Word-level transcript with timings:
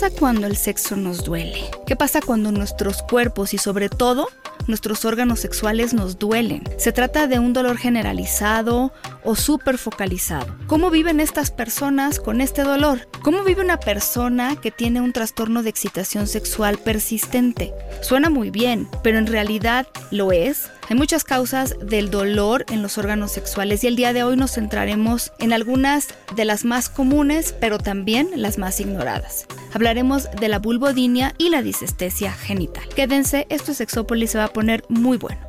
Pasa 0.00 0.18
cuando 0.18 0.46
el 0.46 0.56
sexo 0.56 0.96
nos 0.96 1.24
duele? 1.24 1.70
¿Qué 1.86 1.94
pasa 1.94 2.22
cuando 2.22 2.50
nuestros 2.52 3.02
cuerpos 3.02 3.52
y 3.52 3.58
sobre 3.58 3.90
todo 3.90 4.28
nuestros 4.66 5.04
órganos 5.04 5.40
sexuales 5.40 5.92
nos 5.92 6.18
duelen? 6.18 6.64
¿Se 6.78 6.90
trata 6.90 7.26
de 7.26 7.38
un 7.38 7.52
dolor 7.52 7.76
generalizado 7.76 8.94
o 9.24 9.36
súper 9.36 9.76
focalizado? 9.76 10.56
¿Cómo 10.68 10.88
viven 10.88 11.20
estas 11.20 11.50
personas 11.50 12.18
con 12.18 12.40
este 12.40 12.62
dolor? 12.62 13.08
¿Cómo 13.22 13.44
vive 13.44 13.60
una 13.60 13.78
persona 13.78 14.56
que 14.56 14.70
tiene 14.70 15.02
un 15.02 15.12
trastorno 15.12 15.62
de 15.62 15.68
excitación 15.68 16.26
sexual 16.26 16.78
persistente? 16.78 17.74
Suena 18.00 18.30
muy 18.30 18.50
bien, 18.50 18.88
pero 19.02 19.18
en 19.18 19.26
realidad 19.26 19.86
lo 20.10 20.32
es. 20.32 20.70
Hay 20.90 20.96
muchas 20.96 21.22
causas 21.22 21.76
del 21.80 22.10
dolor 22.10 22.66
en 22.68 22.82
los 22.82 22.98
órganos 22.98 23.30
sexuales 23.30 23.84
y 23.84 23.86
el 23.86 23.94
día 23.94 24.12
de 24.12 24.24
hoy 24.24 24.36
nos 24.36 24.54
centraremos 24.54 25.32
en 25.38 25.52
algunas 25.52 26.08
de 26.34 26.44
las 26.44 26.64
más 26.64 26.88
comunes, 26.88 27.54
pero 27.60 27.78
también 27.78 28.28
las 28.34 28.58
más 28.58 28.80
ignoradas. 28.80 29.46
Hablaremos 29.72 30.28
de 30.40 30.48
la 30.48 30.58
vulvodinia 30.58 31.32
y 31.38 31.50
la 31.50 31.62
disestesia 31.62 32.32
genital. 32.32 32.88
Quédense, 32.88 33.46
esto 33.50 33.70
es 33.70 33.80
Exópolis 33.80 34.32
se 34.32 34.38
va 34.38 34.46
a 34.46 34.52
poner 34.52 34.84
muy 34.88 35.16
bueno. 35.16 35.40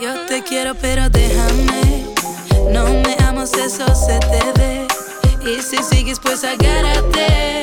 Yo 0.00 0.18
te 0.26 0.42
quiero, 0.44 0.74
pero 0.76 1.10
déjame. 1.10 2.06
No 2.72 2.84
me 2.84 3.16
amas, 3.26 3.52
eso 3.52 3.84
se 3.94 4.18
te. 4.20 4.86
Y 5.46 5.60
si 5.60 5.76
sigues, 5.82 6.18
pues 6.20 6.42
agárrate. 6.42 7.60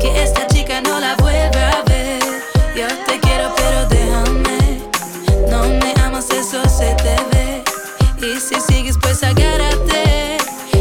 Que 0.00 0.22
esta 0.24 0.48
chica 0.48 0.80
no 0.80 0.98
la 0.98 1.14
vuelva 1.14 1.70
a 1.70 1.82
ver. 1.84 2.20
Yo 2.76 2.88
te 3.06 3.20
quiero, 3.20 3.54
se 6.76 6.94
te 6.96 7.16
ve. 7.32 7.64
Y 8.20 8.38
si 8.38 8.54
sigues, 8.60 8.98
pues 9.00 9.22
agárrate. 9.22 10.36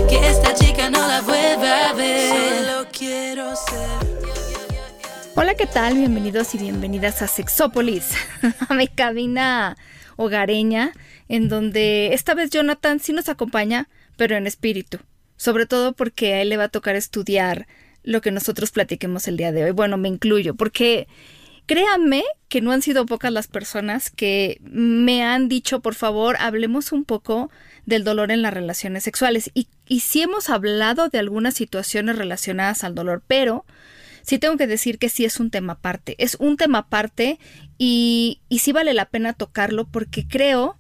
Que 0.10 0.28
esta 0.30 0.54
chica 0.54 0.90
no 0.90 1.08
la 1.08 1.22
vuelva 1.22 1.90
a 1.90 1.94
ver. 1.94 2.30
Solo 2.30 2.88
quiero 2.92 3.56
ser. 3.56 4.26
Hola, 5.36 5.56
¿qué 5.56 5.66
tal? 5.66 5.96
Bienvenidos 5.96 6.54
y 6.54 6.58
bienvenidas 6.58 7.22
a 7.22 7.28
Sexópolis, 7.28 8.12
a 8.70 8.73
mi 8.73 8.88
cabina 8.88 9.78
hogareña, 10.18 10.92
en 11.30 11.48
donde 11.48 12.14
esta 12.14 12.34
vez 12.34 12.50
Jonathan 12.50 13.00
sí 13.00 13.14
nos 13.14 13.30
acompaña, 13.30 13.88
pero 14.18 14.36
en 14.36 14.48
espíritu. 14.48 15.00
Sobre 15.38 15.66
todo 15.66 15.94
porque 15.94 16.34
a 16.34 16.42
él 16.42 16.50
le 16.50 16.58
va 16.58 16.66
a 16.66 16.70
tocar 16.70 16.96
estudiar 16.96 17.68
lo 18.04 18.22
que 18.22 18.32
nosotros 18.32 18.72
platiquemos 18.72 19.28
el 19.30 19.38
día 19.38 19.54
de 19.54 19.64
hoy. 19.64 19.72
Bueno, 19.72 19.98
me 19.98 20.10
incluyo, 20.10 20.56
porque 20.56 21.08
créanme 21.66 22.23
que 22.47 22.61
no 22.61 22.71
han 22.71 22.81
sido 22.81 23.05
pocas 23.05 23.31
las 23.31 23.47
personas 23.47 24.09
que 24.09 24.59
me 24.61 25.23
han 25.23 25.49
dicho, 25.49 25.81
por 25.81 25.95
favor, 25.95 26.38
hablemos 26.39 26.91
un 26.91 27.05
poco 27.05 27.49
del 27.85 28.03
dolor 28.03 28.31
en 28.31 28.41
las 28.41 28.53
relaciones 28.53 29.03
sexuales. 29.03 29.52
Y, 29.53 29.67
y 29.88 30.02
sí 30.02 30.21
hemos 30.21 30.49
hablado 30.49 31.09
de 31.09 31.19
algunas 31.19 31.53
situaciones 31.55 32.17
relacionadas 32.17 32.83
al 32.83 32.95
dolor, 32.95 33.23
pero 33.27 33.66
sí 34.21 34.39
tengo 34.39 34.58
que 34.58 34.67
decir 34.67 34.97
que 34.97 35.09
sí 35.09 35.25
es 35.25 35.39
un 35.39 35.52
tema 35.52 35.73
aparte. 35.73 36.16
Es 36.17 36.36
un 36.39 36.58
tema 36.58 36.80
aparte 36.80 37.39
y, 37.77 38.41
y 38.49 38.59
sí 38.59 38.71
vale 38.71 38.93
la 38.93 39.05
pena 39.05 39.33
tocarlo 39.33 39.86
porque 39.86 40.27
creo 40.27 40.77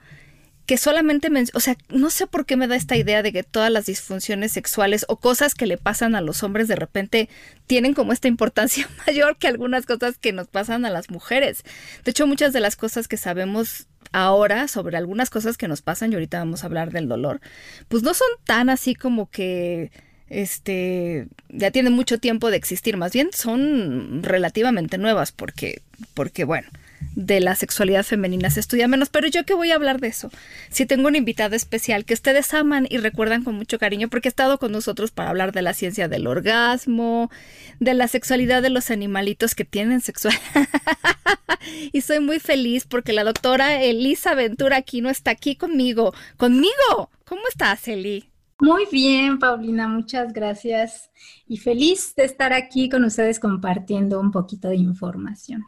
que 0.65 0.77
solamente, 0.77 1.29
o 1.53 1.59
sea, 1.59 1.77
no 1.89 2.09
sé 2.09 2.25
por 2.27 2.45
qué 2.45 2.55
me 2.55 2.67
da 2.67 2.75
esta 2.75 2.97
idea 2.97 3.21
de 3.21 3.31
que 3.31 3.43
todas 3.43 3.71
las 3.71 3.85
disfunciones 3.85 4.51
sexuales 4.51 5.05
o 5.07 5.17
cosas 5.17 5.53
que 5.53 5.67
le 5.67 5.77
pasan 5.77 6.15
a 6.15 6.21
los 6.21 6.41
hombres 6.43 6.67
de 6.67 6.75
repente 6.75 7.29
tienen 7.67 7.93
como 7.93 8.13
esta 8.13 8.27
importancia 8.27 8.89
mayor 9.07 9.37
que 9.37 9.47
algunas 9.47 9.85
cosas 9.85 10.17
que 10.17 10.33
nos 10.33 10.47
pasan 10.47 10.85
a 10.85 10.89
las 10.89 11.09
mujeres. 11.09 11.63
De 12.03 12.11
hecho, 12.11 12.25
muchas 12.25 12.53
de 12.53 12.59
las 12.61 12.75
cosas 12.75 13.07
que 13.07 13.17
sabemos 13.17 13.87
ahora 14.11 14.67
sobre 14.67 14.97
algunas 14.97 15.29
cosas 15.29 15.57
que 15.57 15.67
nos 15.67 15.81
pasan, 15.81 16.11
y 16.11 16.15
ahorita 16.15 16.39
vamos 16.39 16.63
a 16.63 16.67
hablar 16.67 16.91
del 16.91 17.07
dolor, 17.07 17.41
pues 17.87 18.01
no 18.01 18.13
son 18.13 18.27
tan 18.45 18.69
así 18.69 18.95
como 18.95 19.29
que 19.29 19.91
este 20.29 21.27
ya 21.49 21.69
tienen 21.69 21.93
mucho 21.93 22.17
tiempo 22.17 22.49
de 22.49 22.57
existir, 22.57 22.97
más 22.97 23.13
bien 23.13 23.29
son 23.33 24.23
relativamente 24.23 24.97
nuevas 24.97 25.31
porque 25.31 25.81
porque 26.13 26.43
bueno, 26.43 26.67
de 27.15 27.39
la 27.39 27.55
sexualidad 27.55 28.03
femenina 28.03 28.49
se 28.49 28.59
estudia 28.59 28.87
menos, 28.87 29.09
pero 29.09 29.27
yo 29.27 29.45
que 29.45 29.53
voy 29.53 29.71
a 29.71 29.75
hablar 29.75 29.99
de 29.99 30.07
eso. 30.07 30.29
Si 30.69 30.85
tengo 30.85 31.07
un 31.07 31.15
invitado 31.15 31.55
especial 31.55 32.05
que 32.05 32.13
ustedes 32.13 32.53
aman 32.53 32.87
y 32.89 32.97
recuerdan 32.97 33.43
con 33.43 33.55
mucho 33.55 33.79
cariño 33.79 34.09
porque 34.09 34.27
ha 34.27 34.29
estado 34.29 34.59
con 34.59 34.71
nosotros 34.71 35.11
para 35.11 35.29
hablar 35.29 35.51
de 35.51 35.61
la 35.61 35.73
ciencia 35.73 36.07
del 36.07 36.27
orgasmo, 36.27 37.31
de 37.79 37.93
la 37.93 38.07
sexualidad 38.07 38.61
de 38.61 38.69
los 38.69 38.91
animalitos 38.91 39.55
que 39.55 39.65
tienen 39.65 40.01
sexualidad. 40.01 40.41
y 41.91 42.01
soy 42.01 42.19
muy 42.19 42.39
feliz 42.39 42.85
porque 42.85 43.13
la 43.13 43.23
doctora 43.23 43.81
Elisa 43.81 44.35
Ventura 44.35 44.77
aquí 44.77 45.01
no 45.01 45.09
está 45.09 45.31
aquí 45.31 45.55
conmigo. 45.55 46.13
Conmigo. 46.37 47.09
¿Cómo 47.25 47.41
estás, 47.49 47.87
Eli? 47.87 48.34
Muy 48.59 48.85
bien, 48.89 49.37
Paulina, 49.37 49.87
muchas 49.89 50.31
gracias 50.31 51.11
y 51.45 51.57
feliz 51.57 52.15
de 52.15 52.23
estar 52.23 52.53
aquí 52.53 52.87
con 52.87 53.03
ustedes 53.03 53.39
compartiendo 53.39 54.17
un 54.19 54.31
poquito 54.31 54.69
de 54.69 54.77
información. 54.77 55.65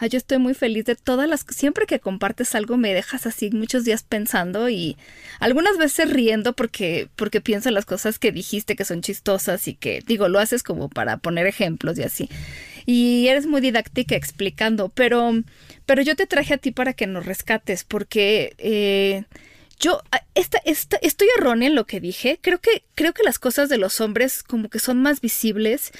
Yo 0.00 0.16
estoy 0.16 0.38
muy 0.38 0.54
feliz 0.54 0.84
de 0.84 0.94
todas 0.94 1.28
las... 1.28 1.44
Siempre 1.48 1.86
que 1.86 1.98
compartes 1.98 2.54
algo 2.54 2.76
me 2.76 2.94
dejas 2.94 3.26
así 3.26 3.50
muchos 3.50 3.84
días 3.84 4.04
pensando 4.04 4.68
y 4.68 4.96
algunas 5.40 5.76
veces 5.76 6.10
riendo 6.10 6.54
porque, 6.54 7.08
porque 7.16 7.40
pienso 7.40 7.68
en 7.68 7.74
las 7.74 7.86
cosas 7.86 8.18
que 8.18 8.30
dijiste 8.30 8.76
que 8.76 8.84
son 8.84 9.02
chistosas 9.02 9.66
y 9.66 9.74
que, 9.74 10.02
digo, 10.06 10.28
lo 10.28 10.38
haces 10.38 10.62
como 10.62 10.88
para 10.88 11.16
poner 11.16 11.46
ejemplos 11.46 11.98
y 11.98 12.02
así. 12.02 12.28
Y 12.86 13.26
eres 13.26 13.46
muy 13.46 13.60
didáctica 13.60 14.14
explicando, 14.14 14.88
pero, 14.88 15.32
pero 15.84 16.02
yo 16.02 16.14
te 16.14 16.26
traje 16.26 16.54
a 16.54 16.58
ti 16.58 16.70
para 16.70 16.92
que 16.92 17.08
nos 17.08 17.26
rescates 17.26 17.82
porque... 17.82 18.54
Eh, 18.58 19.24
yo 19.80 20.02
esta, 20.34 20.58
esta, 20.64 20.98
estoy 21.02 21.28
errónea 21.36 21.68
en 21.68 21.74
lo 21.74 21.86
que 21.86 22.00
dije. 22.00 22.38
Creo 22.40 22.60
que, 22.60 22.84
creo 22.94 23.12
que 23.12 23.24
las 23.24 23.38
cosas 23.38 23.68
de 23.68 23.78
los 23.78 24.00
hombres 24.00 24.42
como 24.42 24.68
que 24.68 24.78
son 24.78 25.02
más 25.02 25.20
visibles 25.20 25.92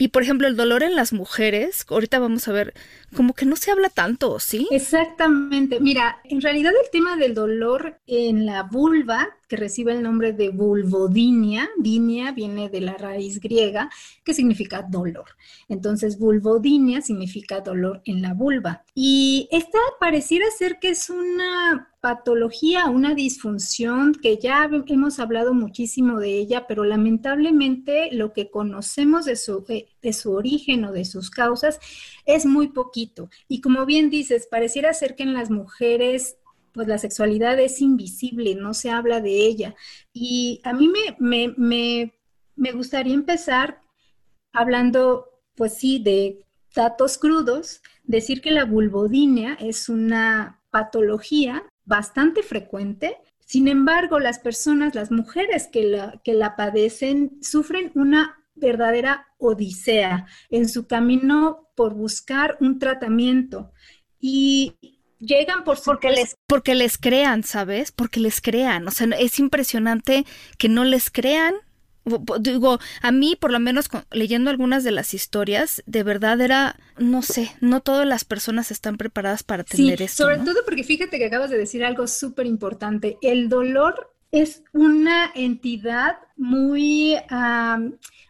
y 0.00 0.08
por 0.08 0.22
ejemplo, 0.22 0.46
el 0.46 0.56
dolor 0.56 0.84
en 0.84 0.94
las 0.94 1.12
mujeres, 1.12 1.84
ahorita 1.88 2.20
vamos 2.20 2.46
a 2.46 2.52
ver, 2.52 2.72
como 3.16 3.34
que 3.34 3.44
no 3.44 3.56
se 3.56 3.72
habla 3.72 3.90
tanto, 3.90 4.38
¿sí? 4.38 4.68
Exactamente. 4.70 5.80
Mira, 5.80 6.20
en 6.22 6.40
realidad 6.40 6.72
el 6.72 6.88
tema 6.92 7.16
del 7.16 7.34
dolor 7.34 7.98
en 8.06 8.46
la 8.46 8.62
vulva, 8.62 9.28
que 9.48 9.56
recibe 9.56 9.92
el 9.92 10.04
nombre 10.04 10.32
de 10.32 10.50
vulvodinia, 10.50 11.68
dinia 11.78 12.30
viene 12.30 12.68
de 12.68 12.80
la 12.80 12.94
raíz 12.96 13.40
griega, 13.40 13.90
que 14.22 14.34
significa 14.34 14.86
dolor. 14.88 15.30
Entonces, 15.68 16.16
vulvodinia 16.16 17.00
significa 17.02 17.60
dolor 17.60 18.00
en 18.04 18.22
la 18.22 18.34
vulva. 18.34 18.84
Y 18.94 19.48
esta 19.50 19.80
pareciera 19.98 20.46
ser 20.56 20.78
que 20.78 20.90
es 20.90 21.10
una 21.10 21.88
patología, 22.00 22.86
una 22.86 23.14
disfunción 23.14 24.14
que 24.14 24.38
ya 24.38 24.68
hemos 24.86 25.18
hablado 25.18 25.52
muchísimo 25.52 26.20
de 26.20 26.38
ella, 26.38 26.66
pero 26.66 26.84
lamentablemente 26.84 28.10
lo 28.12 28.32
que 28.32 28.50
conocemos 28.50 29.24
de 29.24 29.36
su, 29.36 29.64
eh, 29.68 29.88
de 30.00 30.12
su 30.12 30.32
origen 30.32 30.84
o 30.84 30.92
de 30.92 31.04
sus 31.04 31.30
causas 31.30 31.80
es 32.24 32.46
muy 32.46 32.68
poquito. 32.68 33.30
Y 33.48 33.60
como 33.60 33.84
bien 33.84 34.10
dices, 34.10 34.46
pareciera 34.50 34.94
ser 34.94 35.16
que 35.16 35.24
en 35.24 35.34
las 35.34 35.50
mujeres 35.50 36.36
pues 36.72 36.86
la 36.86 36.98
sexualidad 36.98 37.58
es 37.58 37.80
invisible, 37.80 38.54
no 38.54 38.72
se 38.72 38.90
habla 38.90 39.20
de 39.20 39.46
ella. 39.46 39.74
Y 40.12 40.60
a 40.62 40.72
mí 40.72 40.88
me, 41.18 41.54
me, 41.56 42.14
me 42.54 42.72
gustaría 42.72 43.14
empezar 43.14 43.82
hablando, 44.52 45.26
pues 45.56 45.74
sí, 45.74 45.98
de 45.98 46.44
datos 46.74 47.18
crudos, 47.18 47.82
decir 48.04 48.40
que 48.40 48.52
la 48.52 48.64
vulvodinia 48.64 49.54
es 49.54 49.88
una 49.88 50.60
patología 50.70 51.64
bastante 51.88 52.42
frecuente. 52.42 53.16
Sin 53.40 53.66
embargo, 53.66 54.20
las 54.20 54.38
personas, 54.38 54.94
las 54.94 55.10
mujeres 55.10 55.68
que 55.72 55.84
la, 55.84 56.20
que 56.22 56.34
la 56.34 56.54
padecen, 56.54 57.38
sufren 57.42 57.90
una 57.94 58.36
verdadera 58.54 59.26
odisea 59.38 60.26
en 60.50 60.68
su 60.68 60.86
camino 60.86 61.70
por 61.74 61.94
buscar 61.94 62.58
un 62.60 62.78
tratamiento 62.78 63.72
y 64.20 64.74
llegan 65.18 65.64
por 65.64 65.80
porque 65.82 66.10
les 66.10 66.36
porque 66.46 66.74
les 66.74 66.98
crean, 66.98 67.42
¿sabes? 67.42 67.92
Porque 67.92 68.20
les 68.20 68.40
crean, 68.40 68.86
o 68.86 68.90
sea, 68.90 69.06
es 69.18 69.38
impresionante 69.38 70.26
que 70.58 70.68
no 70.68 70.84
les 70.84 71.10
crean 71.10 71.54
digo, 72.40 72.78
a 73.02 73.12
mí 73.12 73.36
por 73.36 73.50
lo 73.50 73.60
menos 73.60 73.88
leyendo 74.10 74.50
algunas 74.50 74.84
de 74.84 74.92
las 74.92 75.14
historias, 75.14 75.82
de 75.86 76.02
verdad 76.02 76.40
era, 76.40 76.76
no 76.98 77.22
sé, 77.22 77.52
no 77.60 77.80
todas 77.80 78.06
las 78.06 78.24
personas 78.24 78.70
están 78.70 78.96
preparadas 78.96 79.42
para 79.42 79.64
tener 79.64 79.98
sí, 79.98 80.04
esto. 80.04 80.24
Sobre 80.24 80.38
todo 80.38 80.64
porque 80.64 80.84
fíjate 80.84 81.18
que 81.18 81.26
acabas 81.26 81.50
de 81.50 81.58
decir 81.58 81.84
algo 81.84 82.06
súper 82.06 82.46
importante, 82.46 83.18
el 83.22 83.48
dolor 83.48 84.12
es 84.30 84.62
una 84.72 85.30
entidad 85.34 86.18
muy 86.36 87.16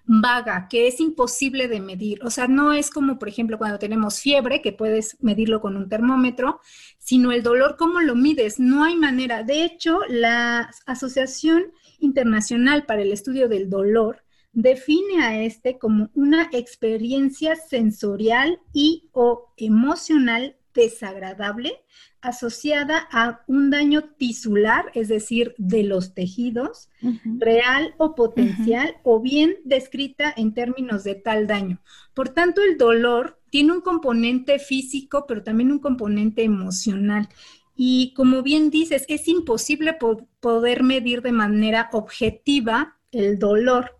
vaga, 0.04 0.68
que 0.70 0.88
es 0.88 1.00
imposible 1.00 1.68
de 1.68 1.80
medir. 1.80 2.24
O 2.24 2.30
sea, 2.30 2.48
no 2.48 2.72
es 2.72 2.90
como, 2.90 3.18
por 3.18 3.28
ejemplo, 3.28 3.58
cuando 3.58 3.78
tenemos 3.78 4.20
fiebre, 4.20 4.62
que 4.62 4.72
puedes 4.72 5.16
medirlo 5.20 5.60
con 5.60 5.76
un 5.76 5.88
termómetro, 5.88 6.60
sino 7.08 7.32
el 7.32 7.42
dolor, 7.42 7.76
¿cómo 7.78 8.02
lo 8.02 8.14
mides? 8.14 8.60
No 8.60 8.84
hay 8.84 8.94
manera. 8.94 9.42
De 9.42 9.64
hecho, 9.64 10.00
la 10.10 10.70
Asociación 10.84 11.72
Internacional 12.00 12.84
para 12.84 13.00
el 13.00 13.12
Estudio 13.12 13.48
del 13.48 13.70
Dolor 13.70 14.24
define 14.52 15.22
a 15.24 15.42
este 15.42 15.78
como 15.78 16.10
una 16.12 16.50
experiencia 16.52 17.56
sensorial 17.56 18.60
y 18.74 19.08
o 19.12 19.54
emocional 19.56 20.56
desagradable 20.74 21.82
asociada 22.20 23.08
a 23.10 23.42
un 23.46 23.70
daño 23.70 24.02
tisular, 24.18 24.90
es 24.92 25.08
decir, 25.08 25.54
de 25.56 25.84
los 25.84 26.12
tejidos, 26.12 26.90
real 27.24 27.94
o 27.96 28.14
potencial, 28.14 28.96
o 29.02 29.18
bien 29.18 29.56
descrita 29.64 30.34
en 30.36 30.52
términos 30.52 31.04
de 31.04 31.14
tal 31.14 31.46
daño. 31.46 31.80
Por 32.12 32.28
tanto, 32.28 32.60
el 32.60 32.76
dolor 32.76 33.37
tiene 33.50 33.72
un 33.72 33.80
componente 33.80 34.58
físico, 34.58 35.24
pero 35.26 35.42
también 35.42 35.72
un 35.72 35.78
componente 35.78 36.42
emocional. 36.42 37.28
Y 37.76 38.12
como 38.14 38.42
bien 38.42 38.70
dices, 38.70 39.04
es 39.08 39.28
imposible 39.28 39.96
poder 40.40 40.82
medir 40.82 41.22
de 41.22 41.32
manera 41.32 41.88
objetiva 41.92 42.98
el 43.12 43.38
dolor. 43.38 43.96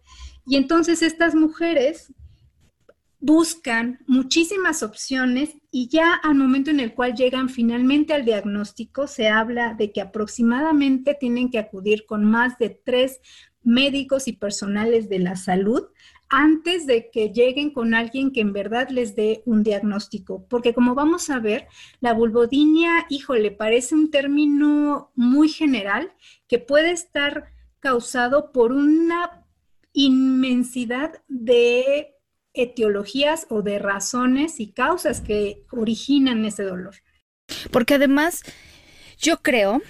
Y 0.46 0.56
entonces 0.56 1.02
estas 1.02 1.34
mujeres 1.34 2.12
buscan 3.20 3.98
muchísimas 4.06 4.82
opciones 4.82 5.50
y 5.70 5.88
ya 5.88 6.14
al 6.14 6.36
momento 6.36 6.70
en 6.70 6.80
el 6.80 6.94
cual 6.94 7.14
llegan 7.14 7.48
finalmente 7.48 8.14
al 8.14 8.24
diagnóstico, 8.24 9.06
se 9.06 9.28
habla 9.28 9.74
de 9.74 9.92
que 9.92 10.00
aproximadamente 10.00 11.16
tienen 11.18 11.50
que 11.50 11.58
acudir 11.58 12.06
con 12.06 12.24
más 12.24 12.58
de 12.58 12.70
tres 12.70 13.20
médicos 13.62 14.28
y 14.28 14.32
personales 14.32 15.08
de 15.08 15.18
la 15.18 15.36
salud 15.36 15.84
antes 16.28 16.86
de 16.86 17.10
que 17.10 17.30
lleguen 17.30 17.70
con 17.70 17.94
alguien 17.94 18.32
que 18.32 18.40
en 18.40 18.52
verdad 18.52 18.88
les 18.90 19.16
dé 19.16 19.42
un 19.46 19.62
diagnóstico. 19.62 20.46
Porque 20.48 20.74
como 20.74 20.94
vamos 20.94 21.30
a 21.30 21.38
ver, 21.38 21.68
la 22.00 22.12
vulvodinia, 22.12 23.06
híjole, 23.08 23.50
parece 23.50 23.94
un 23.94 24.10
término 24.10 25.10
muy 25.14 25.48
general 25.48 26.12
que 26.46 26.58
puede 26.58 26.90
estar 26.90 27.52
causado 27.80 28.52
por 28.52 28.72
una 28.72 29.46
inmensidad 29.92 31.22
de 31.28 32.14
etiologías 32.52 33.46
o 33.50 33.62
de 33.62 33.78
razones 33.78 34.60
y 34.60 34.72
causas 34.72 35.20
que 35.20 35.64
originan 35.70 36.44
ese 36.44 36.64
dolor. 36.64 36.96
Porque 37.70 37.94
además, 37.94 38.42
yo 39.18 39.38
creo 39.42 39.80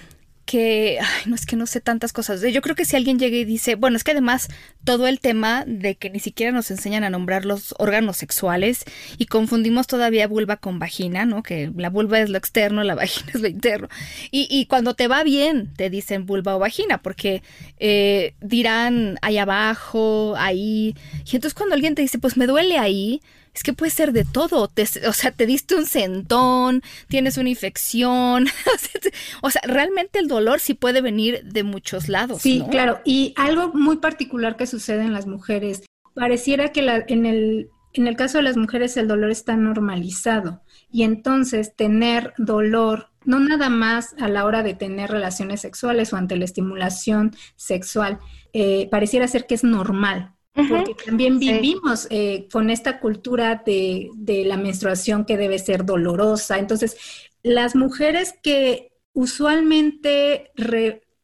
que, 0.48 0.98
ay, 0.98 1.24
no 1.26 1.34
es 1.34 1.44
que 1.44 1.56
no 1.56 1.66
sé 1.66 1.82
tantas 1.82 2.14
cosas. 2.14 2.40
Yo 2.40 2.62
creo 2.62 2.74
que 2.74 2.86
si 2.86 2.96
alguien 2.96 3.18
llega 3.18 3.36
y 3.36 3.44
dice, 3.44 3.74
bueno, 3.74 3.98
es 3.98 4.02
que 4.02 4.12
además 4.12 4.48
todo 4.82 5.06
el 5.06 5.20
tema 5.20 5.64
de 5.66 5.96
que 5.96 6.08
ni 6.08 6.20
siquiera 6.20 6.52
nos 6.52 6.70
enseñan 6.70 7.04
a 7.04 7.10
nombrar 7.10 7.44
los 7.44 7.74
órganos 7.76 8.16
sexuales 8.16 8.86
y 9.18 9.26
confundimos 9.26 9.86
todavía 9.86 10.26
vulva 10.26 10.56
con 10.56 10.78
vagina, 10.78 11.26
¿no? 11.26 11.42
Que 11.42 11.70
la 11.76 11.90
vulva 11.90 12.20
es 12.20 12.30
lo 12.30 12.38
externo, 12.38 12.82
la 12.82 12.94
vagina 12.96 13.30
es 13.34 13.42
lo 13.42 13.48
interno. 13.48 13.88
Y, 14.30 14.64
cuando 14.70 14.94
te 14.94 15.06
va 15.06 15.22
bien, 15.22 15.70
te 15.76 15.90
dicen 15.90 16.24
vulva 16.24 16.56
o 16.56 16.58
vagina, 16.58 17.02
porque 17.02 17.42
eh, 17.78 18.32
dirán 18.40 19.18
ahí 19.20 19.36
abajo, 19.36 20.34
ahí. 20.38 20.94
Y 21.30 21.36
entonces 21.36 21.52
cuando 21.52 21.74
alguien 21.74 21.94
te 21.94 22.00
dice, 22.00 22.18
pues 22.18 22.38
me 22.38 22.46
duele 22.46 22.78
ahí, 22.78 23.20
es 23.58 23.64
que 23.64 23.72
puede 23.72 23.90
ser 23.90 24.12
de 24.12 24.24
todo. 24.24 24.62
o 24.62 25.12
sea, 25.12 25.32
te 25.32 25.44
diste 25.44 25.74
un 25.74 25.86
centón, 25.86 26.82
tienes 27.08 27.38
una 27.38 27.48
infección. 27.48 28.46
o 29.42 29.50
sea, 29.50 29.60
realmente 29.64 30.20
el 30.20 30.28
dolor 30.28 30.60
sí 30.60 30.74
puede 30.74 31.00
venir 31.00 31.42
de 31.42 31.64
muchos 31.64 32.08
lados. 32.08 32.40
Sí, 32.40 32.64
claro. 32.70 33.00
Y 33.04 33.34
algo 33.36 33.72
muy 33.74 33.96
particular 33.96 34.56
que 34.56 34.68
sucede 34.68 35.02
en 35.02 35.12
las 35.12 35.26
mujeres, 35.26 35.82
pareciera 36.14 36.70
que 36.70 36.80
en, 37.08 37.26
el, 37.26 37.70
en 37.94 38.06
el 38.06 38.16
caso 38.16 38.38
de 38.38 38.44
las 38.44 38.56
mujeres 38.56 38.96
el 38.96 39.08
dolor 39.08 39.32
está 39.32 39.56
normalizado. 39.56 40.62
Y 40.92 41.02
entonces 41.02 41.74
tener 41.74 42.34
dolor 42.38 43.10
no 43.24 43.40
nada 43.40 43.68
más 43.68 44.14
a 44.20 44.28
la 44.28 44.44
hora 44.44 44.62
de 44.62 44.74
tener 44.74 45.10
relaciones 45.10 45.60
sexuales 45.60 46.12
o 46.12 46.16
ante 46.16 46.36
la 46.36 46.44
estimulación 46.44 47.32
sexual, 47.56 48.20
eh, 48.52 48.88
pareciera 48.90 49.26
ser 49.26 49.46
que 49.46 49.56
es 49.56 49.64
normal, 49.64 50.32
porque 50.52 50.94
también 51.06 51.38
vivimos 51.38 52.08
eh, 52.10 52.48
con 52.50 52.70
esta 52.70 52.98
cultura 53.00 53.62
de, 53.64 54.10
la 54.46 54.56
menstruación 54.56 55.24
que 55.24 55.36
debe 55.36 55.58
ser 55.58 55.84
dolorosa. 55.84 56.58
Entonces, 56.58 56.96
las 57.42 57.76
mujeres 57.76 58.34
que 58.42 58.92
usualmente, 59.12 60.50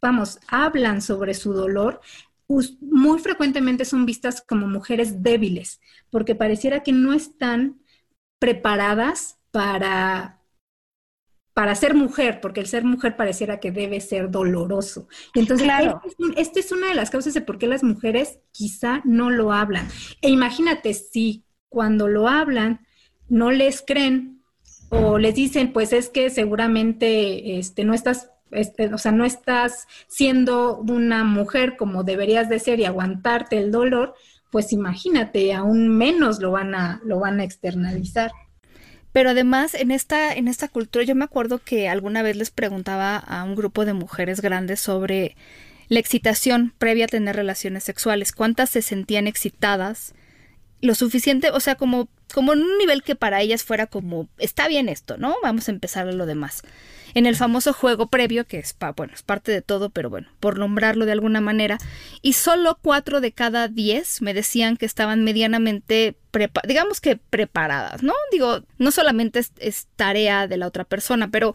vamos, 0.00 0.38
hablan 0.46 1.02
sobre 1.02 1.34
su 1.34 1.52
dolor, 1.52 2.00
muy 2.80 3.18
frecuentemente 3.18 3.84
son 3.84 4.06
vistas 4.06 4.42
como 4.46 4.66
mujeres 4.68 5.22
débiles, 5.22 5.80
porque 6.10 6.34
pareciera 6.34 6.82
que 6.82 6.92
no 6.92 7.12
están 7.12 7.80
preparadas 8.38 9.38
para 9.50 10.43
para 11.54 11.76
ser 11.76 11.94
mujer, 11.94 12.40
porque 12.40 12.60
el 12.60 12.66
ser 12.66 12.84
mujer 12.84 13.16
pareciera 13.16 13.60
que 13.60 13.70
debe 13.70 14.00
ser 14.00 14.30
doloroso. 14.30 15.08
entonces, 15.34 15.68
esta 15.68 16.02
este 16.36 16.60
es, 16.60 16.72
una 16.72 16.88
de 16.88 16.94
las 16.94 17.10
causas 17.10 17.32
de 17.32 17.40
por 17.40 17.58
qué 17.58 17.68
las 17.68 17.84
mujeres 17.84 18.40
quizá 18.50 19.00
no 19.04 19.30
lo 19.30 19.52
hablan. 19.52 19.88
E 20.20 20.30
imagínate 20.30 20.92
si 20.94 21.44
cuando 21.68 22.08
lo 22.08 22.28
hablan 22.28 22.84
no 23.28 23.52
les 23.52 23.82
creen 23.86 24.42
o 24.90 25.18
les 25.18 25.36
dicen, 25.36 25.72
pues 25.72 25.92
es 25.92 26.08
que 26.08 26.28
seguramente 26.28 27.58
este, 27.58 27.84
no 27.84 27.94
estás 27.94 28.30
este, 28.50 28.92
o 28.92 28.98
sea, 28.98 29.12
no 29.12 29.24
estás 29.24 29.86
siendo 30.06 30.78
una 30.78 31.24
mujer 31.24 31.76
como 31.76 32.04
deberías 32.04 32.48
de 32.48 32.60
ser 32.60 32.78
y 32.78 32.84
aguantarte 32.84 33.58
el 33.58 33.72
dolor, 33.72 34.14
pues 34.50 34.72
imagínate, 34.72 35.52
aún 35.52 35.88
menos 35.88 36.40
lo 36.40 36.52
van 36.52 36.74
a, 36.74 37.00
lo 37.04 37.18
van 37.18 37.40
a 37.40 37.44
externalizar. 37.44 38.30
Pero 39.14 39.30
además, 39.30 39.74
en 39.74 39.92
esta, 39.92 40.32
en 40.32 40.48
esta 40.48 40.66
cultura, 40.66 41.04
yo 41.04 41.14
me 41.14 41.24
acuerdo 41.24 41.60
que 41.60 41.88
alguna 41.88 42.20
vez 42.22 42.34
les 42.34 42.50
preguntaba 42.50 43.16
a 43.16 43.44
un 43.44 43.54
grupo 43.54 43.84
de 43.84 43.92
mujeres 43.92 44.40
grandes 44.40 44.80
sobre 44.80 45.36
la 45.86 46.00
excitación 46.00 46.74
previa 46.78 47.04
a 47.04 47.08
tener 47.08 47.36
relaciones 47.36 47.84
sexuales, 47.84 48.32
cuántas 48.32 48.70
se 48.70 48.82
sentían 48.82 49.28
excitadas, 49.28 50.14
lo 50.80 50.96
suficiente, 50.96 51.50
o 51.50 51.60
sea, 51.60 51.76
como, 51.76 52.08
como 52.34 52.54
en 52.54 52.62
un 52.62 52.76
nivel 52.76 53.04
que 53.04 53.14
para 53.14 53.40
ellas 53.40 53.62
fuera 53.62 53.86
como, 53.86 54.28
está 54.38 54.66
bien 54.66 54.88
esto, 54.88 55.16
¿no? 55.16 55.36
Vamos 55.44 55.68
a 55.68 55.72
empezar 55.72 56.08
a 56.08 56.12
lo 56.12 56.26
demás 56.26 56.64
en 57.14 57.26
el 57.26 57.36
famoso 57.36 57.72
juego 57.72 58.08
previo, 58.08 58.44
que 58.46 58.58
es, 58.58 58.76
bueno, 58.96 59.12
es 59.14 59.22
parte 59.22 59.52
de 59.52 59.62
todo, 59.62 59.90
pero 59.90 60.10
bueno, 60.10 60.28
por 60.40 60.58
nombrarlo 60.58 61.06
de 61.06 61.12
alguna 61.12 61.40
manera, 61.40 61.78
y 62.22 62.34
solo 62.34 62.78
cuatro 62.82 63.20
de 63.20 63.32
cada 63.32 63.68
diez 63.68 64.20
me 64.20 64.34
decían 64.34 64.76
que 64.76 64.86
estaban 64.86 65.22
medianamente, 65.24 66.16
digamos 66.66 67.00
que 67.00 67.16
preparadas, 67.16 68.02
¿no? 68.02 68.14
Digo, 68.32 68.64
no 68.78 68.90
solamente 68.90 69.40
es, 69.58 69.86
tarea 69.96 70.48
de 70.48 70.56
la 70.56 70.66
otra 70.66 70.84
persona, 70.84 71.28
pero, 71.28 71.54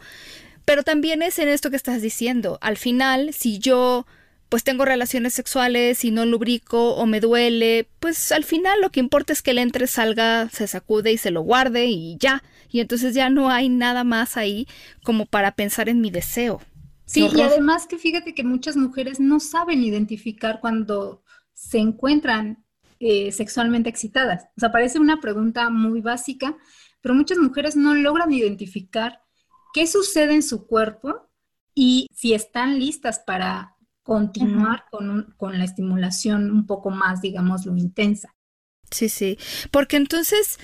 pero 0.63 0.83
también 0.83 1.21
es 1.21 1.39
en 1.39 1.49
esto 1.49 1.69
que 1.69 1.75
estás 1.75 2.01
diciendo. 2.01 2.57
Al 2.61 2.77
final, 2.77 3.33
si 3.33 3.59
yo 3.59 4.05
pues 4.47 4.63
tengo 4.63 4.83
relaciones 4.83 5.35
sexuales 5.35 6.03
y 6.03 6.09
no 6.09 6.25
lubrico 6.25 6.95
o 6.95 7.05
me 7.05 7.19
duele, 7.19 7.87
pues 7.99 8.31
al 8.31 8.43
final 8.43 8.81
lo 8.81 8.89
que 8.89 8.99
importa 8.99 9.31
es 9.31 9.43
que 9.43 9.51
el 9.51 9.59
entre, 9.59 9.85
salga, 9.85 10.49
se 10.49 10.65
sacude 10.65 11.11
y 11.11 11.17
se 11.17 11.29
lo 11.29 11.41
guarde 11.41 11.85
y 11.85 12.17
ya. 12.17 12.41
Y 12.71 12.79
entonces 12.79 13.13
ya 13.13 13.29
no 13.29 13.49
hay 13.49 13.69
nada 13.69 14.03
más 14.03 14.37
ahí 14.37 14.67
como 15.03 15.25
para 15.25 15.53
pensar 15.53 15.89
en 15.89 16.01
mi 16.01 16.11
deseo. 16.11 16.61
Sí, 17.05 17.27
y 17.35 17.41
además 17.41 17.87
que 17.87 17.97
fíjate 17.97 18.35
que 18.35 18.43
muchas 18.43 18.77
mujeres 18.77 19.19
no 19.19 19.39
saben 19.39 19.83
identificar 19.83 20.59
cuando 20.59 21.23
se 21.53 21.79
encuentran 21.79 22.63
eh, 22.99 23.31
sexualmente 23.31 23.89
excitadas. 23.89 24.43
O 24.57 24.59
sea, 24.59 24.71
parece 24.71 24.99
una 24.99 25.19
pregunta 25.19 25.69
muy 25.69 26.01
básica, 26.01 26.55
pero 27.01 27.15
muchas 27.15 27.39
mujeres 27.39 27.75
no 27.75 27.95
logran 27.95 28.31
identificar 28.31 29.21
qué 29.73 29.87
sucede 29.87 30.35
en 30.35 30.43
su 30.43 30.67
cuerpo 30.67 31.29
y 31.73 32.07
si 32.13 32.33
están 32.33 32.77
listas 32.77 33.19
para 33.19 33.75
continuar 34.03 34.85
con, 34.91 35.33
con 35.37 35.57
la 35.57 35.65
estimulación 35.65 36.51
un 36.51 36.65
poco 36.65 36.89
más, 36.89 37.21
digamos, 37.21 37.65
lo 37.65 37.75
intensa. 37.75 38.35
Sí, 38.91 39.07
sí, 39.09 39.37
porque 39.71 39.97
entonces 39.97 40.59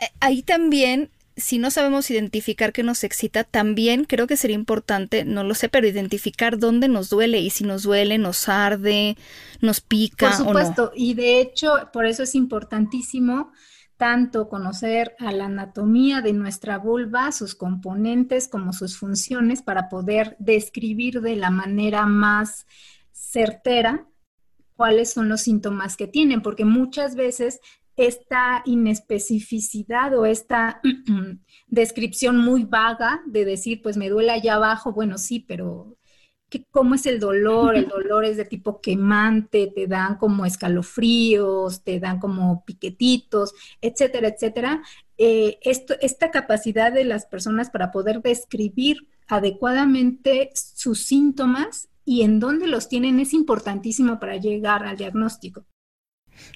eh, 0.00 0.06
ahí 0.20 0.42
también 0.42 1.10
si 1.36 1.58
no 1.58 1.70
sabemos 1.70 2.10
identificar 2.10 2.72
qué 2.72 2.82
nos 2.82 3.04
excita, 3.04 3.44
también 3.44 4.04
creo 4.04 4.26
que 4.26 4.36
sería 4.36 4.56
importante, 4.56 5.24
no 5.24 5.44
lo 5.44 5.54
sé, 5.54 5.68
pero 5.68 5.86
identificar 5.86 6.58
dónde 6.58 6.88
nos 6.88 7.08
duele 7.08 7.40
y 7.40 7.50
si 7.50 7.64
nos 7.64 7.82
duele, 7.82 8.18
nos 8.18 8.48
arde, 8.48 9.16
nos 9.60 9.80
pica. 9.80 10.28
Por 10.28 10.36
supuesto, 10.36 10.92
y 10.94 11.14
de 11.14 11.40
hecho, 11.40 11.72
por 11.92 12.06
eso 12.06 12.22
es 12.22 12.34
importantísimo 12.34 13.52
tanto 13.96 14.48
conocer 14.48 15.14
a 15.18 15.30
la 15.30 15.44
anatomía 15.44 16.22
de 16.22 16.32
nuestra 16.32 16.78
vulva, 16.78 17.32
sus 17.32 17.54
componentes 17.54 18.48
como 18.48 18.72
sus 18.72 18.96
funciones 18.96 19.60
para 19.60 19.90
poder 19.90 20.36
describir 20.38 21.20
de 21.20 21.36
la 21.36 21.50
manera 21.50 22.06
más 22.06 22.66
certera 23.12 24.06
cuáles 24.74 25.12
son 25.12 25.28
los 25.28 25.42
síntomas 25.42 25.98
que 25.98 26.06
tienen, 26.06 26.40
porque 26.40 26.64
muchas 26.64 27.14
veces 27.14 27.60
esta 28.06 28.62
inespecificidad 28.64 30.16
o 30.18 30.24
esta 30.24 30.80
descripción 31.66 32.38
muy 32.38 32.64
vaga 32.64 33.22
de 33.26 33.44
decir, 33.44 33.82
pues 33.82 33.96
me 33.96 34.08
duele 34.08 34.32
allá 34.32 34.54
abajo, 34.54 34.92
bueno, 34.92 35.18
sí, 35.18 35.44
pero 35.46 35.98
cómo 36.70 36.94
es 36.94 37.06
el 37.06 37.20
dolor, 37.20 37.76
el 37.76 37.88
dolor 37.88 38.24
es 38.24 38.36
de 38.36 38.44
tipo 38.44 38.80
quemante, 38.80 39.68
te 39.74 39.86
dan 39.86 40.16
como 40.16 40.46
escalofríos, 40.46 41.84
te 41.84 42.00
dan 42.00 42.18
como 42.18 42.64
piquetitos, 42.64 43.54
etcétera, 43.80 44.28
etcétera. 44.28 44.82
Eh, 45.18 45.58
esto, 45.62 45.94
esta 46.00 46.30
capacidad 46.30 46.92
de 46.92 47.04
las 47.04 47.26
personas 47.26 47.70
para 47.70 47.92
poder 47.92 48.22
describir 48.22 49.08
adecuadamente 49.28 50.50
sus 50.54 51.04
síntomas 51.04 51.88
y 52.04 52.22
en 52.22 52.40
dónde 52.40 52.66
los 52.66 52.88
tienen 52.88 53.20
es 53.20 53.34
importantísimo 53.34 54.18
para 54.18 54.36
llegar 54.36 54.84
al 54.84 54.96
diagnóstico. 54.96 55.66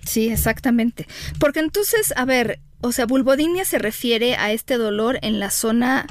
Sí, 0.04 0.28
exactamente. 0.28 1.06
Porque 1.38 1.60
entonces, 1.60 2.12
a 2.16 2.24
ver, 2.24 2.60
o 2.80 2.92
sea, 2.92 3.06
vulvodinia 3.06 3.64
se 3.64 3.78
refiere 3.78 4.36
a 4.36 4.52
este 4.52 4.76
dolor 4.76 5.18
en 5.22 5.40
la 5.40 5.50
zona 5.50 6.06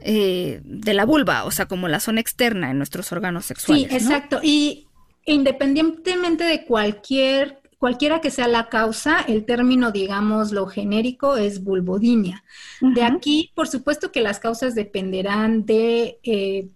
eh, 0.00 0.60
de 0.64 0.94
la 0.94 1.04
vulva, 1.04 1.44
o 1.44 1.50
sea, 1.52 1.66
como 1.66 1.86
la 1.86 2.00
zona 2.00 2.20
externa 2.20 2.70
en 2.70 2.78
nuestros 2.78 3.12
órganos 3.12 3.46
sexuales. 3.46 3.88
Sí, 3.88 3.96
exacto. 3.96 4.40
Y 4.42 4.88
independientemente 5.24 6.42
de 6.42 6.64
cualquier, 6.64 7.60
cualquiera 7.78 8.20
que 8.20 8.32
sea 8.32 8.48
la 8.48 8.68
causa, 8.68 9.20
el 9.20 9.44
término, 9.44 9.92
digamos, 9.92 10.50
lo 10.50 10.66
genérico 10.66 11.36
es 11.36 11.62
vulvodinia. 11.62 12.42
De 12.80 13.04
aquí, 13.04 13.52
por 13.54 13.68
supuesto 13.68 14.10
que 14.10 14.20
las 14.20 14.40
causas 14.40 14.74
dependerán 14.74 15.64
de 15.66 16.18
eh, 16.24 16.68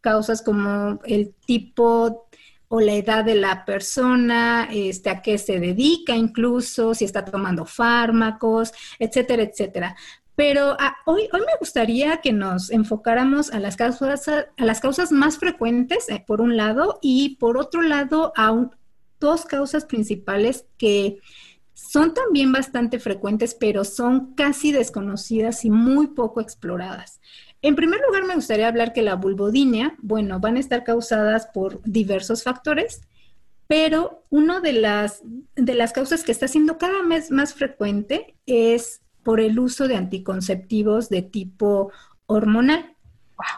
causas 0.00 0.40
como 0.40 1.00
el 1.04 1.34
tipo 1.46 2.28
o 2.72 2.80
la 2.80 2.94
edad 2.94 3.24
de 3.24 3.34
la 3.34 3.64
persona, 3.64 4.68
este, 4.70 5.10
a 5.10 5.22
qué 5.22 5.38
se 5.38 5.58
dedica 5.58 6.14
incluso, 6.14 6.94
si 6.94 7.04
está 7.04 7.24
tomando 7.24 7.66
fármacos, 7.66 8.72
etcétera, 9.00 9.42
etcétera. 9.42 9.96
Pero 10.36 10.76
ah, 10.78 10.94
hoy, 11.04 11.28
hoy 11.32 11.40
me 11.40 11.58
gustaría 11.58 12.18
que 12.18 12.32
nos 12.32 12.70
enfocáramos 12.70 13.50
a 13.50 13.58
las 13.58 13.74
causas, 13.74 14.28
a, 14.28 14.46
las 14.56 14.80
causas 14.80 15.10
más 15.10 15.38
frecuentes, 15.38 16.08
eh, 16.08 16.22
por 16.24 16.40
un 16.40 16.56
lado, 16.56 17.00
y 17.02 17.36
por 17.38 17.58
otro 17.58 17.82
lado, 17.82 18.32
a 18.36 18.56
dos 19.18 19.44
causas 19.46 19.84
principales 19.84 20.64
que 20.78 21.18
son 21.74 22.14
también 22.14 22.52
bastante 22.52 23.00
frecuentes, 23.00 23.56
pero 23.58 23.82
son 23.84 24.34
casi 24.36 24.70
desconocidas 24.70 25.64
y 25.64 25.70
muy 25.70 26.06
poco 26.06 26.40
exploradas. 26.40 27.20
En 27.62 27.76
primer 27.76 28.00
lugar, 28.06 28.24
me 28.24 28.34
gustaría 28.34 28.68
hablar 28.68 28.92
que 28.92 29.02
la 29.02 29.16
vulvodinia, 29.16 29.94
bueno, 29.98 30.40
van 30.40 30.56
a 30.56 30.60
estar 30.60 30.82
causadas 30.82 31.46
por 31.48 31.82
diversos 31.84 32.42
factores, 32.42 33.02
pero 33.66 34.24
una 34.30 34.60
de 34.60 34.72
las, 34.72 35.22
de 35.54 35.74
las 35.74 35.92
causas 35.92 36.24
que 36.24 36.32
está 36.32 36.48
siendo 36.48 36.78
cada 36.78 37.02
vez 37.02 37.30
más 37.30 37.54
frecuente 37.54 38.34
es 38.46 39.02
por 39.22 39.40
el 39.40 39.58
uso 39.58 39.86
de 39.86 39.96
anticonceptivos 39.96 41.08
de 41.08 41.22
tipo 41.22 41.92
hormonal. 42.26 42.96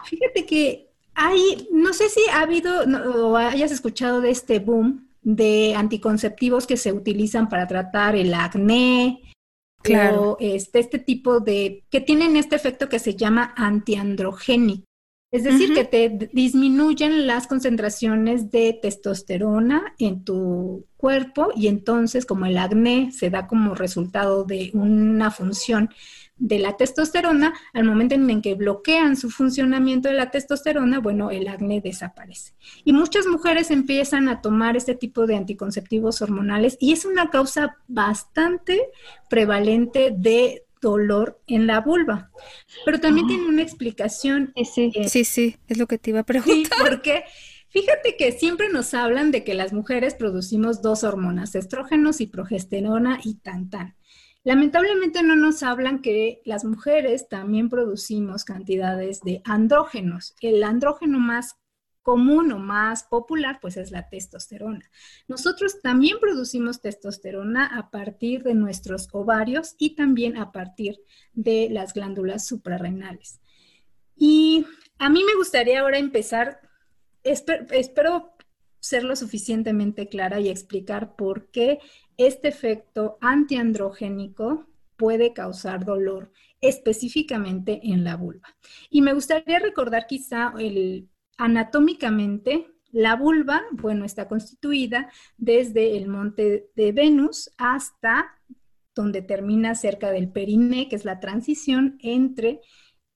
Fíjate 0.05 0.45
que 0.45 0.89
hay, 1.15 1.67
no 1.71 1.93
sé 1.93 2.09
si 2.09 2.21
ha 2.31 2.41
habido 2.41 2.83
o 3.25 3.37
hayas 3.37 3.71
escuchado 3.71 4.21
de 4.21 4.31
este 4.31 4.59
boom 4.59 5.07
de 5.21 5.73
anticonceptivos 5.75 6.67
que 6.67 6.77
se 6.77 6.91
utilizan 6.91 7.49
para 7.49 7.67
tratar 7.67 8.15
el 8.15 8.33
acné, 8.33 9.21
claro. 9.83 10.37
este, 10.39 10.79
este 10.79 10.99
tipo 10.99 11.39
de, 11.39 11.83
que 11.89 12.01
tienen 12.01 12.37
este 12.37 12.55
efecto 12.55 12.89
que 12.89 12.99
se 12.99 13.15
llama 13.15 13.53
antiandrogénico. 13.55 14.85
Es 15.33 15.43
decir, 15.43 15.73
que 15.73 15.83
te 15.83 16.29
disminuyen 16.31 17.25
las 17.25 17.47
concentraciones 17.47 18.51
de 18.51 18.77
testosterona 18.79 19.95
en 19.97 20.23
tu 20.23 20.85
cuerpo 20.95 21.49
y 21.55 21.69
entonces 21.69 22.27
como 22.27 22.45
el 22.45 22.55
acné 22.55 23.11
se 23.11 23.31
da 23.31 23.47
como 23.47 23.73
resultado 23.73 24.43
de 24.43 24.69
una 24.75 25.31
función 25.31 25.89
de 26.37 26.59
la 26.59 26.75
testosterona, 26.77 27.53
al 27.73 27.83
momento 27.83 28.15
en 28.15 28.41
que 28.41 28.55
bloquean 28.55 29.15
su 29.15 29.29
funcionamiento 29.29 30.09
de 30.09 30.15
la 30.15 30.31
testosterona, 30.31 30.99
bueno, 30.99 31.31
el 31.31 31.47
acné 31.47 31.79
desaparece. 31.81 32.53
Y 32.83 32.93
muchas 32.93 33.27
mujeres 33.27 33.71
empiezan 33.71 34.27
a 34.27 34.41
tomar 34.41 34.75
este 34.75 34.95
tipo 34.95 35.27
de 35.27 35.35
anticonceptivos 35.35 36.21
hormonales 36.21 36.77
y 36.79 36.91
es 36.91 37.05
una 37.05 37.29
causa 37.29 37.77
bastante 37.87 38.81
prevalente 39.29 40.13
de 40.15 40.65
dolor 40.81 41.41
en 41.47 41.65
la 41.65 41.81
vulva. 41.81 42.29
Pero 42.85 42.99
también 42.99 43.27
tiene 43.27 43.47
una 43.47 43.61
explicación. 43.61 44.53
Sí, 44.63 44.91
eh, 44.93 45.07
sí, 45.07 45.23
sí, 45.23 45.57
es 45.67 45.77
lo 45.77 45.87
que 45.87 45.97
te 45.97 46.09
iba 46.09 46.19
a 46.19 46.25
preguntar. 46.25 46.55
Sí, 46.55 46.69
porque 46.77 47.23
fíjate 47.69 48.17
que 48.17 48.31
siempre 48.33 48.69
nos 48.69 48.93
hablan 48.93 49.31
de 49.31 49.43
que 49.43 49.53
las 49.53 49.71
mujeres 49.71 50.13
producimos 50.13 50.81
dos 50.81 51.03
hormonas, 51.03 51.55
estrógenos 51.55 52.21
y 52.21 52.27
progesterona 52.27 53.19
y 53.23 53.35
tan 53.35 53.69
tan. 53.69 53.95
Lamentablemente 54.43 55.23
no 55.23 55.35
nos 55.35 55.63
hablan 55.63 56.01
que 56.01 56.41
las 56.43 56.65
mujeres 56.65 57.29
también 57.29 57.69
producimos 57.69 58.43
cantidades 58.43 59.21
de 59.21 59.41
andrógenos. 59.45 60.35
El 60.41 60.63
andrógeno 60.63 61.19
más 61.19 61.55
común 62.03 62.51
o 62.51 62.59
más 62.59 63.05
popular, 63.05 63.59
pues 63.61 63.77
es 63.77 63.89
la 63.89 64.09
testosterona. 64.09 64.91
Nosotros 65.27 65.81
también 65.81 66.19
producimos 66.19 66.81
testosterona 66.81 67.65
a 67.65 67.89
partir 67.89 68.43
de 68.43 68.53
nuestros 68.53 69.07
ovarios 69.13 69.75
y 69.79 69.95
también 69.95 70.37
a 70.37 70.51
partir 70.51 70.99
de 71.31 71.69
las 71.71 71.93
glándulas 71.93 72.45
suprarrenales. 72.45 73.39
Y 74.15 74.65
a 74.99 75.09
mí 75.09 75.23
me 75.23 75.35
gustaría 75.35 75.79
ahora 75.79 75.97
empezar, 75.97 76.59
espero, 77.23 78.35
ser 78.79 79.05
lo 79.05 79.15
suficientemente 79.15 80.09
clara 80.09 80.41
y 80.41 80.49
explicar 80.49 81.15
por 81.15 81.49
qué 81.51 81.79
este 82.17 82.47
efecto 82.47 83.17
antiandrogénico 83.21 84.67
puede 84.97 85.33
causar 85.33 85.85
dolor 85.85 86.31
específicamente 86.61 87.79
en 87.83 88.03
la 88.03 88.15
vulva. 88.15 88.55
Y 88.89 89.01
me 89.01 89.13
gustaría 89.13 89.59
recordar 89.59 90.07
quizá 90.07 90.53
el, 90.57 91.09
Anatómicamente, 91.37 92.67
la 92.91 93.15
vulva, 93.15 93.63
bueno, 93.71 94.05
está 94.05 94.27
constituida 94.27 95.11
desde 95.37 95.97
el 95.97 96.07
monte 96.07 96.69
de 96.75 96.91
Venus 96.91 97.51
hasta 97.57 98.39
donde 98.93 99.23
termina 99.23 99.73
cerca 99.73 100.11
del 100.11 100.31
periné, 100.31 100.87
que 100.89 100.95
es 100.95 101.05
la 101.05 101.19
transición 101.19 101.97
entre 102.01 102.61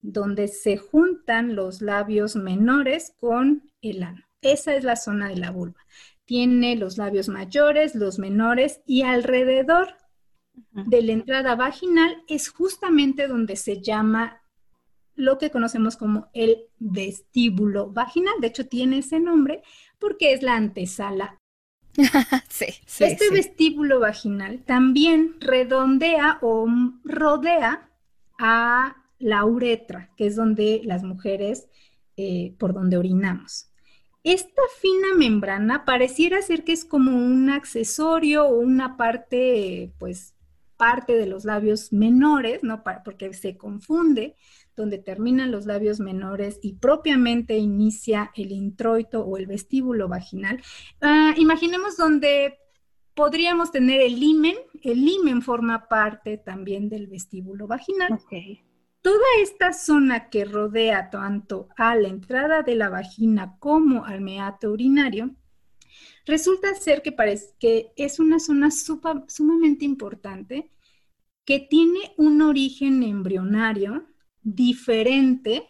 donde 0.02 0.48
se 0.48 0.78
juntan 0.78 1.56
los 1.56 1.82
labios 1.82 2.36
menores 2.36 3.14
con 3.18 3.72
el 3.82 4.02
ano. 4.02 4.26
Esa 4.42 4.76
es 4.76 4.84
la 4.84 4.96
zona 4.96 5.30
de 5.30 5.38
la 5.38 5.52
vulva. 5.52 5.86
Tiene 6.28 6.76
los 6.76 6.98
labios 6.98 7.30
mayores, 7.30 7.96
los 7.96 8.20
menores 8.20 8.82
y 8.86 9.04
alrededor 9.04 9.96
de 10.74 11.02
la 11.02 11.14
entrada 11.14 11.56
vaginal 11.56 12.22
es 12.28 12.50
justamente 12.50 13.28
donde 13.28 13.56
se 13.56 13.82
llama 13.82 14.42
lo 15.16 15.38
que 15.38 15.52
conocemos 15.52 15.96
como 15.96 16.30
el 16.34 16.66
vestíbulo 16.80 17.92
vaginal. 17.92 18.34
De 18.42 18.48
hecho, 18.48 18.68
tiene 18.68 18.98
ese 18.98 19.22
nombre 19.22 19.64
porque 20.00 20.34
es 20.34 20.44
la 20.44 20.56
antesala. 20.56 21.40
sí, 22.50 22.66
este 23.00 23.32
vestíbulo 23.32 24.02
vaginal 24.02 24.64
también 24.66 25.38
redondea 25.40 26.40
o 26.42 26.68
rodea 27.06 27.90
a 28.38 28.98
la 29.20 29.46
uretra, 29.46 30.12
que 30.18 30.28
es 30.28 30.36
donde 30.36 30.82
las 30.84 31.04
mujeres, 31.04 31.70
eh, 32.18 32.54
por 32.60 32.74
donde 32.74 32.98
orinamos. 32.98 33.72
Esta 34.28 34.62
fina 34.82 35.16
membrana 35.16 35.86
pareciera 35.86 36.42
ser 36.42 36.66
que 36.66 36.74
es 36.74 36.84
como 36.84 37.16
un 37.16 37.50
accesorio 37.50 38.46
o 38.46 38.60
una 38.60 38.98
parte, 38.98 39.94
pues, 40.00 40.36
parte 40.76 41.14
de 41.14 41.28
los 41.28 41.46
labios 41.46 41.94
menores, 41.94 42.62
¿no? 42.62 42.84
Porque 43.06 43.34
se 43.34 43.56
confunde 43.56 44.36
donde 44.76 44.98
terminan 44.98 45.50
los 45.50 45.66
labios 45.66 46.02
menores 46.02 46.60
y 46.62 46.74
propiamente 46.74 47.58
inicia 47.58 48.34
el 48.36 48.52
introito 48.52 49.22
o 49.22 49.38
el 49.38 49.48
vestíbulo 49.48 50.10
vaginal. 50.10 50.62
Ah, 51.00 51.34
imaginemos 51.38 51.96
donde 51.96 52.60
podríamos 53.14 53.72
tener 53.72 54.02
el 54.02 54.20
limen. 54.20 54.58
El 54.84 55.06
limen 55.06 55.42
forma 55.42 55.88
parte 55.88 56.38
también 56.38 56.90
del 56.90 57.08
vestíbulo 57.08 57.66
vaginal. 57.66 58.20
Toda 59.02 59.26
esta 59.42 59.74
zona 59.74 60.30
que 60.30 60.46
rodea 60.46 61.10
tanto 61.10 61.70
a 61.78 61.96
la 61.96 62.10
entrada 62.10 62.64
de 62.64 62.76
la 62.76 62.90
vagina 62.90 63.58
como 63.60 64.06
al 64.06 64.22
meato 64.22 64.72
urinario, 64.72 65.36
resulta 66.26 66.74
ser 66.76 67.02
que, 67.02 67.16
que 67.60 67.94
es 67.96 68.20
una 68.20 68.40
zona 68.40 68.70
sumamente 68.72 69.86
importante 69.86 70.72
que 71.46 71.60
tiene 71.62 72.14
un 72.18 72.42
origen 72.42 73.04
embrionario 73.04 74.06
diferente 74.42 75.70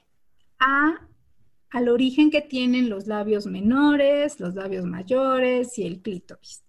al 0.57 1.89
origen 1.89 2.31
que 2.31 2.41
tienen 2.41 2.89
los 2.89 3.05
labios 3.05 3.46
menores, 3.46 4.39
los 4.39 4.55
labios 4.55 4.86
mayores 4.86 5.77
y 5.77 5.86
el 5.86 6.01
clítoris. 6.01 6.63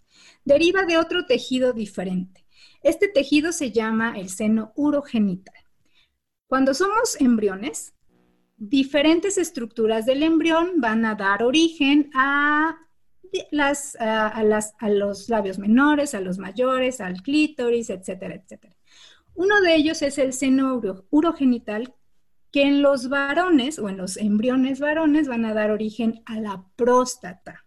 Deriva 0.45 0.85
de 0.85 0.99
otro 0.99 1.25
tejido 1.25 1.73
diferente. 1.73 2.45
Este 2.83 3.09
tejido 3.09 3.53
se 3.53 3.73
llama 3.73 4.19
el 4.19 4.29
seno 4.29 4.73
urogenital. 4.77 5.68
Cuando 6.49 6.73
somos 6.73 7.21
embriones, 7.21 7.95
diferentes 8.57 9.37
estructuras 9.37 10.07
del 10.07 10.23
embrión 10.23 10.81
van 10.81 11.05
a 11.05 11.15
dar 11.15 11.43
origen 11.43 12.11
a, 12.15 12.79
las, 13.51 13.97
a, 14.01 14.43
los 14.89 15.29
labios 15.29 15.59
menores, 15.59 16.15
a 16.15 16.21
los 16.21 16.39
mayores, 16.39 17.03
al 17.03 17.23
clítoris, 17.23 17.91
etcétera, 17.91 18.35
etcétera. 18.35 18.75
Uno 19.35 19.61
de 19.61 19.77
ellos 19.77 20.01
es 20.01 20.17
el 20.17 20.33
seno 20.33 20.81
urogenital 21.11 21.95
que 22.51 22.63
en 22.63 22.81
los 22.81 23.11
varones 23.11 23.79
o 23.79 23.91
en 23.91 23.99
los 23.99 24.17
embriones 24.17 24.81
varones 24.81 25.29
van 25.29 25.45
a 25.45 25.53
dar 25.53 25.71
origen 25.71 26.23
a 26.25 26.41
la 26.41 26.65
próstata. 26.77 27.67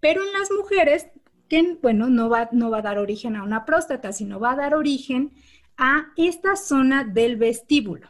Pero 0.00 0.22
en 0.24 0.32
las 0.32 0.50
mujeres, 0.50 1.08
bueno, 1.82 2.08
no 2.08 2.30
va, 2.30 2.48
no 2.52 2.70
va 2.70 2.78
a 2.78 2.82
dar 2.82 2.98
origen 2.98 3.36
a 3.36 3.42
una 3.42 3.66
próstata, 3.66 4.10
sino 4.12 4.40
va 4.40 4.52
a 4.52 4.56
dar 4.56 4.74
origen 4.74 5.32
a 5.80 6.12
esta 6.16 6.54
zona 6.54 7.02
del 7.02 7.36
vestíbulo. 7.36 8.08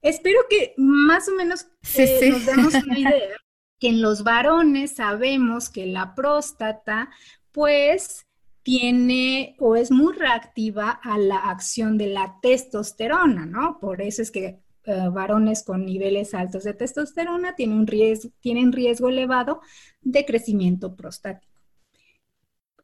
Espero 0.00 0.38
que 0.48 0.72
más 0.78 1.28
o 1.28 1.34
menos 1.34 1.66
eh, 1.96 2.30
nos 2.30 2.46
demos 2.46 2.74
una 2.74 2.98
idea 2.98 3.36
que 3.78 3.88
en 3.88 4.00
los 4.00 4.22
varones 4.22 4.92
sabemos 4.96 5.68
que 5.68 5.86
la 5.86 6.14
próstata, 6.14 7.10
pues, 7.52 8.26
tiene 8.62 9.56
o 9.58 9.76
es 9.76 9.90
muy 9.90 10.14
reactiva 10.14 10.90
a 10.90 11.18
la 11.18 11.38
acción 11.38 11.96
de 11.96 12.08
la 12.08 12.38
testosterona, 12.42 13.46
¿no? 13.46 13.78
Por 13.80 14.02
eso 14.02 14.22
es 14.22 14.30
que 14.30 14.60
eh, 14.84 15.08
varones 15.10 15.62
con 15.62 15.86
niveles 15.86 16.34
altos 16.34 16.64
de 16.64 16.74
testosterona 16.74 17.56
tienen, 17.56 17.78
un 17.78 17.86
riesgo, 17.86 18.30
tienen 18.40 18.72
riesgo 18.72 19.08
elevado 19.08 19.60
de 20.02 20.24
crecimiento 20.24 20.94
prostático. 20.96 21.47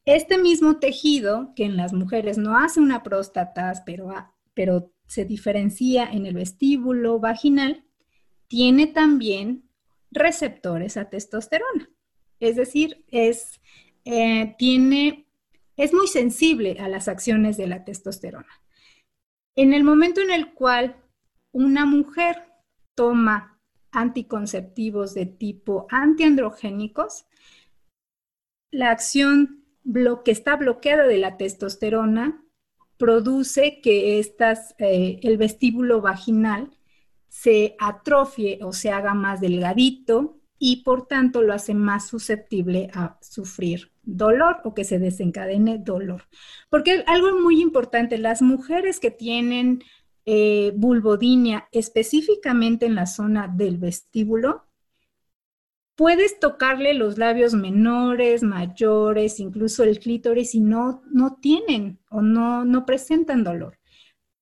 Este 0.04 0.36
mismo 0.36 0.78
tejido, 0.78 1.52
que 1.56 1.64
en 1.64 1.76
las 1.76 1.94
mujeres 1.94 2.36
no 2.36 2.58
hace 2.58 2.80
una 2.80 3.02
próstata, 3.02 3.72
pero, 4.54 4.92
se 5.06 5.24
diferencia 5.24 6.04
en 6.04 6.26
el 6.26 6.34
vestíbulo 6.34 7.18
vaginal, 7.20 7.84
tiene 8.48 8.86
también 8.86 9.68
receptores 10.10 10.96
a 10.96 11.10
testosterona. 11.10 11.90
Es 12.40 12.56
decir, 12.56 13.04
es, 13.10 13.60
eh, 14.04 14.54
tiene, 14.58 15.26
es 15.76 15.92
muy 15.92 16.06
sensible 16.06 16.76
a 16.80 16.88
las 16.88 17.08
acciones 17.08 17.56
de 17.56 17.66
la 17.66 17.84
testosterona. 17.84 18.62
En 19.56 19.72
el 19.72 19.84
momento 19.84 20.20
en 20.20 20.30
el 20.30 20.52
cual 20.52 20.96
una 21.52 21.86
mujer 21.86 22.44
toma 22.94 23.60
anticonceptivos 23.92 25.14
de 25.14 25.26
tipo 25.26 25.86
antiandrogénicos, 25.90 27.26
la 28.70 28.90
acción 28.90 29.63
que 30.24 30.30
está 30.30 30.56
bloqueada 30.56 31.06
de 31.06 31.18
la 31.18 31.36
testosterona 31.36 32.42
produce 32.96 33.80
que 33.82 34.18
estas, 34.18 34.74
eh, 34.78 35.20
el 35.22 35.36
vestíbulo 35.36 36.00
vaginal 36.00 36.70
se 37.28 37.74
atrofie 37.78 38.60
o 38.62 38.72
se 38.72 38.90
haga 38.90 39.14
más 39.14 39.40
delgadito 39.40 40.38
y 40.58 40.84
por 40.84 41.06
tanto 41.06 41.42
lo 41.42 41.52
hace 41.52 41.74
más 41.74 42.06
susceptible 42.06 42.90
a 42.94 43.18
sufrir 43.20 43.90
dolor 44.02 44.58
o 44.64 44.74
que 44.74 44.84
se 44.84 44.98
desencadene 44.98 45.78
dolor. 45.78 46.28
Porque 46.70 47.04
algo 47.06 47.40
muy 47.40 47.60
importante, 47.60 48.18
las 48.18 48.40
mujeres 48.40 49.00
que 49.00 49.10
tienen 49.10 49.82
eh, 50.26 50.72
vulvodinia 50.76 51.68
específicamente 51.72 52.86
en 52.86 52.94
la 52.94 53.06
zona 53.06 53.48
del 53.48 53.78
vestíbulo, 53.78 54.63
puedes 55.96 56.38
tocarle 56.40 56.94
los 56.94 57.18
labios 57.18 57.54
menores, 57.54 58.42
mayores, 58.42 59.40
incluso 59.40 59.84
el 59.84 59.98
clítoris 59.98 60.54
y 60.54 60.60
no, 60.60 61.02
no 61.10 61.36
tienen 61.40 62.00
o 62.10 62.22
no, 62.22 62.64
no 62.64 62.86
presentan 62.86 63.44
dolor. 63.44 63.78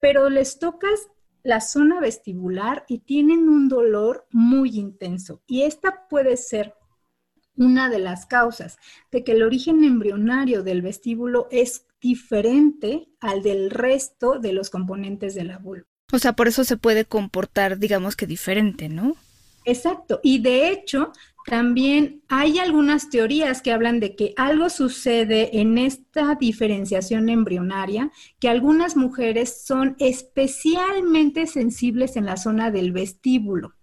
Pero 0.01 0.31
les 0.31 0.59
tocas 0.59 1.09
la 1.43 1.61
zona 1.61 2.01
vestibular 2.01 2.85
y 2.89 3.01
tienen 3.01 3.49
un 3.49 3.69
dolor 3.69 4.27
muy 4.31 4.79
intenso. 4.79 5.43
Y 5.47 5.63
esta 5.63 6.09
puede 6.09 6.37
ser 6.37 6.75
una 7.57 7.91
de 7.91 7.99
las 7.99 8.27
causas 8.27 8.79
de 9.11 9.25
que 9.25 9.33
el 9.33 9.43
origen 9.43 9.85
embrionario 9.85 10.63
del 10.63 10.83
vestíbulo 10.83 11.49
es 11.51 11.87
diferente 12.01 13.09
al 13.21 13.43
del 13.43 13.71
resto 13.71 14.39
de 14.39 14.53
los 14.53 14.71
componentes 14.71 15.35
de 15.35 15.45
la 15.45 15.59
vulva. 15.59 15.87
O 16.13 16.19
sea, 16.19 16.33
por 16.35 16.49
eso 16.49 16.65
se 16.65 16.77
puede 16.77 17.05
comportar, 17.05 17.79
digamos 17.79 18.17
que 18.17 18.27
diferente, 18.27 18.89
¿no? 18.89 19.17
Exacto. 19.65 20.21
Y 20.23 20.41
de 20.41 20.71
hecho, 20.71 21.13
también 21.45 22.23
hay 22.29 22.59
algunas 22.59 23.11
teorías 23.11 23.63
que 23.63 23.73
hablan 23.73 23.99
de 24.01 24.15
que 24.15 24.33
algo 24.37 24.71
sucede 24.71 25.61
en 25.61 25.77
esta 25.77 26.37
diferenciación 26.37 27.29
embrionaria, 27.29 28.13
que 28.39 28.49
algunas 28.49 28.97
mujeres 28.97 29.65
son 29.65 29.97
especialmente 29.99 31.47
sensibles 31.47 32.17
en 32.17 32.27
la 32.27 32.37
zona 32.37 32.71
del 32.71 32.93
vestíbulo. 32.93 33.75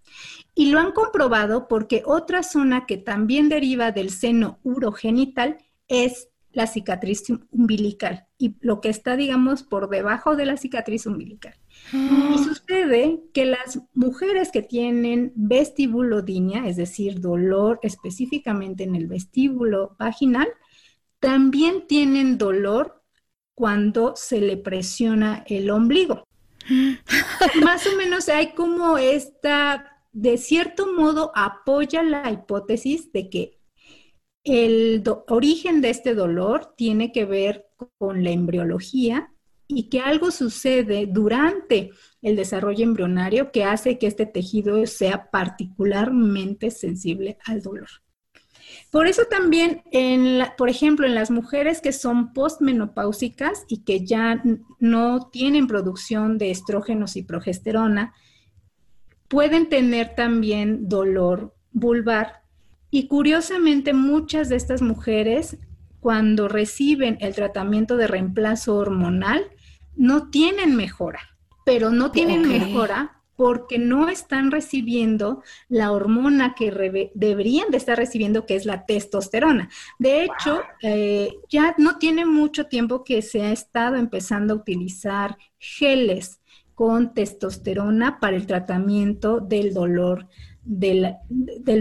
Y 0.54 0.70
lo 0.70 0.80
han 0.80 0.92
comprobado 0.92 1.68
porque 1.68 2.02
otra 2.06 2.42
zona 2.42 2.86
que 2.86 2.96
también 2.96 3.48
deriva 3.48 3.92
del 3.92 4.10
seno 4.10 4.58
urogenital 4.62 5.58
es 5.86 6.29
la 6.52 6.66
cicatriz 6.66 7.24
umbilical 7.50 8.26
y 8.38 8.56
lo 8.60 8.80
que 8.80 8.88
está, 8.88 9.16
digamos, 9.16 9.62
por 9.62 9.88
debajo 9.88 10.36
de 10.36 10.46
la 10.46 10.56
cicatriz 10.56 11.06
umbilical. 11.06 11.54
Y 11.92 11.96
ah. 11.96 12.36
sucede 12.44 13.20
que 13.32 13.46
las 13.46 13.80
mujeres 13.94 14.50
que 14.50 14.62
tienen 14.62 15.32
vestibulodinia, 15.36 16.66
es 16.66 16.76
decir, 16.76 17.20
dolor 17.20 17.78
específicamente 17.82 18.84
en 18.84 18.96
el 18.96 19.06
vestíbulo 19.06 19.96
vaginal, 19.98 20.48
también 21.20 21.86
tienen 21.86 22.38
dolor 22.38 23.02
cuando 23.54 24.14
se 24.16 24.40
le 24.40 24.56
presiona 24.56 25.44
el 25.46 25.70
ombligo. 25.70 26.24
Más 27.64 27.86
o 27.86 27.96
menos 27.96 28.28
hay 28.28 28.52
como 28.54 28.98
esta, 28.98 30.04
de 30.12 30.38
cierto 30.38 30.92
modo, 30.92 31.30
apoya 31.34 32.02
la 32.02 32.30
hipótesis 32.30 33.12
de 33.12 33.28
que 33.28 33.59
el 34.44 35.02
origen 35.28 35.80
de 35.80 35.90
este 35.90 36.14
dolor 36.14 36.74
tiene 36.76 37.12
que 37.12 37.24
ver 37.24 37.66
con 37.98 38.24
la 38.24 38.30
embriología 38.30 39.32
y 39.66 39.88
que 39.88 40.00
algo 40.00 40.30
sucede 40.30 41.06
durante 41.06 41.90
el 42.22 42.36
desarrollo 42.36 42.84
embrionario 42.84 43.52
que 43.52 43.64
hace 43.64 43.98
que 43.98 44.06
este 44.06 44.26
tejido 44.26 44.84
sea 44.86 45.30
particularmente 45.30 46.70
sensible 46.70 47.38
al 47.44 47.62
dolor. 47.62 47.88
Por 48.90 49.06
eso 49.06 49.22
también, 49.30 49.82
en 49.92 50.42
por 50.56 50.68
ejemplo, 50.68 51.06
en 51.06 51.14
las 51.14 51.30
mujeres 51.30 51.80
que 51.80 51.92
son 51.92 52.32
postmenopáusicas 52.32 53.64
y 53.68 53.84
que 53.84 54.04
ya 54.04 54.42
no 54.78 55.28
tienen 55.30 55.66
producción 55.66 56.38
de 56.38 56.50
estrógenos 56.50 57.16
y 57.16 57.22
progesterona, 57.22 58.14
pueden 59.28 59.68
tener 59.68 60.14
también 60.14 60.88
dolor 60.88 61.54
vulvar. 61.72 62.39
Y 62.90 63.06
curiosamente, 63.06 63.92
muchas 63.92 64.48
de 64.48 64.56
estas 64.56 64.82
mujeres, 64.82 65.58
cuando 66.00 66.48
reciben 66.48 67.18
el 67.20 67.34
tratamiento 67.34 67.96
de 67.96 68.06
reemplazo 68.06 68.76
hormonal, 68.76 69.46
no 69.96 70.30
tienen 70.30 70.76
mejora, 70.76 71.20
pero 71.64 71.90
no 71.90 72.10
tienen 72.10 72.48
mejora 72.48 73.20
porque 73.40 73.78
no 73.78 74.10
están 74.10 74.50
recibiendo 74.50 75.42
la 75.70 75.92
hormona 75.92 76.54
que 76.54 77.10
deberían 77.14 77.70
de 77.70 77.78
estar 77.78 77.96
recibiendo, 77.96 78.44
que 78.44 78.54
es 78.54 78.66
la 78.66 78.84
testosterona. 78.84 79.70
De 79.98 80.24
hecho, 80.24 80.60
eh, 80.82 81.38
ya 81.48 81.74
no 81.78 81.96
tiene 81.96 82.26
mucho 82.26 82.66
tiempo 82.66 83.02
que 83.02 83.22
se 83.22 83.40
ha 83.40 83.50
estado 83.50 83.96
empezando 83.96 84.52
a 84.52 84.56
utilizar 84.58 85.38
geles 85.58 86.42
con 86.74 87.14
testosterona 87.14 88.20
para 88.20 88.36
el 88.36 88.46
tratamiento 88.46 89.40
del 89.40 89.72
dolor 89.72 90.28
del, 90.70 91.16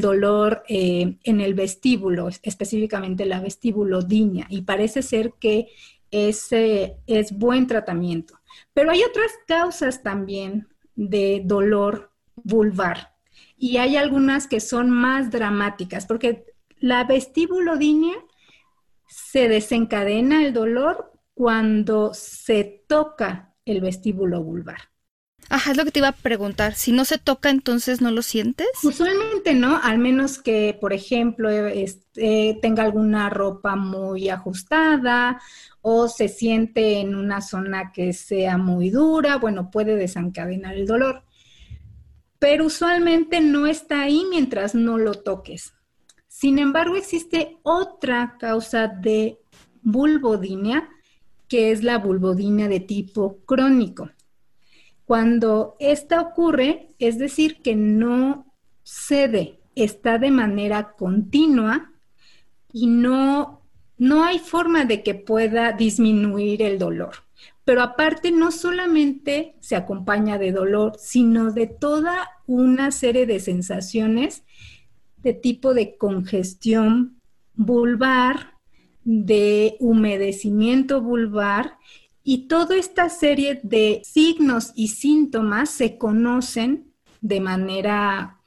dolor 0.01 0.63
eh, 0.67 1.19
en 1.23 1.41
el 1.41 1.53
vestíbulo, 1.53 2.27
específicamente 2.41 3.25
la 3.25 3.39
vestibulodinia, 3.39 4.47
y 4.49 4.63
parece 4.63 5.03
ser 5.03 5.33
que 5.39 5.67
ese 6.09 6.97
es 7.05 7.31
buen 7.31 7.67
tratamiento. 7.67 8.39
Pero 8.73 8.89
hay 8.89 9.03
otras 9.03 9.31
causas 9.47 10.01
también 10.01 10.67
de 10.95 11.43
dolor 11.45 12.11
vulvar 12.35 13.13
y 13.57 13.77
hay 13.77 13.95
algunas 13.95 14.47
que 14.47 14.59
son 14.59 14.89
más 14.89 15.29
dramáticas 15.29 16.07
porque 16.07 16.45
la 16.79 17.03
vestibulodinia 17.03 18.15
se 19.07 19.49
desencadena 19.49 20.45
el 20.45 20.53
dolor 20.53 21.11
cuando 21.35 22.13
se 22.13 22.83
toca 22.87 23.53
el 23.65 23.81
vestíbulo 23.81 24.41
vulvar. 24.41 24.79
Ajá, 25.47 25.71
es 25.71 25.77
lo 25.77 25.85
que 25.85 25.91
te 25.91 25.99
iba 25.99 26.09
a 26.09 26.13
preguntar. 26.13 26.75
Si 26.75 26.91
no 26.91 27.05
se 27.05 27.17
toca, 27.17 27.49
entonces 27.49 28.01
no 28.01 28.11
lo 28.11 28.21
sientes. 28.21 28.67
Usualmente 28.83 29.53
no, 29.55 29.79
al 29.81 29.97
menos 29.97 30.37
que, 30.37 30.77
por 30.79 30.93
ejemplo, 30.93 31.49
este, 31.49 32.59
tenga 32.61 32.83
alguna 32.83 33.29
ropa 33.29 33.75
muy 33.75 34.29
ajustada 34.29 35.41
o 35.81 36.07
se 36.07 36.27
siente 36.27 36.99
en 36.99 37.15
una 37.15 37.41
zona 37.41 37.91
que 37.91 38.13
sea 38.13 38.57
muy 38.57 38.89
dura, 38.89 39.37
bueno, 39.37 39.71
puede 39.71 39.95
desencadenar 39.95 40.75
el 40.75 40.85
dolor. 40.85 41.23
Pero 42.37 42.65
usualmente 42.65 43.41
no 43.41 43.65
está 43.65 44.01
ahí 44.01 44.25
mientras 44.29 44.75
no 44.75 44.97
lo 44.97 45.13
toques. 45.15 45.73
Sin 46.27 46.59
embargo, 46.59 46.95
existe 46.95 47.57
otra 47.63 48.37
causa 48.39 48.87
de 48.87 49.39
vulvodinia, 49.81 50.89
que 51.47 51.71
es 51.71 51.83
la 51.83 51.97
vulvodinia 51.97 52.67
de 52.67 52.79
tipo 52.79 53.39
crónico. 53.45 54.09
Cuando 55.09 55.75
esta 55.79 56.21
ocurre, 56.21 56.93
es 56.99 57.17
decir, 57.17 57.63
que 57.63 57.75
no 57.75 58.45
cede, 58.83 59.59
está 59.73 60.19
de 60.19 60.29
manera 60.29 60.91
continua 60.91 61.91
y 62.71 62.85
no, 62.85 63.63
no 63.97 64.23
hay 64.23 64.37
forma 64.37 64.85
de 64.85 65.01
que 65.01 65.15
pueda 65.15 65.71
disminuir 65.71 66.61
el 66.61 66.77
dolor. 66.77 67.15
pero 67.65 67.81
aparte 67.81 68.31
no 68.31 68.51
solamente 68.51 69.55
se 69.61 69.75
acompaña 69.75 70.37
de 70.37 70.51
dolor, 70.51 70.93
sino 70.99 71.53
de 71.53 71.65
toda 71.65 72.29
una 72.45 72.91
serie 72.91 73.25
de 73.25 73.39
sensaciones 73.39 74.43
de 75.17 75.33
tipo 75.33 75.73
de 75.73 75.97
congestión 75.97 77.19
vulvar, 77.55 78.59
de 79.03 79.75
humedecimiento 79.79 81.01
vulvar 81.01 81.79
y 82.29 82.45
toda 82.47 82.75
esta 82.75 83.09
serie 83.09 83.59
de 83.63 84.03
signos 84.05 84.71
y 84.75 84.89
síntomas 84.89 85.71
se 85.71 85.97
conocen 85.97 86.93
de 87.21 87.39
manera, 87.41 88.37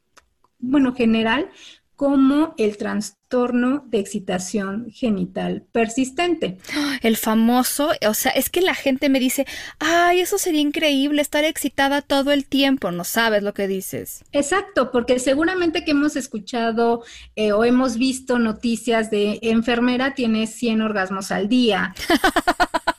bueno, 0.61 0.95
general 0.95 1.51
como 1.97 2.55
el 2.59 2.77
trastorno 2.77 3.85
de 3.89 3.99
excitación 3.99 4.87
genital 4.93 5.67
persistente. 5.73 6.59
El 7.01 7.17
famoso, 7.17 7.91
o 8.09 8.15
sea, 8.15 8.31
es 8.31 8.51
que 8.51 8.61
la 8.61 8.77
gente 8.77 9.09
me 9.09 9.19
dice, 9.19 9.47
ay, 9.81 10.21
eso 10.21 10.39
sería 10.39 10.61
increíble, 10.61 11.21
estar 11.21 11.43
excitada 11.43 12.03
todo 12.03 12.31
el 12.31 12.47
tiempo, 12.47 12.93
no 12.93 13.03
sabes 13.03 13.43
lo 13.43 13.53
que 13.53 13.67
dices. 13.67 14.25
Exacto, 14.31 14.93
porque 14.93 15.19
seguramente 15.19 15.85
que 15.85 15.91
hemos 15.91 16.15
escuchado 16.15 17.03
eh, 17.35 17.51
o 17.51 17.65
hemos 17.65 17.97
visto 17.97 18.39
noticias 18.39 19.11
de 19.11 19.41
enfermera 19.43 20.15
tiene 20.15 20.47
100 20.47 20.83
orgasmos 20.83 21.33
al 21.33 21.49
día. 21.49 21.97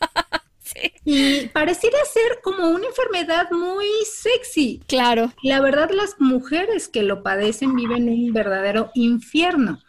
Y 1.06 1.48
pareciera 1.48 1.98
ser 2.06 2.40
como 2.44 2.70
una 2.70 2.88
enfermedad 2.88 3.52
muy 3.52 3.88
sexy. 4.06 4.82
Claro. 4.88 5.34
La 5.44 5.62
verdad, 5.62 5.90
las 5.92 6.20
mujeres 6.20 6.88
que 6.88 7.04
lo 7.04 7.24
padecen 7.24 7.76
viven 7.76 8.10
un 8.10 8.34
verdadero 8.34 8.92
infierno 8.94 9.80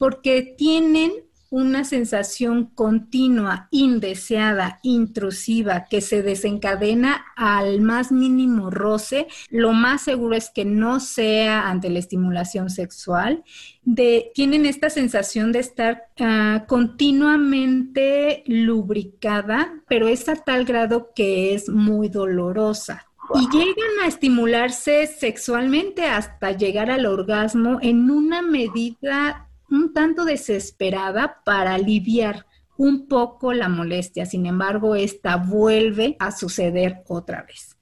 porque 0.00 0.54
tienen 0.56 1.12
una 1.50 1.84
sensación 1.84 2.66
continua, 2.66 3.68
indeseada, 3.72 4.78
intrusiva, 4.82 5.86
que 5.90 6.00
se 6.00 6.22
desencadena 6.22 7.26
al 7.36 7.80
más 7.80 8.12
mínimo 8.12 8.70
roce, 8.70 9.26
lo 9.50 9.72
más 9.72 10.02
seguro 10.02 10.36
es 10.36 10.50
que 10.50 10.64
no 10.64 11.00
sea 11.00 11.68
ante 11.68 11.90
la 11.90 11.98
estimulación 11.98 12.70
sexual, 12.70 13.42
de, 13.82 14.30
tienen 14.34 14.64
esta 14.64 14.90
sensación 14.90 15.50
de 15.50 15.58
estar 15.58 16.04
ah, 16.20 16.64
continuamente 16.68 18.44
lubricada, 18.46 19.74
pero 19.88 20.06
es 20.06 20.28
a 20.28 20.36
tal 20.36 20.64
grado 20.64 21.12
que 21.14 21.54
es 21.54 21.68
muy 21.68 22.08
dolorosa. 22.08 23.06
Y 23.34 23.48
llegan 23.56 24.00
a 24.02 24.08
estimularse 24.08 25.06
sexualmente 25.06 26.04
hasta 26.04 26.50
llegar 26.50 26.90
al 26.90 27.06
orgasmo 27.06 27.78
en 27.80 28.10
una 28.10 28.42
medida 28.42 29.49
un 29.70 29.92
tanto 29.92 30.24
desesperada 30.24 31.42
para 31.44 31.74
aliviar 31.74 32.46
un 32.76 33.08
poco 33.08 33.52
la 33.52 33.68
molestia. 33.68 34.26
Sin 34.26 34.46
embargo, 34.46 34.94
esta 34.94 35.36
vuelve 35.36 36.16
a 36.18 36.30
suceder 36.32 37.02
otra 37.08 37.42
vez. 37.42 37.76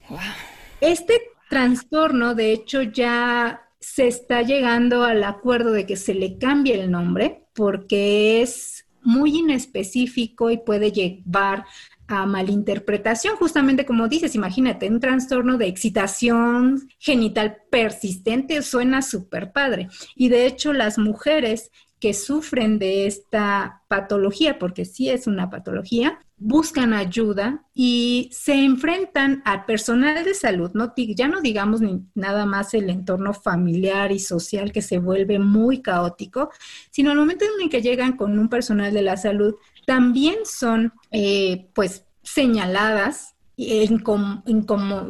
Este 0.81 1.21
trastorno, 1.49 2.35
de 2.35 2.51
hecho, 2.51 2.81
ya 2.81 3.61
se 3.79 4.07
está 4.07 4.41
llegando 4.41 5.03
al 5.03 5.23
acuerdo 5.23 5.71
de 5.71 5.85
que 5.85 5.95
se 5.95 6.13
le 6.13 6.37
cambie 6.37 6.79
el 6.79 6.91
nombre 6.91 7.45
porque 7.53 8.41
es 8.41 8.85
muy 9.01 9.37
inespecífico 9.37 10.51
y 10.51 10.57
puede 10.57 10.91
llevar 10.91 11.65
a 12.09 12.25
malinterpretación, 12.25 13.35
justamente 13.35 13.85
como 13.85 14.07
dices, 14.07 14.33
imagínate, 14.33 14.89
un 14.89 14.99
trastorno 14.99 15.59
de 15.59 15.67
excitación 15.67 16.89
genital 16.97 17.57
persistente 17.69 18.63
suena 18.63 19.03
súper 19.03 19.51
padre. 19.51 19.89
Y 20.15 20.29
de 20.29 20.47
hecho, 20.47 20.73
las 20.73 20.97
mujeres 20.97 21.69
que 21.99 22.15
sufren 22.15 22.79
de 22.79 23.05
esta 23.05 23.83
patología, 23.87 24.57
porque 24.57 24.85
sí 24.85 25.09
es 25.09 25.27
una 25.27 25.51
patología, 25.51 26.19
buscan 26.37 26.93
ayuda 26.93 27.65
y 27.73 28.29
se 28.31 28.53
enfrentan 28.53 29.41
al 29.43 29.65
personal 29.65 30.23
de 30.23 30.33
salud, 30.33 30.71
no, 30.73 30.93
ya 30.95 31.27
no 31.27 31.41
digamos 31.41 31.81
ni 31.81 32.01
nada 32.15 32.45
más 32.45 32.73
el 32.73 32.89
entorno 32.89 33.33
familiar 33.33 34.13
y 34.13 34.19
social 34.19 34.71
que 34.71 34.81
se 34.81 34.99
vuelve 34.99 35.37
muy 35.37 35.81
caótico, 35.81 36.49
sino 36.89 37.11
al 37.11 37.17
momento 37.17 37.43
en 37.43 37.63
el 37.63 37.69
que 37.69 37.81
llegan 37.81 38.15
con 38.15 38.39
un 38.39 38.47
personal 38.47 38.93
de 38.93 39.01
la 39.01 39.17
salud, 39.17 39.55
también 39.89 40.35
son 40.45 40.93
eh, 41.09 41.71
pues 41.73 42.05
señaladas 42.21 43.33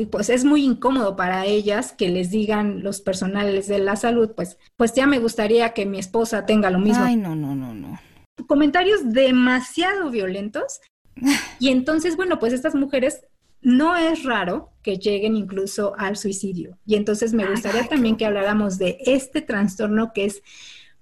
pues 0.10 0.30
es 0.30 0.46
muy 0.46 0.63
incómodo 0.63 1.18
para 1.18 1.46
ellas 1.46 1.92
que 1.92 2.08
les 2.08 2.32
digan 2.32 2.82
los 2.82 3.02
personales 3.02 3.68
de 3.68 3.80
la 3.80 3.98
salud, 3.98 4.32
pues, 4.38 4.58
pues 4.78 4.94
ya 4.94 5.06
me 5.06 5.20
gustaría 5.20 5.74
que 5.74 5.86
mi 5.86 6.00
esposa 6.00 6.46
tenga 6.46 6.70
lo 6.72 6.80
mismo. 6.80 7.04
Ay, 7.04 7.18
no, 7.18 7.36
no, 7.36 7.56
no, 7.56 7.74
no. 7.76 8.00
Comentarios 8.48 9.12
demasiado 9.12 10.10
violentos. 10.10 10.80
Y 11.60 11.70
entonces, 11.70 12.15
bueno, 12.15 12.39
pues 12.39 12.54
estas 12.54 12.74
mujeres 12.74 13.26
no 13.62 13.98
es 13.98 14.24
raro 14.24 14.72
que 14.82 14.98
lleguen 14.98 15.36
incluso 15.36 15.94
al 15.98 16.15
suicidio. 16.15 16.78
Y 16.86 16.96
entonces 16.96 17.34
me 17.34 17.46
gustaría 17.46 17.86
también 17.89 18.15
que 18.15 18.26
habláramos 18.26 18.78
de 18.78 18.98
este 19.06 19.42
trastorno 19.42 20.13
que 20.13 20.24
es, 20.24 20.42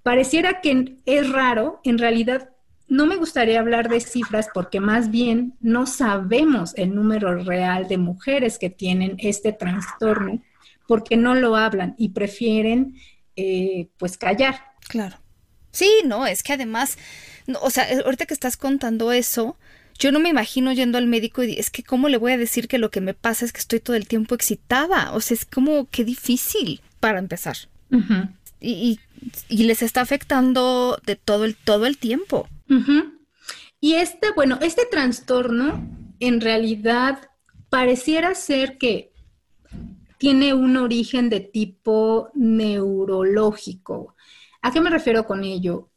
pareciera 0.02 0.60
que 0.60 0.96
es 1.06 1.30
raro, 1.30 1.80
en 1.84 1.98
realidad 1.98 2.50
no 2.88 3.06
me 3.06 3.16
gustaría 3.16 3.60
hablar 3.60 3.88
de 3.88 4.00
cifras 4.00 4.48
porque 4.52 4.80
más 4.80 5.10
bien 5.10 5.54
no 5.60 5.86
sabemos 5.86 6.72
el 6.76 6.94
número 6.94 7.44
real 7.44 7.86
de 7.86 7.98
mujeres 7.98 8.58
que 8.58 8.70
tienen 8.70 9.16
este 9.18 9.52
trastorno 9.52 10.42
porque 10.86 11.16
no 11.16 11.34
lo 11.34 11.54
hablan 11.54 11.94
y 11.98 12.10
prefieren 12.10 12.96
eh, 13.36 13.88
pues 13.98 14.16
callar. 14.16 14.56
Claro. 14.88 15.18
Sí, 15.70 15.90
no, 16.06 16.26
es 16.26 16.42
que 16.42 16.54
además, 16.54 16.96
o 17.60 17.70
sea, 17.70 17.86
ahorita 18.04 18.24
que 18.24 18.34
estás 18.34 18.56
contando 18.56 19.12
eso, 19.12 19.56
yo 19.98 20.10
no 20.10 20.18
me 20.18 20.30
imagino 20.30 20.72
yendo 20.72 20.96
al 20.96 21.06
médico 21.06 21.42
y 21.42 21.58
es 21.58 21.70
que 21.70 21.82
cómo 21.82 22.08
le 22.08 22.16
voy 22.16 22.32
a 22.32 22.38
decir 22.38 22.68
que 22.68 22.78
lo 22.78 22.90
que 22.90 23.02
me 23.02 23.14
pasa 23.14 23.44
es 23.44 23.52
que 23.52 23.60
estoy 23.60 23.80
todo 23.80 23.96
el 23.96 24.08
tiempo 24.08 24.34
excitada. 24.34 25.12
O 25.12 25.20
sea, 25.20 25.34
es 25.34 25.44
como 25.44 25.88
que 25.90 26.04
difícil 26.04 26.80
para 27.00 27.18
empezar. 27.18 27.56
y, 28.60 28.98
y, 29.48 29.62
les 29.64 29.82
está 29.82 30.00
afectando 30.00 31.00
de 31.04 31.16
todo 31.16 31.44
el, 31.44 31.54
todo 31.54 31.86
el 31.86 31.98
tiempo. 31.98 32.48
Y 33.80 33.94
este, 33.94 34.32
bueno, 34.34 34.58
este 34.60 34.86
trastorno 34.86 35.88
en 36.20 36.40
realidad 36.40 37.30
pareciera 37.68 38.34
ser 38.34 38.78
que 38.78 39.12
tiene 40.18 40.52
un 40.52 40.76
origen 40.76 41.30
de 41.30 41.40
tipo 41.40 42.30
neurológico. 42.34 44.16
¿A 44.62 44.72
qué 44.72 44.80
me 44.80 44.90
refiero 44.90 45.24
con 45.24 45.44
ello? 45.44 45.90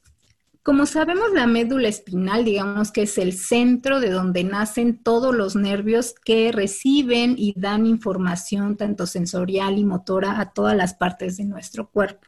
Como 0.63 0.85
sabemos, 0.85 1.31
la 1.33 1.47
médula 1.47 1.87
espinal, 1.87 2.45
digamos 2.45 2.91
que 2.91 3.01
es 3.03 3.17
el 3.17 3.33
centro 3.33 3.99
de 3.99 4.11
donde 4.11 4.43
nacen 4.43 5.01
todos 5.01 5.35
los 5.35 5.55
nervios 5.55 6.13
que 6.23 6.51
reciben 6.51 7.33
y 7.35 7.55
dan 7.57 7.87
información 7.87 8.77
tanto 8.77 9.07
sensorial 9.07 9.79
y 9.79 9.85
motora 9.85 10.39
a 10.39 10.53
todas 10.53 10.77
las 10.77 10.93
partes 10.93 11.37
de 11.37 11.45
nuestro 11.45 11.89
cuerpo. 11.89 12.27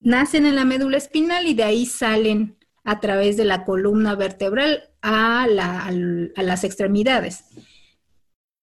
Nacen 0.00 0.46
en 0.46 0.56
la 0.56 0.64
médula 0.64 0.96
espinal 0.96 1.46
y 1.46 1.54
de 1.54 1.62
ahí 1.62 1.86
salen 1.86 2.55
a 2.86 3.00
través 3.00 3.36
de 3.36 3.44
la 3.44 3.64
columna 3.64 4.14
vertebral 4.14 4.84
a, 5.02 5.46
las 5.50 6.64
extremidades. 6.64 7.44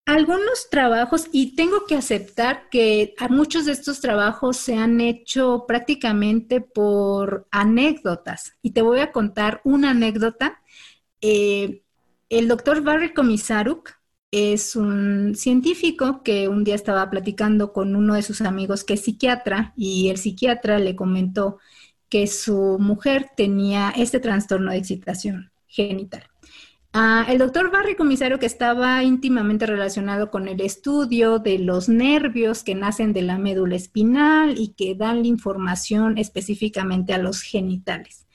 Algunos 0.05 0.69
trabajos, 0.69 1.27
y 1.31 1.55
tengo 1.55 1.86
que 1.86 1.95
aceptar 1.95 2.69
que 2.69 3.13
muchos 3.29 3.65
de 3.65 3.73
estos 3.73 3.99
trabajos 3.99 4.57
se 4.57 4.75
han 4.75 5.01
hecho 5.01 5.65
prácticamente 5.67 6.62
por 6.62 7.47
anécdotas. 7.51 8.53
Y 8.62 8.71
te 8.71 8.81
voy 8.81 8.99
a 8.99 9.12
contar 9.12 9.62
una 9.65 9.91
anécdota. 9.91 10.62
Eh, 11.21 11.83
el 12.29 12.47
doctor 12.47 12.81
Barry 12.81 13.13
Komisaruk 13.13 13.91
es 14.31 14.75
un 14.75 15.36
científico 15.36 16.23
que 16.23 16.47
un 16.47 16.63
día 16.63 16.75
estaba 16.75 17.09
platicando 17.09 17.73
con 17.73 17.95
uno 17.95 18.15
de 18.15 18.23
sus 18.23 18.41
amigos 18.41 18.83
que 18.83 18.95
es 18.95 19.03
psiquiatra 19.03 19.73
y 19.75 20.09
el 20.09 20.17
psiquiatra 20.17 20.79
le 20.79 20.95
comentó 20.95 21.59
que 22.13 22.28
su 22.28 22.78
mujer 22.80 23.32
tenía 23.36 23.91
este 23.97 24.19
trastorno 24.19 24.69
de 24.69 24.78
excitación 24.78 25.52
genital. 25.65 26.21
Ah, 26.93 27.26
el 27.28 27.39
doctor 27.39 27.71
Barry 27.71 27.95
Comisario, 27.95 28.38
que 28.38 28.45
estaba 28.45 29.04
íntimamente 29.04 29.65
relacionado 29.65 30.30
con 30.30 30.47
el 30.47 30.62
estudio 30.62 31.39
de 31.39 31.58
los 31.58 31.89
nervios 31.89 32.63
que 32.63 32.76
nacen 32.76 33.13
de 33.13 33.23
la 33.23 33.39
médula 33.39 33.76
espinal 33.76 34.60
y 34.60 34.76
que 34.76 34.93
dan 34.93 35.23
la 35.23 35.28
información 35.28 36.19
específicamente 36.19 37.15
a 37.15 37.17
los 37.17 37.41
genitales. 37.41 38.28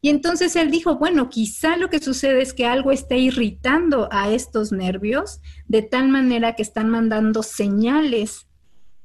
Y 0.00 0.08
entonces 0.08 0.56
él 0.56 0.70
dijo, 0.70 0.96
bueno, 0.96 1.28
quizá 1.28 1.76
lo 1.76 1.90
que 1.90 1.98
sucede 1.98 2.40
es 2.40 2.54
que 2.54 2.64
algo 2.64 2.92
está 2.92 3.16
irritando 3.16 4.08
a 4.10 4.30
estos 4.30 4.72
nervios 4.72 5.42
de 5.66 5.82
tal 5.82 6.08
manera 6.08 6.54
que 6.54 6.62
están 6.62 6.88
mandando 6.88 7.42
señales 7.42 8.47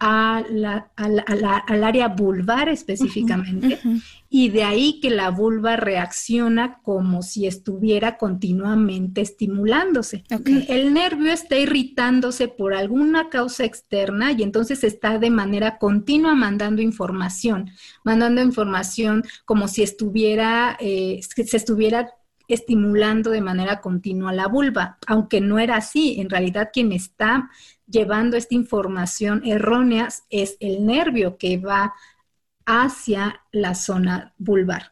al 0.04 1.84
área 1.84 2.10
vulvar 2.10 2.70
específicamente 2.70 3.80
y 4.30 4.50
de 4.50 4.64
ahí 4.64 5.00
que 5.00 5.12
la 5.12 5.30
vulva 5.30 5.76
reacciona 5.76 6.80
como 6.82 7.22
si 7.22 7.46
estuviera 7.46 8.18
continuamente 8.18 9.22
estimulándose. 9.22 10.24
El 10.68 10.94
nervio 10.94 11.32
está 11.32 11.58
irritándose 11.58 12.48
por 12.48 12.74
alguna 12.74 13.30
causa 13.30 13.64
externa 13.64 14.32
y 14.32 14.42
entonces 14.42 14.84
está 14.84 15.20
de 15.20 15.30
manera 15.30 15.78
continua 15.78 16.34
mandando 16.34 16.82
información, 16.82 17.70
mandando 18.04 18.42
información 18.42 19.24
como 19.46 19.68
si 19.68 19.84
estuviera, 19.84 20.78
eh, 20.80 21.22
se 21.22 21.58
estuviera 21.58 22.10
estimulando 22.48 23.32
de 23.32 23.42
manera 23.42 23.82
continua 23.82 24.34
la 24.34 24.48
vulva, 24.48 24.98
aunque 25.08 25.42
no 25.42 25.60
era 25.60 25.78
así. 25.78 26.20
En 26.20 26.30
realidad 26.30 26.70
quien 26.74 26.92
está 26.92 27.50
llevando 27.88 28.38
esta 28.38 28.56
información 28.56 29.42
errónea 29.46 30.10
es 30.30 30.58
el 30.60 30.86
nervio 30.86 31.38
que 31.38 31.58
va 31.58 31.94
hacia 32.66 33.42
la 33.52 33.76
zona 33.76 34.34
vulvar. 34.38 34.92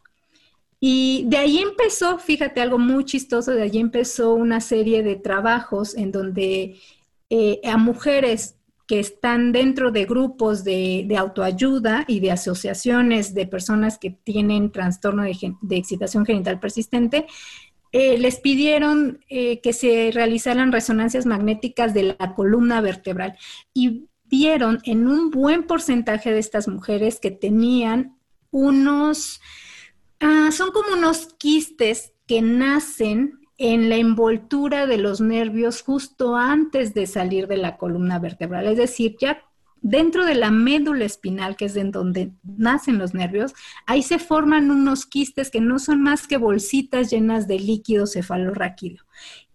Y 0.79 1.25
de 1.27 1.37
ahí 1.37 1.59
empezó, 1.59 2.17
fíjate, 2.17 2.59
algo 2.59 2.79
muy 2.79 3.05
chistoso, 3.05 3.51
de 3.51 3.61
ahí 3.61 3.77
empezó 3.77 4.33
una 4.33 4.59
serie 4.61 5.03
de 5.03 5.15
trabajos 5.15 5.95
en 5.95 6.11
donde 6.11 6.79
eh, 7.29 7.61
a 7.63 7.77
mujeres 7.77 8.57
que 8.91 8.99
están 8.99 9.53
dentro 9.53 9.91
de 9.91 10.03
grupos 10.03 10.65
de, 10.65 11.07
autoayuda 11.17 12.03
y 12.09 12.19
de 12.19 12.31
asociaciones 12.31 13.33
de 13.33 13.47
personas 13.47 13.97
que 13.97 14.09
tienen 14.11 14.69
trastorno 14.69 15.23
de, 15.23 15.77
excitación 15.77 16.25
genital 16.25 16.59
persistente, 16.59 17.25
eh, 17.93 18.17
les 18.17 18.41
pidieron 18.41 19.23
eh, 19.29 19.61
que 19.61 19.71
se 19.71 20.11
realizaran 20.13 20.73
resonancias 20.73 21.25
magnéticas 21.25 21.93
de 21.93 22.17
la 22.19 22.35
columna 22.35 22.81
vertebral 22.81 23.37
y 23.73 24.09
vieron 24.25 24.79
en 24.83 25.07
un 25.07 25.31
buen 25.31 25.63
porcentaje 25.63 26.33
de 26.33 26.39
estas 26.39 26.67
mujeres 26.67 27.21
que 27.21 27.31
tenían 27.31 28.17
unos 28.49 29.39
Ah, 30.23 30.51
son 30.51 30.69
como 30.71 30.93
unos 30.93 31.33
quistes 31.39 32.13
que 32.27 32.43
nacen 32.43 33.39
en 33.63 33.89
la 33.89 33.97
envoltura 33.97 34.87
de 34.87 34.97
los 34.97 35.21
nervios 35.21 35.83
justo 35.83 36.35
antes 36.35 36.95
de 36.95 37.05
salir 37.05 37.45
de 37.45 37.57
la 37.57 37.77
columna 37.77 38.17
vertebral, 38.17 38.65
es 38.65 38.77
decir, 38.77 39.17
ya 39.21 39.43
dentro 39.81 40.25
de 40.25 40.33
la 40.33 40.49
médula 40.49 41.05
espinal, 41.05 41.55
que 41.55 41.65
es 41.65 41.75
en 41.75 41.91
donde 41.91 42.31
nacen 42.41 42.97
los 42.97 43.13
nervios, 43.13 43.53
ahí 43.85 44.01
se 44.01 44.17
forman 44.17 44.71
unos 44.71 45.05
quistes 45.05 45.51
que 45.51 45.61
no 45.61 45.77
son 45.77 46.01
más 46.01 46.25
que 46.25 46.37
bolsitas 46.37 47.11
llenas 47.11 47.47
de 47.47 47.59
líquido 47.59 48.07
cefalorraquídeo, 48.07 49.03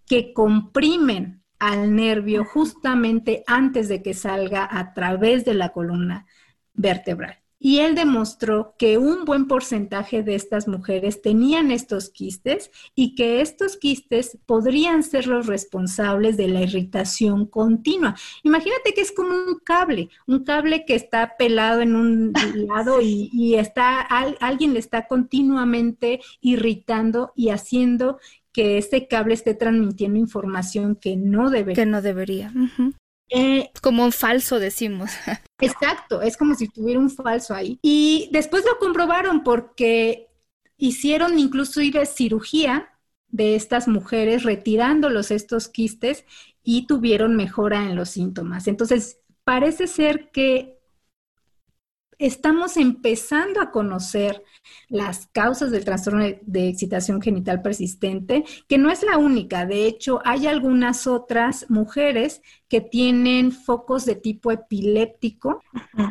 que 0.06 0.32
comprimen 0.32 1.42
al 1.58 1.92
nervio 1.96 2.44
justamente 2.44 3.42
antes 3.48 3.88
de 3.88 4.02
que 4.02 4.14
salga 4.14 4.68
a 4.70 4.94
través 4.94 5.44
de 5.44 5.54
la 5.54 5.70
columna 5.70 6.26
vertebral. 6.74 7.38
Y 7.58 7.78
él 7.78 7.94
demostró 7.94 8.74
que 8.78 8.98
un 8.98 9.24
buen 9.24 9.48
porcentaje 9.48 10.22
de 10.22 10.34
estas 10.34 10.68
mujeres 10.68 11.22
tenían 11.22 11.70
estos 11.70 12.10
quistes 12.10 12.70
y 12.94 13.14
que 13.14 13.40
estos 13.40 13.76
quistes 13.76 14.38
podrían 14.46 15.02
ser 15.02 15.26
los 15.26 15.46
responsables 15.46 16.36
de 16.36 16.48
la 16.48 16.62
irritación 16.62 17.46
continua. 17.46 18.14
Imagínate 18.42 18.92
que 18.94 19.00
es 19.00 19.12
como 19.12 19.30
un 19.30 19.58
cable, 19.64 20.10
un 20.26 20.44
cable 20.44 20.84
que 20.84 20.94
está 20.94 21.36
pelado 21.38 21.80
en 21.80 21.96
un 21.96 22.32
lado 22.68 23.00
y, 23.00 23.54
está, 23.54 24.00
alguien 24.00 24.74
le 24.74 24.80
está 24.80 25.06
continuamente 25.06 26.20
irritando 26.40 27.32
y 27.34 27.50
haciendo 27.50 28.18
que 28.52 28.78
este 28.78 29.06
cable 29.06 29.34
esté 29.34 29.54
transmitiendo 29.54 30.18
información 30.18 30.96
que 30.96 31.16
no 31.16 31.50
debería. 31.50 31.84
Que 31.84 31.90
no 31.90 32.00
debería. 32.00 32.52
Eh, 33.30 33.70
como 33.82 34.04
un 34.04 34.12
falso, 34.12 34.58
decimos. 34.58 35.10
Exacto, 35.60 36.22
es 36.22 36.36
como 36.36 36.54
si 36.54 36.68
tuviera 36.68 37.00
un 37.00 37.10
falso 37.10 37.54
ahí. 37.54 37.78
Y 37.82 38.28
después 38.32 38.64
lo 38.64 38.78
comprobaron 38.78 39.42
porque 39.42 40.28
hicieron 40.76 41.38
incluso 41.38 41.80
ir 41.80 41.98
a 41.98 42.06
cirugía 42.06 42.90
de 43.28 43.56
estas 43.56 43.88
mujeres 43.88 44.44
retirándolos 44.44 45.30
estos 45.30 45.68
quistes 45.68 46.24
y 46.62 46.86
tuvieron 46.86 47.36
mejora 47.36 47.84
en 47.84 47.96
los 47.96 48.10
síntomas. 48.10 48.68
Entonces, 48.68 49.20
parece 49.44 49.86
ser 49.86 50.30
que 50.30 50.75
estamos 52.18 52.76
empezando 52.76 53.60
a 53.60 53.70
conocer 53.70 54.42
las 54.88 55.26
causas 55.28 55.70
del 55.70 55.84
trastorno 55.84 56.24
de, 56.42 56.68
excitación 56.68 57.20
genital 57.20 57.62
persistente, 57.62 58.44
que 58.68 58.78
no 58.78 58.90
es 58.90 59.02
la 59.02 59.18
única. 59.18 59.66
De 59.66 59.86
hecho, 59.86 60.20
hay 60.24 60.46
algunas 60.46 61.06
otras 61.06 61.66
mujeres 61.68 62.42
que 62.68 62.80
tienen 62.80 63.52
focos 63.52 64.04
de 64.04 64.16
tipo 64.16 64.50
epiléptico. 64.50 65.62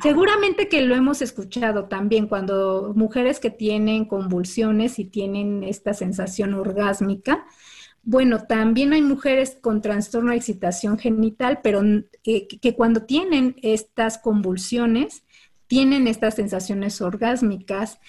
Seguramente 0.02 0.68
que 0.68 0.82
lo 0.82 0.96
hemos 0.96 1.22
escuchado 1.22 1.86
también 1.86 2.28
cuando 2.28 2.94
mujeres 2.96 3.40
que 3.40 3.50
tienen 3.50 4.06
convulsiones 4.06 5.00
y 5.00 5.06
tienen 5.06 5.64
esta 5.64 5.94
sensación 5.94 6.54
orgásmica. 6.54 7.46
Bueno, 8.04 8.44
también 8.46 8.94
hay 8.94 9.02
mujeres 9.02 9.58
con 9.60 9.82
trastorno 9.82 10.30
de 10.30 10.38
excitación 10.38 11.00
genital, 11.00 11.60
pero 11.64 11.82
eh, 12.24 12.48
que 12.48 12.76
cuando 12.76 13.04
tienen 13.04 13.56
estas 13.64 14.20
convulsiones, 14.20 15.25
tienen 15.68 16.08
estas 16.08 16.36
sensaciones 16.36 17.02
orgásmicas. 17.02 18.00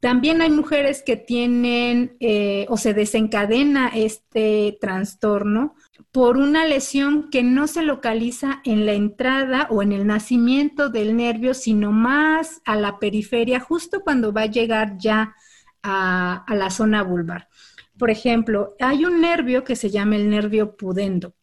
También 0.00 0.42
hay 0.42 0.50
mujeres 0.50 1.02
que 1.02 1.16
tienen 1.16 2.16
eh, 2.18 2.66
o 2.68 2.76
se 2.76 2.92
desencadena 2.92 3.88
este 3.88 4.76
trastorno 4.80 5.76
por 6.10 6.36
una 6.36 6.66
lesión 6.66 7.30
que 7.30 7.42
no 7.42 7.66
se 7.68 7.82
localiza 7.82 8.60
en 8.64 8.84
la 8.84 8.94
entrada 8.94 9.68
o 9.70 9.82
en 9.82 9.92
el 9.92 10.06
nacimiento 10.06 10.88
del 10.88 11.16
nervio, 11.16 11.54
sino 11.54 11.92
más 11.92 12.60
a 12.64 12.76
la 12.76 12.98
periferia, 12.98 13.60
justo 13.60 14.00
cuando 14.00 14.32
va 14.32 14.42
a 14.42 14.46
llegar 14.46 14.98
ya 14.98 15.36
a, 15.82 16.44
a 16.46 16.54
la 16.54 16.70
zona 16.70 17.02
vulvar. 17.02 17.48
Por 17.96 18.10
ejemplo, 18.10 18.74
hay 18.80 19.04
un 19.04 19.20
nervio 19.20 19.62
que 19.62 19.76
se 19.76 19.90
llama 19.90 20.16
el 20.16 20.28
nervio 20.28 20.76
pudendo. 20.76 21.34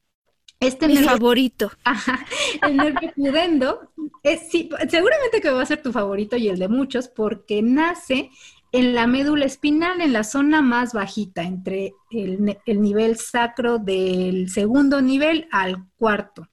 Este 0.59 0.87
Mi 0.87 0.97
favorito. 0.97 1.71
el 2.67 2.77
nervio 2.77 3.13
pudendo, 3.15 3.91
es, 4.23 4.49
sí, 4.49 4.69
seguramente 4.89 5.39
que 5.41 5.49
va 5.49 5.61
a 5.61 5.65
ser 5.65 5.81
tu 5.81 5.93
favorito 5.93 6.35
y 6.35 6.49
el 6.49 6.59
de 6.59 6.67
muchos, 6.67 7.07
porque 7.07 7.61
nace 7.61 8.29
en 8.71 8.93
la 8.93 9.07
médula 9.07 9.45
espinal, 9.45 10.01
en 10.01 10.11
la 10.11 10.23
zona 10.23 10.61
más 10.61 10.93
bajita, 10.93 11.43
entre 11.43 11.93
el, 12.11 12.57
el 12.65 12.81
nivel 12.81 13.17
sacro 13.17 13.77
del 13.77 14.49
segundo 14.49 15.01
nivel 15.01 15.47
al 15.51 15.87
cuarto. 15.97 16.47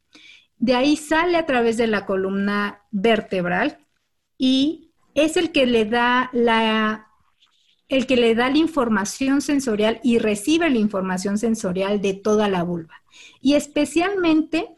De 0.58 0.74
ahí 0.74 0.96
sale 0.96 1.36
a 1.36 1.44
través 1.44 1.76
de 1.76 1.88
la 1.88 2.06
columna 2.06 2.82
vertebral 2.90 3.78
y 4.38 4.92
es 5.14 5.36
el 5.36 5.50
que 5.50 5.66
le 5.66 5.84
da 5.84 6.30
la 6.32 7.02
el 7.88 8.06
que 8.06 8.16
le 8.16 8.34
da 8.34 8.50
la 8.50 8.58
información 8.58 9.40
sensorial 9.40 10.00
y 10.02 10.18
recibe 10.18 10.68
la 10.70 10.78
información 10.78 11.38
sensorial 11.38 12.00
de 12.00 12.14
toda 12.14 12.48
la 12.48 12.64
vulva. 12.64 13.02
Y 13.40 13.54
especialmente 13.54 14.68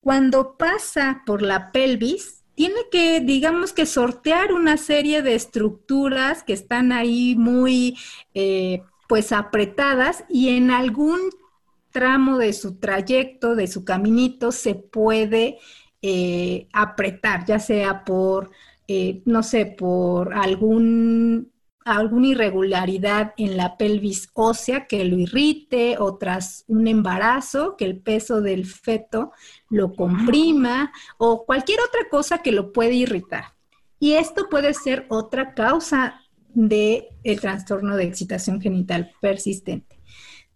cuando 0.00 0.56
pasa 0.56 1.22
por 1.26 1.42
la 1.42 1.72
pelvis, 1.72 2.42
tiene 2.54 2.80
que, 2.90 3.20
digamos 3.20 3.72
que, 3.72 3.86
sortear 3.86 4.52
una 4.52 4.76
serie 4.76 5.22
de 5.22 5.34
estructuras 5.34 6.42
que 6.42 6.52
están 6.52 6.92
ahí 6.92 7.34
muy, 7.36 7.96
eh, 8.34 8.82
pues, 9.08 9.32
apretadas 9.32 10.24
y 10.28 10.50
en 10.50 10.70
algún 10.70 11.18
tramo 11.90 12.38
de 12.38 12.52
su 12.52 12.78
trayecto, 12.78 13.54
de 13.54 13.66
su 13.66 13.84
caminito, 13.84 14.52
se 14.52 14.74
puede 14.74 15.58
eh, 16.02 16.68
apretar, 16.72 17.44
ya 17.46 17.58
sea 17.58 18.04
por, 18.04 18.50
eh, 18.88 19.22
no 19.24 19.42
sé, 19.42 19.66
por 19.66 20.34
algún 20.34 21.52
alguna 21.84 22.28
irregularidad 22.28 23.32
en 23.36 23.56
la 23.56 23.76
pelvis 23.76 24.28
ósea 24.34 24.86
que 24.86 25.04
lo 25.04 25.18
irrite 25.18 25.96
o 25.98 26.18
tras 26.18 26.64
un 26.68 26.86
embarazo 26.86 27.76
que 27.76 27.84
el 27.86 27.98
peso 27.98 28.40
del 28.40 28.66
feto 28.66 29.32
lo 29.70 29.94
comprima 29.94 30.92
o 31.18 31.44
cualquier 31.46 31.80
otra 31.80 32.08
cosa 32.10 32.38
que 32.38 32.52
lo 32.52 32.72
puede 32.72 32.94
irritar. 32.94 33.54
Y 33.98 34.12
esto 34.12 34.48
puede 34.48 34.74
ser 34.74 35.06
otra 35.08 35.54
causa 35.54 36.20
del 36.48 37.04
el 37.22 37.40
trastorno 37.40 37.96
de 37.96 38.04
excitación 38.04 38.60
genital 38.60 39.12
persistente. 39.20 40.00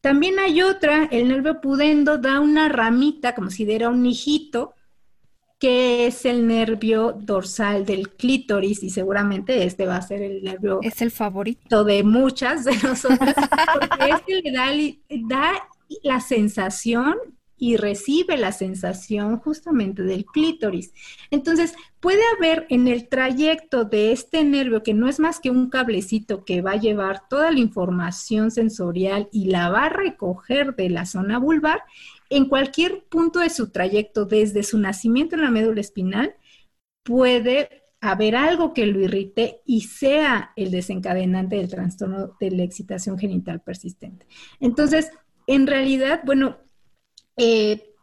También 0.00 0.38
hay 0.38 0.60
otra, 0.60 1.04
el 1.10 1.28
nervio 1.28 1.60
pudendo 1.60 2.18
da 2.18 2.40
una 2.40 2.68
ramita 2.68 3.34
como 3.34 3.50
si 3.50 3.64
diera 3.64 3.88
un 3.88 4.04
hijito 4.04 4.74
que 5.64 6.06
es 6.06 6.26
el 6.26 6.46
nervio 6.46 7.16
dorsal 7.18 7.86
del 7.86 8.10
clítoris 8.10 8.82
y 8.82 8.90
seguramente 8.90 9.64
este 9.64 9.86
va 9.86 9.96
a 9.96 10.02
ser 10.02 10.20
el 10.20 10.44
nervio 10.44 10.78
es 10.82 11.00
el 11.00 11.10
favorito 11.10 11.84
de 11.84 12.02
muchas 12.02 12.66
de 12.66 12.76
nosotras 12.82 13.34
porque 13.72 14.10
este 14.10 14.42
le 14.42 14.52
da, 14.52 14.70
da 15.26 15.68
la 16.02 16.20
sensación 16.20 17.14
y 17.56 17.78
recibe 17.78 18.36
la 18.36 18.52
sensación 18.52 19.38
justamente 19.38 20.02
del 20.02 20.26
clítoris. 20.26 20.92
Entonces, 21.30 21.74
puede 22.00 22.20
haber 22.36 22.66
en 22.68 22.88
el 22.88 23.08
trayecto 23.08 23.84
de 23.84 24.12
este 24.12 24.44
nervio, 24.44 24.82
que 24.82 24.92
no 24.92 25.08
es 25.08 25.18
más 25.18 25.40
que 25.40 25.50
un 25.50 25.70
cablecito 25.70 26.44
que 26.44 26.60
va 26.60 26.72
a 26.72 26.80
llevar 26.80 27.22
toda 27.30 27.50
la 27.52 27.60
información 27.60 28.50
sensorial 28.50 29.30
y 29.32 29.46
la 29.46 29.70
va 29.70 29.84
a 29.84 29.88
recoger 29.88 30.74
de 30.74 30.90
la 30.90 31.06
zona 31.06 31.38
vulvar, 31.38 31.82
en 32.30 32.46
cualquier 32.46 33.04
punto 33.04 33.40
de 33.40 33.50
su 33.50 33.70
trayecto, 33.70 34.24
desde 34.24 34.62
su 34.62 34.78
nacimiento 34.78 35.34
en 35.34 35.42
la 35.42 35.50
médula 35.50 35.80
espinal, 35.80 36.34
puede 37.02 37.84
haber 38.00 38.36
algo 38.36 38.74
que 38.74 38.86
lo 38.86 39.00
irrite 39.00 39.62
y 39.64 39.82
sea 39.82 40.52
el 40.56 40.70
desencadenante 40.70 41.56
del 41.56 41.70
trastorno 41.70 42.36
de 42.38 42.50
la 42.50 42.62
excitación 42.62 43.18
genital 43.18 43.62
persistente. 43.62 44.26
Entonces, 44.60 45.10
en 45.46 45.66
realidad, 45.66 46.20
bueno, 46.24 46.58
eh, 47.36 47.94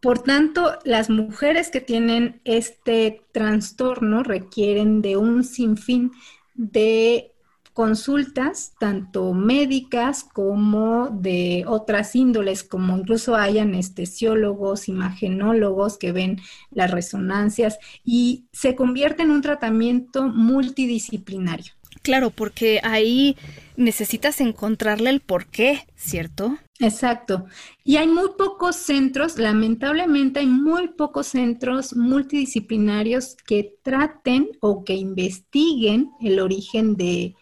por 0.00 0.22
tanto, 0.22 0.78
las 0.84 1.10
mujeres 1.10 1.70
que 1.70 1.80
tienen 1.80 2.40
este 2.44 3.22
trastorno 3.32 4.22
requieren 4.22 5.02
de 5.02 5.16
un 5.16 5.44
sinfín 5.44 6.12
de 6.54 7.34
consultas, 7.78 8.74
tanto 8.80 9.34
médicas 9.34 10.24
como 10.24 11.10
de 11.10 11.62
otras 11.64 12.16
índoles, 12.16 12.64
como 12.64 12.98
incluso 12.98 13.36
hay 13.36 13.60
anestesiólogos, 13.60 14.88
imagenólogos 14.88 15.96
que 15.96 16.10
ven 16.10 16.40
las 16.72 16.90
resonancias 16.90 17.78
y 18.04 18.46
se 18.52 18.74
convierte 18.74 19.22
en 19.22 19.30
un 19.30 19.42
tratamiento 19.42 20.26
multidisciplinario. 20.26 21.72
Claro, 22.02 22.30
porque 22.30 22.80
ahí 22.82 23.36
necesitas 23.76 24.40
encontrarle 24.40 25.10
el 25.10 25.20
por 25.20 25.46
qué, 25.46 25.86
¿cierto? 25.94 26.58
Exacto. 26.80 27.46
Y 27.84 27.96
hay 27.98 28.08
muy 28.08 28.30
pocos 28.36 28.74
centros, 28.74 29.38
lamentablemente 29.38 30.40
hay 30.40 30.46
muy 30.46 30.88
pocos 30.88 31.28
centros 31.28 31.94
multidisciplinarios 31.94 33.36
que 33.46 33.76
traten 33.84 34.48
o 34.58 34.82
que 34.82 34.94
investiguen 34.94 36.10
el 36.20 36.40
origen 36.40 36.96
de, 36.96 37.36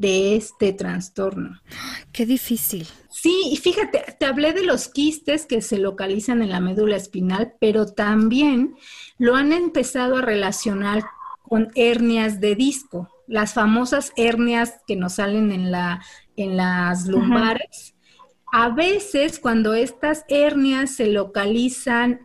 de 0.00 0.34
este 0.34 0.72
trastorno. 0.72 1.60
Qué 2.10 2.24
difícil. 2.24 2.88
Sí, 3.10 3.50
y 3.52 3.56
fíjate, 3.58 4.16
te 4.18 4.24
hablé 4.24 4.54
de 4.54 4.64
los 4.64 4.88
quistes 4.88 5.44
que 5.44 5.60
se 5.60 5.78
localizan 5.78 6.40
en 6.42 6.48
la 6.48 6.60
médula 6.60 6.96
espinal, 6.96 7.52
pero 7.60 7.84
también 7.86 8.74
lo 9.18 9.36
han 9.36 9.52
empezado 9.52 10.16
a 10.16 10.22
relacionar 10.22 11.04
con 11.42 11.68
hernias 11.74 12.40
de 12.40 12.54
disco 12.54 13.10
las 13.30 13.54
famosas 13.54 14.12
hernias 14.16 14.80
que 14.88 14.96
nos 14.96 15.14
salen 15.14 15.52
en, 15.52 15.70
la, 15.70 16.02
en 16.34 16.56
las 16.56 17.06
lumbares. 17.06 17.94
A 18.52 18.70
veces 18.70 19.38
cuando 19.38 19.72
estas 19.72 20.24
hernias 20.28 20.96
se 20.96 21.06
localizan 21.06 22.20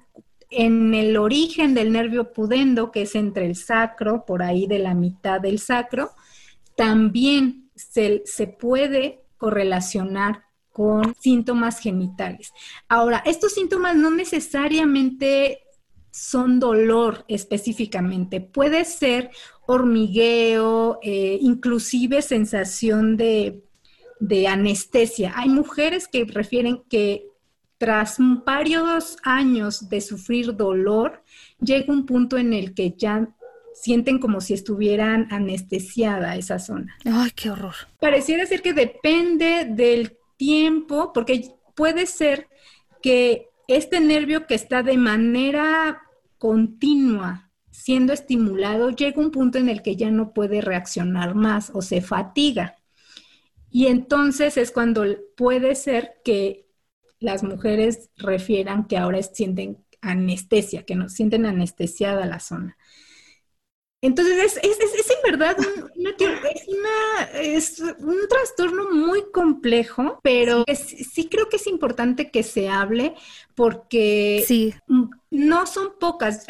en 0.49 0.95
el 0.95 1.17
origen 1.17 1.75
del 1.75 1.91
nervio 1.91 2.33
pudendo, 2.33 2.91
que 2.91 3.03
es 3.03 3.13
entre 3.13 3.45
el 3.45 3.55
sacro, 3.55 4.25
por 4.25 4.41
ahí 4.41 4.65
de 4.65 4.79
la 4.79 4.95
mitad 4.95 5.39
del 5.39 5.59
sacro, 5.59 6.09
también 6.75 7.64
se, 7.75 8.23
se 8.25 8.47
puede 8.47 9.23
correlacionar 9.37 10.43
con 10.71 11.15
síntomas 11.19 11.79
genitales. 11.79 12.51
Ahora, 12.89 13.23
estos 13.25 13.53
síntomas 13.53 13.95
no 13.95 14.11
necesariamente 14.11 15.61
son 16.11 16.59
dolor 16.59 17.25
específicamente, 17.27 18.39
puede 18.41 18.85
ser 18.85 19.31
hormigueo, 19.67 20.99
eh, 21.01 21.37
inclusive 21.41 22.21
sensación 22.21 23.17
de, 23.17 23.61
anestesia. 24.49 25.33
Hay 25.35 25.49
mujeres 25.49 26.07
que 26.07 26.25
refieren 26.25 26.83
que 26.89 27.27
tras 27.77 28.15
varios 28.45 29.17
años 29.23 29.89
de 29.89 30.01
sufrir 30.01 30.55
dolor, 30.55 31.23
llega 31.59 31.93
un 31.93 32.05
punto 32.05 32.37
en 32.37 32.53
el 32.53 32.73
que 32.73 32.95
ya 32.97 33.29
sienten 33.75 34.19
como 34.19 34.41
si 34.41 34.53
estuvieran 34.53 35.27
anestesiada 35.29 36.35
esa 36.35 36.57
zona. 36.57 36.97
Ay, 37.05 37.31
qué 37.35 37.51
horror. 37.51 37.75
Pareciera 37.99 38.45
ser 38.45 38.61
que 38.61 38.73
depende 38.73 39.65
del 39.65 40.17
tiempo, 40.37 41.11
porque 41.13 41.51
puede 41.75 42.05
ser 42.05 42.47
que 43.01 43.49
este 43.67 43.99
nervio 43.99 44.47
que 44.47 44.55
está 44.55 44.81
de 44.81 44.97
manera 44.97 46.01
continua 46.37 47.51
siendo 47.69 48.13
estimulado, 48.13 48.89
llega 48.91 49.21
un 49.21 49.31
punto 49.31 49.57
en 49.57 49.69
el 49.69 49.81
que 49.81 49.95
ya 49.95 50.09
no 50.09 50.33
puede 50.33 50.61
reaccionar 50.61 51.35
más 51.35 51.71
o 51.73 51.81
se 51.81 52.01
fatiga. 52.01 52.77
Y 53.69 53.87
entonces 53.87 54.57
es 54.57 54.71
cuando 54.71 55.03
puede 55.35 55.75
ser 55.75 56.13
que 56.23 56.65
las 57.19 57.43
mujeres 57.43 58.09
refieran 58.15 58.87
que 58.87 58.97
ahora 58.97 59.21
sienten 59.21 59.85
anestesia, 60.01 60.83
que 60.83 60.95
no 60.95 61.09
sienten 61.09 61.45
anestesiada 61.45 62.25
la 62.25 62.39
zona. 62.39 62.77
Entonces, 64.05 64.59
es, 64.61 64.77
en 65.09 65.31
verdad 65.31 65.57
es, 67.41 67.79
un 67.79 68.17
trastorno 68.29 68.91
muy 68.91 69.23
complejo, 69.33 70.19
pero 70.21 70.63
sí. 70.75 71.27
creo 71.27 71.49
que 71.49 71.55
es 71.55 71.65
importante 71.65 72.29
que 72.29 72.43
se 72.43 72.69
hable 72.69 73.15
porque 73.55 74.45
no 75.31 75.65
son 75.65 75.93
pocas. 75.99 76.45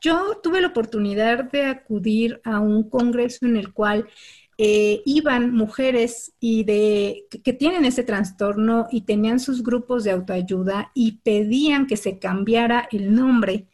Yo 0.00 0.38
tuve 0.44 0.60
la 0.60 0.68
oportunidad 0.68 1.50
de 1.50 1.64
acudir 1.64 2.40
a 2.44 2.60
un 2.60 2.88
congreso 2.88 3.46
en 3.46 3.56
el 3.56 3.72
cual 3.72 4.08
eh, 4.56 5.02
iban 5.04 5.52
mujeres 5.52 6.34
y 6.38 6.62
de, 6.62 7.26
que 7.42 7.52
tienen 7.52 7.84
ese 7.84 8.04
trastorno 8.04 8.86
y 8.92 9.00
tenían 9.00 9.40
sus 9.40 9.64
grupos 9.64 10.04
de 10.04 10.12
autoayuda 10.12 10.92
y 10.94 11.18
pedían 11.24 11.88
que 11.88 11.96
se 11.96 12.20
cambiara 12.20 12.88
el 12.92 13.12
nombre 13.12 13.66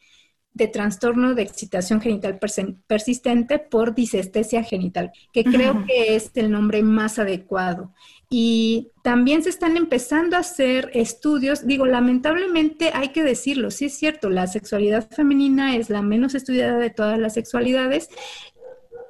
de 0.54 0.66
trastorno 0.66 1.34
de 1.34 1.42
excitación 1.42 2.00
genital 2.00 2.38
persistente 2.86 3.58
por 3.58 3.94
disestesia 3.94 4.64
genital, 4.64 5.12
que 5.32 5.44
creo 5.44 5.84
que 5.86 6.16
es 6.16 6.32
el 6.34 6.50
nombre 6.50 6.82
más 6.82 7.18
adecuado. 7.18 7.92
Y 8.28 8.90
también 9.02 9.42
se 9.42 9.50
están 9.50 9.76
empezando 9.76 10.36
a 10.36 10.40
hacer 10.40 10.90
estudios, 10.94 11.66
digo, 11.66 11.86
lamentablemente 11.86 12.90
hay 12.92 13.08
que 13.08 13.22
decirlo, 13.22 13.70
sí 13.70 13.86
es 13.86 13.94
cierto, 13.94 14.30
la 14.30 14.46
sexualidad 14.46 15.08
femenina 15.10 15.76
es 15.76 15.90
la 15.90 16.02
menos 16.02 16.34
estudiada 16.34 16.76
de 16.78 16.90
todas 16.90 17.18
las 17.18 17.34
sexualidades, 17.34 18.08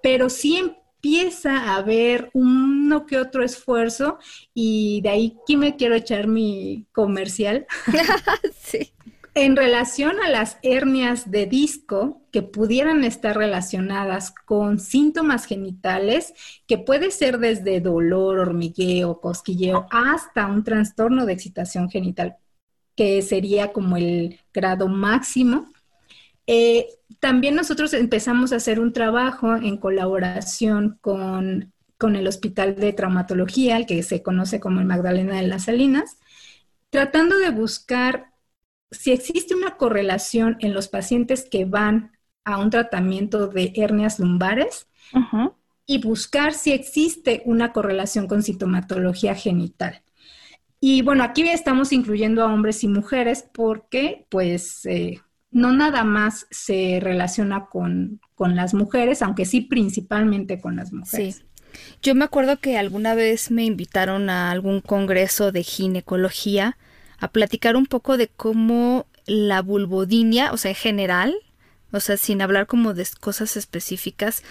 pero 0.02 0.28
sí 0.28 0.56
empieza 0.56 1.56
a 1.56 1.76
haber 1.76 2.30
uno 2.32 3.06
que 3.06 3.18
otro 3.18 3.42
esfuerzo 3.42 4.18
y 4.52 5.00
de 5.02 5.08
ahí 5.08 5.36
aquí 5.42 5.56
me 5.56 5.76
quiero 5.76 5.94
echar 5.94 6.26
mi 6.26 6.86
comercial. 6.92 7.66
sí. 8.60 8.92
En 9.40 9.54
relación 9.54 10.16
a 10.20 10.28
las 10.28 10.58
hernias 10.62 11.30
de 11.30 11.46
disco 11.46 12.22
que 12.32 12.42
pudieran 12.42 13.04
estar 13.04 13.36
relacionadas 13.36 14.32
con 14.32 14.80
síntomas 14.80 15.44
genitales, 15.44 16.34
que 16.66 16.76
puede 16.76 17.12
ser 17.12 17.38
desde 17.38 17.80
dolor, 17.80 18.40
hormigueo, 18.40 19.20
cosquilleo, 19.20 19.86
hasta 19.92 20.48
un 20.48 20.64
trastorno 20.64 21.24
de 21.24 21.34
excitación 21.34 21.88
genital, 21.88 22.36
que 22.96 23.22
sería 23.22 23.72
como 23.72 23.96
el 23.96 24.40
grado 24.52 24.88
máximo. 24.88 25.70
Eh, 26.48 26.88
también 27.20 27.54
nosotros 27.54 27.94
empezamos 27.94 28.52
a 28.52 28.56
hacer 28.56 28.80
un 28.80 28.92
trabajo 28.92 29.54
en 29.54 29.76
colaboración 29.76 30.98
con, 31.00 31.72
con 31.96 32.16
el 32.16 32.26
Hospital 32.26 32.74
de 32.74 32.92
Traumatología, 32.92 33.76
el 33.76 33.86
que 33.86 34.02
se 34.02 34.20
conoce 34.20 34.58
como 34.58 34.80
el 34.80 34.86
Magdalena 34.86 35.36
de 35.36 35.46
las 35.46 35.66
Salinas, 35.66 36.18
tratando 36.90 37.38
de 37.38 37.50
buscar 37.50 38.27
si 38.90 39.12
existe 39.12 39.54
una 39.54 39.76
correlación 39.76 40.56
en 40.60 40.72
los 40.72 40.88
pacientes 40.88 41.46
que 41.50 41.64
van 41.64 42.12
a 42.44 42.58
un 42.58 42.70
tratamiento 42.70 43.48
de 43.48 43.72
hernias 43.76 44.18
lumbares 44.18 44.86
y 45.86 46.00
buscar 46.00 46.54
si 46.54 46.72
existe 46.72 47.42
una 47.44 47.72
correlación 47.72 48.26
con 48.26 48.42
sintomatología 48.42 49.34
genital. 49.34 50.02
Y 50.80 51.02
bueno, 51.02 51.24
aquí 51.24 51.42
estamos 51.48 51.92
incluyendo 51.92 52.42
a 52.42 52.52
hombres 52.52 52.84
y 52.84 52.88
mujeres 52.88 53.44
porque 53.52 54.26
pues 54.28 54.86
eh, 54.86 55.20
no 55.50 55.72
nada 55.72 56.04
más 56.04 56.46
se 56.50 57.00
relaciona 57.02 57.66
con, 57.66 58.20
con, 58.34 58.54
las 58.54 58.74
mujeres, 58.74 59.22
aunque 59.22 59.44
sí 59.44 59.62
principalmente 59.62 60.60
con 60.60 60.76
las 60.76 60.92
mujeres. 60.92 61.36
Sí. 61.36 61.44
Yo 62.02 62.14
me 62.14 62.24
acuerdo 62.24 62.58
que 62.58 62.78
alguna 62.78 63.14
vez 63.14 63.50
me 63.50 63.64
invitaron 63.64 64.30
a 64.30 64.50
algún 64.50 64.80
congreso 64.80 65.52
de 65.52 65.62
ginecología 65.62 66.78
a 67.18 67.28
platicar 67.28 67.76
un 67.76 67.86
poco 67.86 68.16
de 68.16 68.28
cómo 68.28 69.06
la 69.26 69.62
vulvodinia, 69.62 70.52
o 70.52 70.56
sea, 70.56 70.70
en 70.70 70.76
general, 70.76 71.34
o 71.92 72.00
sea, 72.00 72.16
sin 72.16 72.42
hablar 72.42 72.66
como 72.66 72.94
de 72.94 73.06
cosas 73.20 73.56
específicas, 73.56 74.42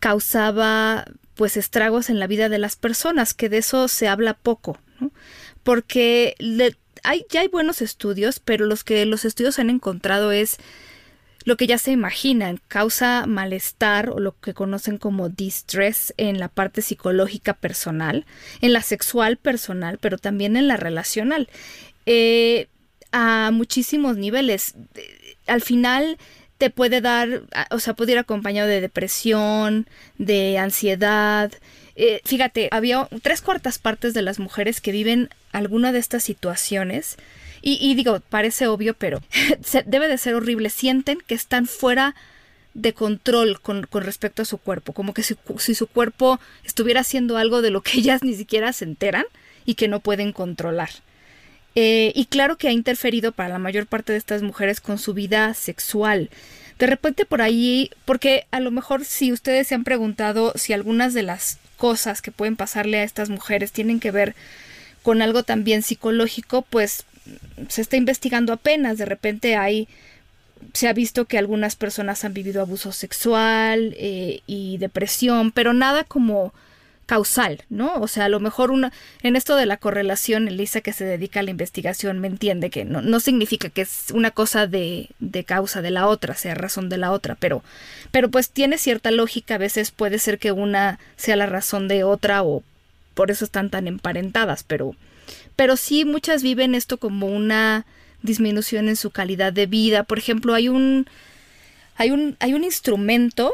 causaba 0.00 1.06
pues 1.34 1.56
estragos 1.56 2.10
en 2.10 2.18
la 2.18 2.26
vida 2.26 2.48
de 2.48 2.58
las 2.58 2.76
personas, 2.76 3.34
que 3.34 3.48
de 3.48 3.58
eso 3.58 3.88
se 3.88 4.08
habla 4.08 4.34
poco, 4.34 4.78
¿no? 5.00 5.10
porque 5.62 6.34
hay, 7.02 7.24
ya 7.30 7.40
hay 7.40 7.48
buenos 7.48 7.82
estudios, 7.82 8.40
pero 8.40 8.66
los 8.66 8.84
que 8.84 9.06
los 9.06 9.24
estudios 9.24 9.58
han 9.58 9.70
encontrado 9.70 10.32
es 10.32 10.58
lo 11.44 11.56
que 11.56 11.66
ya 11.66 11.78
se 11.78 11.90
imaginan, 11.90 12.60
causa 12.68 13.26
malestar 13.26 14.10
o 14.10 14.20
lo 14.20 14.38
que 14.38 14.54
conocen 14.54 14.98
como 14.98 15.28
distress 15.28 16.14
en 16.16 16.38
la 16.38 16.48
parte 16.48 16.82
psicológica 16.82 17.54
personal, 17.54 18.26
en 18.60 18.72
la 18.72 18.82
sexual 18.82 19.36
personal, 19.36 19.98
pero 19.98 20.18
también 20.18 20.56
en 20.56 20.68
la 20.68 20.76
relacional. 20.76 21.48
Eh, 22.06 22.68
a 23.12 23.50
muchísimos 23.52 24.16
niveles. 24.16 24.74
Al 25.46 25.60
final 25.60 26.18
te 26.58 26.70
puede 26.70 27.00
dar, 27.00 27.42
o 27.70 27.78
sea, 27.78 27.94
puede 27.94 28.12
ir 28.12 28.18
acompañado 28.18 28.68
de 28.68 28.80
depresión, 28.80 29.88
de 30.18 30.58
ansiedad. 30.58 31.52
Eh, 31.96 32.20
fíjate, 32.24 32.68
había 32.70 33.08
tres 33.20 33.42
cuartas 33.42 33.78
partes 33.78 34.14
de 34.14 34.22
las 34.22 34.38
mujeres 34.38 34.80
que 34.80 34.92
viven 34.92 35.28
alguna 35.52 35.92
de 35.92 35.98
estas 35.98 36.22
situaciones. 36.22 37.16
Y, 37.64 37.94
digo, 37.94 38.18
parece 38.28 38.66
obvio, 38.66 38.94
pero 38.94 39.22
debe 39.86 40.08
de 40.08 40.18
ser 40.18 40.34
horrible. 40.34 40.68
Sienten 40.68 41.18
que 41.24 41.34
están 41.34 41.66
fuera 41.66 42.16
de 42.74 42.92
control 42.92 43.60
con, 43.60 43.86
respecto 43.92 44.42
a 44.42 44.46
su 44.46 44.58
cuerpo, 44.58 44.92
como 44.92 45.14
que 45.14 45.22
si, 45.22 45.36
su 45.74 45.86
cuerpo 45.86 46.40
estuviera 46.64 47.00
haciendo 47.00 47.36
algo 47.36 47.62
de 47.62 47.70
lo 47.70 47.82
que 47.82 47.98
ellas 47.98 48.22
ni 48.22 48.34
siquiera 48.34 48.72
se 48.72 48.84
enteran 48.84 49.26
y 49.64 49.74
que 49.74 49.86
no 49.86 50.00
pueden 50.00 50.32
controlar. 50.32 50.90
Eh, 51.74 52.12
y 52.14 52.26
claro 52.26 52.58
que 52.58 52.68
ha 52.68 52.72
interferido 52.72 53.32
para 53.32 53.48
la 53.48 53.58
mayor 53.58 53.86
parte 53.86 54.12
de 54.12 54.18
estas 54.18 54.42
mujeres 54.42 54.80
con 54.80 54.98
su 54.98 55.14
vida 55.14 55.54
sexual. 55.54 56.30
De 56.78 56.86
repente 56.86 57.24
por 57.24 57.42
ahí, 57.42 57.90
porque 58.04 58.46
a 58.50 58.60
lo 58.60 58.70
mejor 58.70 59.04
si 59.04 59.32
ustedes 59.32 59.68
se 59.68 59.74
han 59.74 59.84
preguntado 59.84 60.52
si 60.56 60.72
algunas 60.72 61.14
de 61.14 61.22
las 61.22 61.58
cosas 61.76 62.22
que 62.22 62.32
pueden 62.32 62.56
pasarle 62.56 62.98
a 62.98 63.04
estas 63.04 63.30
mujeres 63.30 63.72
tienen 63.72 64.00
que 64.00 64.10
ver 64.10 64.34
con 65.02 65.22
algo 65.22 65.42
también 65.42 65.82
psicológico, 65.82 66.62
pues 66.62 67.04
se 67.68 67.82
está 67.82 67.96
investigando 67.96 68.52
apenas. 68.52 68.98
De 68.98 69.04
repente 69.04 69.56
hay 69.56 69.88
se 70.72 70.88
ha 70.88 70.92
visto 70.92 71.24
que 71.24 71.38
algunas 71.38 71.76
personas 71.76 72.24
han 72.24 72.34
vivido 72.34 72.62
abuso 72.62 72.92
sexual 72.92 73.94
eh, 73.98 74.42
y 74.46 74.78
depresión, 74.78 75.50
pero 75.50 75.72
nada 75.72 76.04
como 76.04 76.54
causal, 77.06 77.64
¿no? 77.68 77.94
O 77.94 78.08
sea, 78.08 78.26
a 78.26 78.28
lo 78.28 78.40
mejor 78.40 78.70
una, 78.70 78.92
en 79.22 79.36
esto 79.36 79.56
de 79.56 79.66
la 79.66 79.76
correlación, 79.76 80.48
Elisa 80.48 80.80
que 80.80 80.92
se 80.92 81.04
dedica 81.04 81.40
a 81.40 81.42
la 81.42 81.50
investigación 81.50 82.20
me 82.20 82.28
entiende 82.28 82.70
que 82.70 82.84
no, 82.84 83.02
no 83.02 83.20
significa 83.20 83.68
que 83.68 83.82
es 83.82 84.06
una 84.14 84.30
cosa 84.30 84.66
de, 84.66 85.10
de, 85.18 85.44
causa 85.44 85.82
de 85.82 85.90
la 85.90 86.06
otra, 86.06 86.34
sea 86.34 86.54
razón 86.54 86.88
de 86.88 86.98
la 86.98 87.10
otra, 87.10 87.34
pero, 87.34 87.62
pero 88.10 88.30
pues 88.30 88.50
tiene 88.50 88.78
cierta 88.78 89.10
lógica, 89.10 89.56
a 89.56 89.58
veces 89.58 89.90
puede 89.90 90.18
ser 90.18 90.38
que 90.38 90.52
una 90.52 90.98
sea 91.16 91.36
la 91.36 91.46
razón 91.46 91.88
de 91.88 92.04
otra 92.04 92.42
o 92.42 92.62
por 93.14 93.30
eso 93.30 93.44
están 93.44 93.70
tan 93.70 93.86
emparentadas, 93.86 94.64
pero, 94.64 94.94
pero 95.56 95.76
sí 95.76 96.04
muchas 96.04 96.42
viven 96.42 96.74
esto 96.74 96.98
como 96.98 97.26
una 97.26 97.84
disminución 98.22 98.88
en 98.88 98.96
su 98.96 99.10
calidad 99.10 99.52
de 99.52 99.66
vida. 99.66 100.04
Por 100.04 100.18
ejemplo, 100.18 100.54
hay 100.54 100.68
un, 100.68 101.06
hay 101.96 102.10
un, 102.10 102.36
hay 102.40 102.54
un 102.54 102.64
instrumento, 102.64 103.52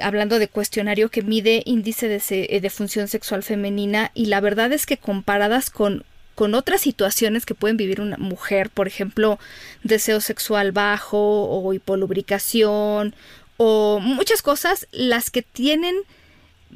hablando 0.00 0.38
de 0.38 0.48
cuestionario, 0.48 1.10
que 1.10 1.22
mide 1.22 1.62
índice 1.66 2.08
de, 2.08 2.22
eh, 2.28 2.60
de 2.60 2.70
función 2.70 3.08
sexual 3.08 3.42
femenina 3.42 4.10
y 4.14 4.26
la 4.26 4.40
verdad 4.40 4.72
es 4.72 4.86
que 4.86 4.96
comparadas 4.96 5.70
con 5.70 6.04
con 6.36 6.54
otras 6.54 6.80
situaciones 6.80 7.44
que 7.44 7.54
pueden 7.54 7.76
vivir 7.76 8.00
una 8.00 8.16
mujer, 8.16 8.70
por 8.70 8.86
ejemplo, 8.86 9.38
deseo 9.82 10.22
sexual 10.22 10.72
bajo 10.72 11.18
o 11.18 11.74
hipolubricación 11.74 13.14
o 13.58 14.00
muchas 14.00 14.40
cosas, 14.40 14.88
las 14.90 15.30
que 15.30 15.42
tienen 15.42 15.96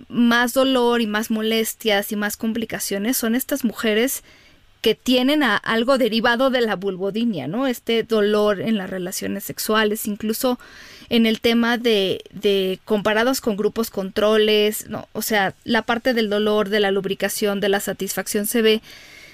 más 0.09 0.53
dolor 0.53 1.01
y 1.01 1.07
más 1.07 1.31
molestias 1.31 2.13
y 2.13 2.17
más 2.17 2.37
complicaciones 2.37 3.17
son 3.17 3.35
estas 3.35 3.65
mujeres 3.65 4.23
que 4.85 4.95
tienen 4.95 5.43
a 5.43 5.57
algo 5.57 5.97
derivado 5.97 6.51
de 6.51 6.61
la 6.61 6.77
vulvodinia, 6.77 7.49
¿no? 7.49 7.67
Este 7.67 8.03
dolor 8.03 8.61
en 8.61 8.77
las 8.77 8.91
relaciones 8.91 9.43
sexuales, 9.43 10.07
incluso 10.07 10.59
en 11.09 11.25
el 11.25 11.41
tema 11.41 11.79
de, 11.79 12.23
de 12.35 12.79
comparados 12.85 13.41
con 13.41 13.57
grupos 13.57 13.89
controles, 13.89 14.87
¿no? 14.91 15.09
O 15.15 15.23
sea, 15.23 15.55
la 15.65 15.81
parte 15.81 16.13
del 16.13 16.29
dolor, 16.29 16.69
de 16.69 16.81
la 16.81 16.91
lubricación, 16.91 17.61
de 17.61 17.71
la 17.71 17.81
satisfacción 17.81 18.45
se 18.45 18.61
ve 18.61 18.83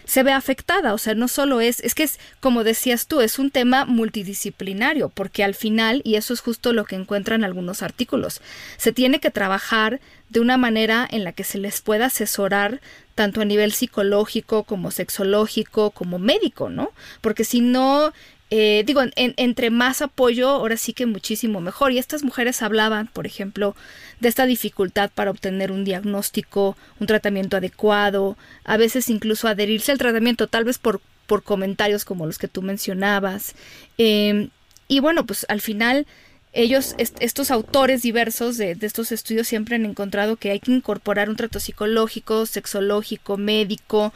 se 0.05 0.25
ve 0.25 0.33
afectada. 0.33 0.95
O 0.95 0.99
sea, 0.99 1.15
no 1.15 1.29
solo 1.29 1.61
es, 1.61 1.81
es 1.81 1.95
que 1.95 2.03
es, 2.03 2.19
como 2.41 2.65
decías 2.65 3.07
tú, 3.07 3.21
es 3.21 3.39
un 3.39 3.51
tema 3.51 3.85
multidisciplinario, 3.85 5.09
porque 5.09 5.45
al 5.45 5.55
final, 5.55 6.01
y 6.05 6.17
eso 6.17 6.35
es 6.35 6.41
justo 6.41 6.73
lo 6.73 6.85
que 6.85 6.97
encuentran 6.97 7.45
algunos 7.45 7.83
artículos, 7.83 8.41
se 8.77 8.93
tiene 8.93 9.21
que 9.21 9.31
trabajar 9.31 10.01
de 10.29 10.41
una 10.41 10.57
manera 10.57 11.07
en 11.11 11.23
la 11.23 11.33
que 11.33 11.45
se 11.45 11.59
les 11.59 11.81
pueda 11.81 12.07
asesorar 12.07 12.81
tanto 13.15 13.41
a 13.41 13.45
nivel 13.45 13.73
psicológico 13.73 14.65
como 14.65 14.91
sexológico 14.91 15.91
como 15.91 16.19
médico, 16.19 16.69
¿no? 16.71 16.91
Porque 17.21 17.45
si 17.45 17.61
no, 17.61 18.13
eh, 18.51 18.83
digo, 18.87 19.03
entre 19.15 19.71
más 19.71 20.03
apoyo, 20.03 20.49
ahora 20.49 20.77
sí 20.77 20.93
que 20.93 21.07
muchísimo 21.07 21.61
mejor. 21.61 21.93
Y 21.93 21.99
estas 21.99 22.23
mujeres 22.23 22.63
hablaban, 22.63 23.09
por 23.09 23.27
ejemplo, 23.27 23.77
de 24.21 24.29
esta 24.29 24.47
dificultad 24.47 25.11
para 25.15 25.31
obtener 25.31 25.73
un 25.73 25.85
diagnóstico, 25.85 26.77
un 26.99 27.07
tratamiento 27.07 27.57
adecuado, 27.57 28.37
a 28.65 28.77
veces 28.77 29.09
incluso 29.09 29.49
adherirse 29.49 29.93
al 29.93 29.99
tratamiento, 29.99 30.47
tal 30.47 30.65
vez 30.65 30.79
por, 30.79 31.01
por 31.27 31.43
comentarios 31.43 32.05
como 32.05 32.27
los 32.27 32.39
que 32.39 32.49
tú 32.49 32.63
mencionabas. 32.63 33.55
Em, 33.99 34.51
y 34.89 35.01
bueno, 35.01 35.25
pues 35.27 35.47
al 35.49 35.61
final 35.61 36.07
ellos, 36.53 36.95
estos 36.99 37.51
autores 37.51 38.03
diversos 38.03 38.57
de, 38.57 38.75
de, 38.75 38.87
estos 38.87 39.13
estudios 39.13 39.47
siempre 39.47 39.77
han 39.77 39.85
encontrado 39.85 40.37
que 40.37 40.51
hay 40.51 40.61
que 40.61 40.73
incorporar 40.73 41.29
un 41.29 41.37
trato 41.37 41.61
psicológico, 41.61 42.47
sexológico, 42.47 43.37
médico, 43.37 44.13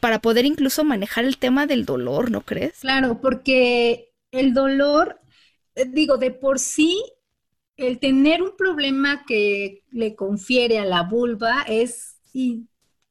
para 0.00 0.18
poder 0.18 0.44
incluso 0.44 0.84
manejar 0.84 1.24
el 1.24 1.38
tema 1.38 1.66
del 1.66 1.86
dolor, 1.86 2.30
¿no 2.30 2.42
crees? 2.42 2.80
Claro, 2.80 3.20
porque 3.20 4.12
el 4.30 4.52
dolor, 4.52 5.18
eh, 5.74 5.86
digo, 5.86 6.18
de 6.18 6.30
por 6.30 6.58
sí, 6.58 7.02
el 7.76 7.98
tener 7.98 8.42
un 8.42 8.56
problema 8.56 9.24
que 9.26 9.84
le 9.90 10.14
confiere 10.14 10.78
a 10.78 10.84
la 10.84 11.04
vulva 11.04 11.62
es 11.62 12.16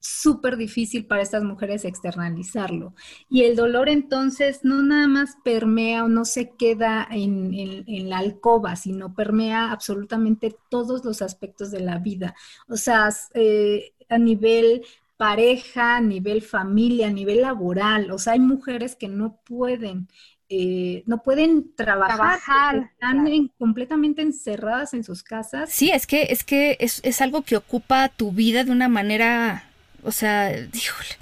súper 0.07 0.55
difícil 0.55 1.05
para 1.05 1.21
estas 1.21 1.43
mujeres 1.43 1.83
externalizarlo. 1.83 2.93
Y 3.29 3.43
el 3.43 3.55
dolor 3.55 3.89
entonces 3.89 4.61
no 4.63 4.81
nada 4.81 5.07
más 5.07 5.37
permea 5.43 6.05
o 6.05 6.07
no 6.07 6.23
se 6.23 6.51
queda 6.51 7.07
en, 7.11 8.09
la 8.09 8.19
alcoba, 8.19 8.75
sino 8.75 9.13
permea 9.13 9.71
absolutamente 9.71 10.55
todos 10.69 11.03
los 11.03 11.21
aspectos 11.21 11.71
de 11.71 11.81
la 11.81 11.97
vida. 11.97 12.35
O 12.69 12.77
sea, 12.77 13.09
eh, 13.33 13.91
a 14.07 14.17
nivel 14.17 14.83
pareja, 15.17 15.97
a 15.97 16.01
nivel 16.01 16.41
familia, 16.41 17.07
a 17.07 17.11
nivel 17.11 17.41
laboral. 17.41 18.11
O 18.11 18.17
sea, 18.17 18.33
hay 18.33 18.39
mujeres 18.39 18.95
que 18.95 19.09
no 19.09 19.39
pueden 19.43 20.07
eh, 20.49 21.03
no 21.07 21.21
pueden 21.23 21.75
trabajar, 21.75 22.89
están 22.93 23.49
completamente 23.57 24.21
encerradas 24.21 24.93
en 24.93 25.03
sus 25.03 25.21
casas. 25.21 25.69
Sí, 25.69 25.91
es 25.91 26.07
que 26.07 26.27
es 26.29 26.45
que 26.45 26.77
es, 26.79 27.01
es, 27.03 27.19
algo 27.19 27.41
que 27.41 27.57
ocupa 27.57 28.07
tu 28.07 28.31
vida 28.31 28.63
de 28.63 28.71
una 28.71 28.87
manera 28.87 29.67
o 30.03 30.11
sea, 30.11 30.51
híjole. 30.57 31.17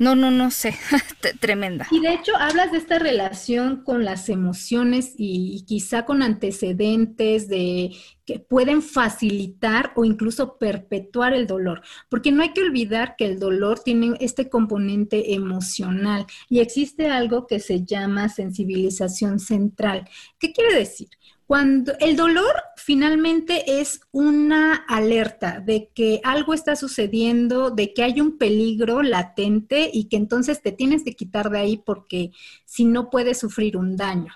No, 0.00 0.14
no, 0.14 0.30
no 0.30 0.50
sé, 0.50 0.74
tremenda. 1.40 1.86
Y 1.90 2.00
de 2.00 2.14
hecho 2.14 2.34
hablas 2.34 2.72
de 2.72 2.78
esta 2.78 2.98
relación 2.98 3.84
con 3.84 4.02
las 4.02 4.30
emociones 4.30 5.12
y, 5.18 5.62
quizá 5.66 6.06
con 6.06 6.22
antecedentes 6.22 7.48
de 7.48 7.90
que 8.24 8.38
pueden 8.38 8.80
facilitar 8.80 9.92
o 9.96 10.06
incluso 10.06 10.56
perpetuar 10.56 11.34
el 11.34 11.46
dolor, 11.46 11.82
porque 12.08 12.32
no 12.32 12.42
hay 12.42 12.54
que 12.54 12.62
olvidar 12.62 13.14
que 13.18 13.26
el 13.26 13.38
dolor 13.38 13.80
tiene 13.80 14.16
este 14.20 14.48
componente 14.48 15.34
emocional 15.34 16.24
y 16.48 16.60
existe 16.60 17.10
algo 17.10 17.46
que 17.46 17.60
se 17.60 17.84
llama 17.84 18.30
sensibilización 18.30 19.38
central. 19.38 20.08
¿Qué 20.38 20.54
quiere 20.54 20.74
decir? 20.74 21.10
Cuando 21.50 21.94
el 21.98 22.14
dolor 22.14 22.62
finalmente 22.76 23.80
es 23.80 24.02
una 24.12 24.76
alerta 24.86 25.58
de 25.58 25.90
que 25.92 26.20
algo 26.22 26.54
está 26.54 26.76
sucediendo, 26.76 27.70
de 27.72 27.92
que 27.92 28.04
hay 28.04 28.20
un 28.20 28.38
peligro 28.38 29.02
latente 29.02 29.90
y 29.92 30.04
que 30.08 30.16
entonces 30.16 30.62
te 30.62 30.70
tienes 30.70 31.02
que 31.02 31.16
quitar 31.16 31.50
de 31.50 31.58
ahí 31.58 31.76
porque 31.84 32.30
si 32.66 32.84
no 32.84 33.10
puedes 33.10 33.40
sufrir 33.40 33.76
un 33.76 33.96
daño. 33.96 34.32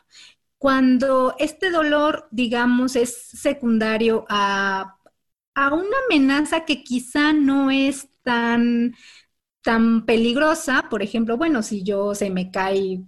Cuando 0.58 1.36
este 1.38 1.70
dolor, 1.70 2.26
digamos, 2.32 2.96
es 2.96 3.14
secundario 3.14 4.24
a, 4.28 4.98
a 5.54 5.72
una 5.72 5.96
amenaza 6.06 6.64
que 6.64 6.82
quizá 6.82 7.32
no 7.32 7.70
es 7.70 8.08
tan, 8.24 8.96
tan 9.62 10.04
peligrosa, 10.06 10.88
por 10.90 11.02
ejemplo, 11.02 11.36
bueno, 11.36 11.62
si 11.62 11.84
yo 11.84 12.14
se 12.16 12.30
me 12.30 12.50
cae 12.50 13.04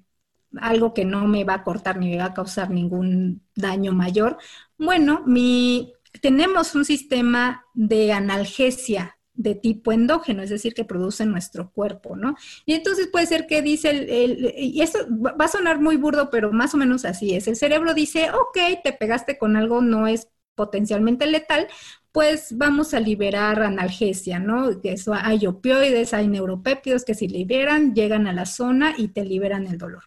algo 0.60 0.94
que 0.94 1.04
no 1.04 1.26
me 1.26 1.44
va 1.44 1.54
a 1.54 1.64
cortar 1.64 1.98
ni 1.98 2.10
me 2.10 2.18
va 2.18 2.26
a 2.26 2.34
causar 2.34 2.70
ningún 2.70 3.42
daño 3.54 3.92
mayor. 3.92 4.38
Bueno, 4.78 5.22
mi, 5.26 5.92
tenemos 6.20 6.74
un 6.74 6.84
sistema 6.84 7.64
de 7.74 8.12
analgesia 8.12 9.16
de 9.36 9.54
tipo 9.54 9.92
endógeno, 9.92 10.42
es 10.42 10.50
decir, 10.50 10.74
que 10.74 10.84
produce 10.84 11.26
nuestro 11.26 11.70
cuerpo, 11.70 12.16
¿no? 12.16 12.36
Y 12.64 12.72
entonces 12.74 13.08
puede 13.08 13.26
ser 13.26 13.46
que 13.46 13.62
dice, 13.62 13.90
el, 13.90 14.54
y 14.56 14.80
esto 14.80 15.00
va 15.10 15.44
a 15.44 15.48
sonar 15.48 15.80
muy 15.80 15.96
burdo, 15.96 16.30
pero 16.30 16.52
más 16.52 16.74
o 16.74 16.78
menos 16.78 17.04
así 17.04 17.34
es, 17.34 17.46
el 17.46 17.56
cerebro 17.56 17.94
dice, 17.94 18.30
ok, 18.30 18.82
te 18.82 18.92
pegaste 18.92 19.38
con 19.38 19.56
algo, 19.56 19.82
no 19.82 20.06
es 20.06 20.28
potencialmente 20.54 21.26
letal, 21.26 21.68
pues 22.12 22.56
vamos 22.56 22.94
a 22.94 23.00
liberar 23.00 23.62
analgesia, 23.62 24.38
¿no? 24.38 24.70
Eso, 24.82 25.12
hay 25.14 25.46
opioides, 25.46 26.14
hay 26.14 26.28
neuropéptidos 26.28 27.04
que 27.04 27.14
si 27.14 27.28
liberan, 27.28 27.94
llegan 27.94 28.26
a 28.26 28.32
la 28.32 28.46
zona 28.46 28.94
y 28.96 29.08
te 29.08 29.22
liberan 29.22 29.66
el 29.66 29.76
dolor. 29.76 30.04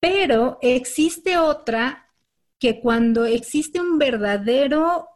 Pero 0.00 0.58
existe 0.62 1.38
otra 1.38 2.08
que 2.58 2.80
cuando 2.80 3.24
existe 3.24 3.80
un 3.80 3.98
verdadero 3.98 5.08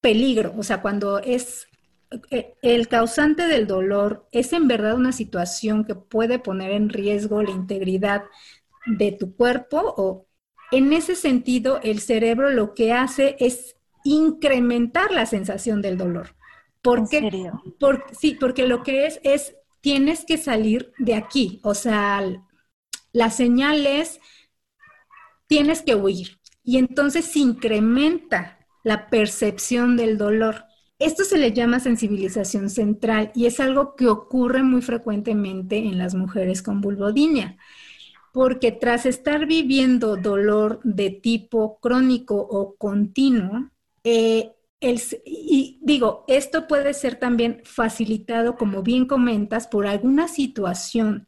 peligro, 0.00 0.54
o 0.56 0.62
sea, 0.62 0.82
cuando 0.82 1.18
es 1.18 1.66
eh, 2.30 2.54
el 2.62 2.88
causante 2.88 3.46
del 3.46 3.66
dolor, 3.66 4.28
es 4.32 4.52
en 4.52 4.68
verdad 4.68 4.94
una 4.94 5.12
situación 5.12 5.84
que 5.84 5.94
puede 5.94 6.38
poner 6.38 6.72
en 6.72 6.88
riesgo 6.88 7.42
la 7.42 7.50
integridad 7.50 8.24
de 8.86 9.12
tu 9.12 9.34
cuerpo 9.34 9.94
o 9.96 10.26
en 10.70 10.92
ese 10.92 11.14
sentido 11.16 11.80
el 11.82 12.00
cerebro 12.00 12.50
lo 12.50 12.74
que 12.74 12.92
hace 12.92 13.36
es 13.40 13.76
incrementar 14.04 15.10
la 15.10 15.26
sensación 15.26 15.82
del 15.82 15.98
dolor. 15.98 16.34
Porque, 16.82 17.18
¿En 17.18 17.50
sí, 18.12 18.36
porque 18.38 18.68
lo 18.68 18.82
que 18.84 19.06
es 19.06 19.20
es 19.24 19.56
tienes 19.80 20.24
que 20.24 20.38
salir 20.38 20.92
de 20.98 21.14
aquí, 21.14 21.60
o 21.64 21.74
sea, 21.74 22.22
la 23.16 23.30
señal 23.30 23.86
es, 23.86 24.20
tienes 25.46 25.80
que 25.80 25.94
huir. 25.94 26.38
Y 26.62 26.76
entonces 26.76 27.24
se 27.24 27.38
incrementa 27.38 28.58
la 28.84 29.08
percepción 29.08 29.96
del 29.96 30.18
dolor. 30.18 30.64
Esto 30.98 31.24
se 31.24 31.38
le 31.38 31.54
llama 31.54 31.80
sensibilización 31.80 32.68
central 32.68 33.32
y 33.34 33.46
es 33.46 33.58
algo 33.58 33.96
que 33.96 34.08
ocurre 34.08 34.62
muy 34.62 34.82
frecuentemente 34.82 35.78
en 35.78 35.96
las 35.96 36.14
mujeres 36.14 36.60
con 36.60 36.82
vulvodinia, 36.82 37.56
porque 38.32 38.70
tras 38.70 39.06
estar 39.06 39.46
viviendo 39.46 40.16
dolor 40.16 40.80
de 40.84 41.08
tipo 41.08 41.78
crónico 41.80 42.36
o 42.36 42.76
continuo, 42.76 43.70
eh, 44.04 44.52
y 45.24 45.78
digo, 45.82 46.26
esto 46.28 46.66
puede 46.68 46.92
ser 46.92 47.18
también 47.18 47.62
facilitado, 47.64 48.56
como 48.56 48.82
bien 48.82 49.06
comentas, 49.06 49.68
por 49.68 49.86
alguna 49.86 50.28
situación 50.28 51.26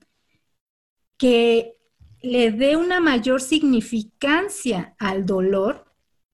que 1.16 1.77
le 2.22 2.50
dé 2.50 2.76
una 2.76 3.00
mayor 3.00 3.40
significancia 3.40 4.94
al 4.98 5.26
dolor 5.26 5.88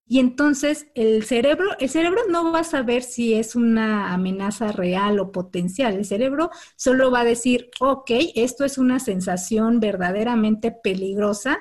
y 0.07 0.19
entonces 0.19 0.87
el 0.93 1.23
cerebro, 1.23 1.71
el 1.79 1.89
cerebro 1.89 2.21
no 2.29 2.51
va 2.51 2.59
a 2.59 2.63
saber 2.63 3.01
si 3.01 3.33
es 3.33 3.55
una 3.55 4.13
amenaza 4.13 4.71
real 4.71 5.19
o 5.19 5.31
potencial. 5.31 5.95
El 5.95 6.05
cerebro 6.05 6.51
solo 6.75 7.09
va 7.09 7.21
a 7.21 7.25
decir, 7.25 7.69
ok, 7.79 8.11
esto 8.35 8.65
es 8.65 8.77
una 8.77 8.99
sensación 8.99 9.79
verdaderamente 9.79 10.71
peligrosa 10.71 11.57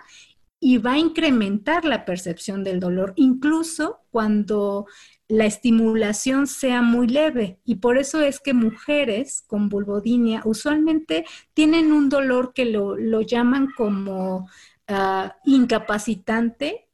y 0.61 0.79
va 0.79 0.93
a 0.93 0.99
incrementar 0.99 1.85
la 1.85 2.05
percepción 2.05 2.65
del 2.65 2.81
dolor, 2.81 3.13
incluso 3.17 4.01
cuando 4.11 4.87
la 5.29 5.47
estimulación 5.47 6.47
sea 6.47 6.83
muy 6.83 7.07
leve. 7.07 7.59
Y 7.65 7.77
por 7.77 7.99
eso 7.99 8.21
es 8.21 8.41
que 8.41 8.55
mujeres 8.55 9.43
con 9.47 9.69
vulvodinia 9.69 10.43
usualmente 10.45 11.25
tienen 11.55 11.93
un 11.93 12.09
dolor 12.09 12.53
que 12.53 12.67
lo, 12.67 13.21
llaman 13.23 13.69
como 13.77 14.49
ah, 14.89 15.37
incapacitante 15.45 16.89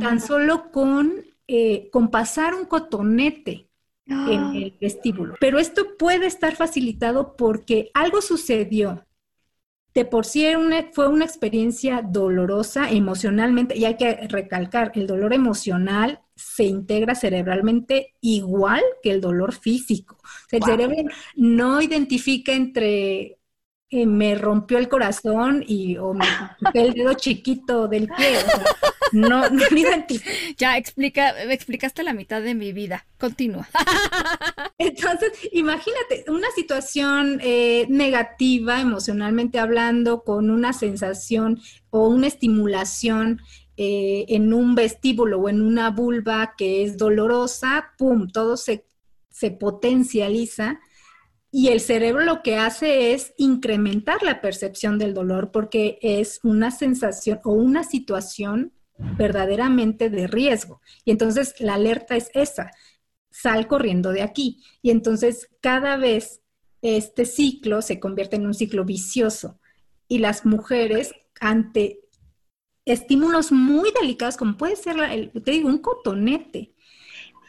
tan 0.00 0.20
solo 0.20 0.72
con, 0.72 1.12
eh, 1.46 1.88
con 1.92 2.10
pasar 2.10 2.54
un 2.54 2.64
cotonete 2.64 3.68
en 4.06 4.40
ah. 4.40 4.52
el 4.54 4.76
vestíbulo. 4.80 5.34
Pero 5.40 5.58
esto 5.58 5.96
puede 5.98 6.26
estar 6.26 6.56
facilitado 6.56 7.36
porque 7.36 7.90
algo 7.94 8.22
sucedió. 8.22 9.04
De 9.94 10.04
por 10.04 10.26
sí 10.26 10.46
fue 10.92 11.08
una 11.08 11.24
experiencia 11.24 12.02
dolorosa 12.02 12.90
emocionalmente, 12.90 13.76
y 13.76 13.84
hay 13.84 13.96
que 13.96 14.28
recalcar, 14.28 14.92
el 14.94 15.06
dolor 15.06 15.32
emocional 15.32 16.20
se 16.36 16.64
integra 16.64 17.14
cerebralmente 17.14 18.14
igual 18.20 18.82
que 19.02 19.10
el 19.10 19.20
dolor 19.20 19.52
físico. 19.52 20.18
el 20.52 20.62
cerebro 20.62 20.96
no 21.34 21.82
identifica 21.82 22.52
entre 22.52 23.38
eh, 23.90 24.04
me 24.04 24.34
rompió 24.34 24.76
el 24.76 24.88
corazón 24.88 25.64
y 25.66 25.96
o 25.96 26.12
me 26.12 26.26
el 26.74 26.92
dedo 26.92 27.14
chiquito 27.14 27.88
del 27.88 28.06
pie. 28.08 28.36
No, 29.12 29.48
no 29.48 29.62
Ya 30.58 30.76
explica, 30.76 31.42
explicaste 31.42 32.02
la 32.02 32.12
mitad 32.12 32.42
de 32.42 32.54
mi 32.54 32.72
vida. 32.72 33.06
Continúa. 33.18 33.68
Entonces, 34.78 35.32
imagínate 35.52 36.24
una 36.28 36.50
situación 36.54 37.40
eh, 37.42 37.86
negativa 37.88 38.80
emocionalmente 38.80 39.58
hablando, 39.58 40.22
con 40.24 40.50
una 40.50 40.72
sensación 40.72 41.60
o 41.90 42.08
una 42.08 42.26
estimulación 42.26 43.40
eh, 43.76 44.26
en 44.28 44.52
un 44.52 44.74
vestíbulo 44.74 45.40
o 45.40 45.48
en 45.48 45.62
una 45.62 45.90
vulva 45.90 46.54
que 46.56 46.82
es 46.82 46.96
dolorosa, 46.96 47.92
¡pum! 47.96 48.28
Todo 48.28 48.56
se, 48.56 48.86
se 49.30 49.50
potencializa 49.50 50.80
y 51.50 51.68
el 51.68 51.80
cerebro 51.80 52.24
lo 52.24 52.42
que 52.42 52.56
hace 52.56 53.14
es 53.14 53.32
incrementar 53.38 54.22
la 54.22 54.40
percepción 54.40 54.98
del 54.98 55.14
dolor 55.14 55.50
porque 55.50 55.98
es 56.02 56.40
una 56.42 56.70
sensación 56.70 57.40
o 57.44 57.52
una 57.52 57.84
situación 57.84 58.72
verdaderamente 58.98 60.10
de 60.10 60.26
riesgo. 60.26 60.80
Y 61.04 61.10
entonces 61.10 61.54
la 61.60 61.74
alerta 61.74 62.16
es 62.16 62.30
esa, 62.34 62.70
sal 63.30 63.66
corriendo 63.66 64.10
de 64.10 64.22
aquí. 64.22 64.62
Y 64.82 64.90
entonces 64.90 65.48
cada 65.60 65.96
vez 65.96 66.42
este 66.82 67.24
ciclo 67.24 67.82
se 67.82 68.00
convierte 68.00 68.36
en 68.36 68.46
un 68.46 68.54
ciclo 68.54 68.84
vicioso. 68.84 69.58
Y 70.08 70.18
las 70.18 70.46
mujeres 70.46 71.12
ante 71.40 72.00
estímulos 72.84 73.52
muy 73.52 73.92
delicados, 74.00 74.36
como 74.36 74.56
puede 74.56 74.76
ser, 74.76 74.96
te 75.44 75.50
digo, 75.50 75.68
un 75.68 75.78
cotonete, 75.78 76.74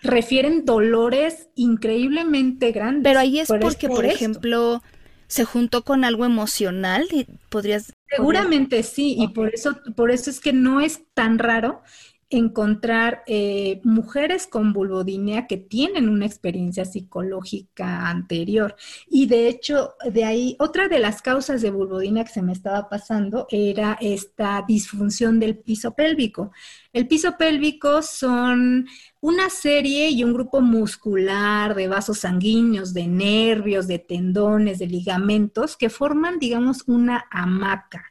refieren 0.01 0.65
dolores 0.65 1.49
increíblemente 1.55 2.71
grandes. 2.71 3.03
Pero 3.03 3.19
ahí 3.19 3.39
es 3.39 3.47
porque, 3.47 3.87
por, 3.87 4.05
ejemplo, 4.05 4.81
se 5.29 5.45
juntó 5.45 5.83
con 5.83 6.03
algo 6.03 6.25
emocional 6.25 7.07
y 7.11 7.25
podrías 7.49 7.93
seguramente 8.09 8.81
sí 8.83 9.15
y 9.17 9.29
por 9.29 9.53
eso 9.53 9.79
por 9.95 10.11
eso 10.11 10.29
es 10.31 10.39
que 10.39 10.51
no 10.53 10.81
es 10.81 11.03
tan 11.13 11.37
raro 11.37 11.83
encontrar 12.29 13.23
eh, 13.25 13.81
mujeres 13.83 14.45
con 14.45 14.71
vulvodinia 14.71 15.47
que 15.47 15.57
tienen 15.57 16.09
una 16.09 16.25
experiencia 16.25 16.85
psicológica 16.85 18.07
anterior. 18.07 18.75
Y 19.07 19.25
de 19.25 19.47
hecho, 19.47 19.95
de 20.11 20.25
ahí, 20.25 20.55
otra 20.59 20.87
de 20.87 20.99
las 20.99 21.21
causas 21.21 21.61
de 21.61 21.71
vulvodinia 21.71 22.23
que 22.23 22.31
se 22.31 22.41
me 22.41 22.53
estaba 22.53 22.87
pasando 22.87 23.47
era 23.49 23.97
esta 23.99 24.63
disfunción 24.67 25.39
del 25.39 25.57
piso 25.57 25.95
pélvico. 25.95 26.51
El 26.93 27.07
piso 27.07 27.35
pélvico 27.37 28.01
son 28.01 28.87
una 29.21 29.49
serie 29.49 30.09
y 30.09 30.23
un 30.23 30.33
grupo 30.33 30.61
muscular 30.61 31.75
de 31.75 31.87
vasos 31.87 32.19
sanguíneos, 32.19 32.93
de 32.93 33.07
nervios, 33.07 33.87
de 33.87 33.99
tendones, 33.99 34.79
de 34.79 34.87
ligamentos 34.87 35.75
que 35.75 35.89
forman, 35.89 36.39
digamos, 36.39 36.83
una 36.87 37.25
hamaca 37.31 38.08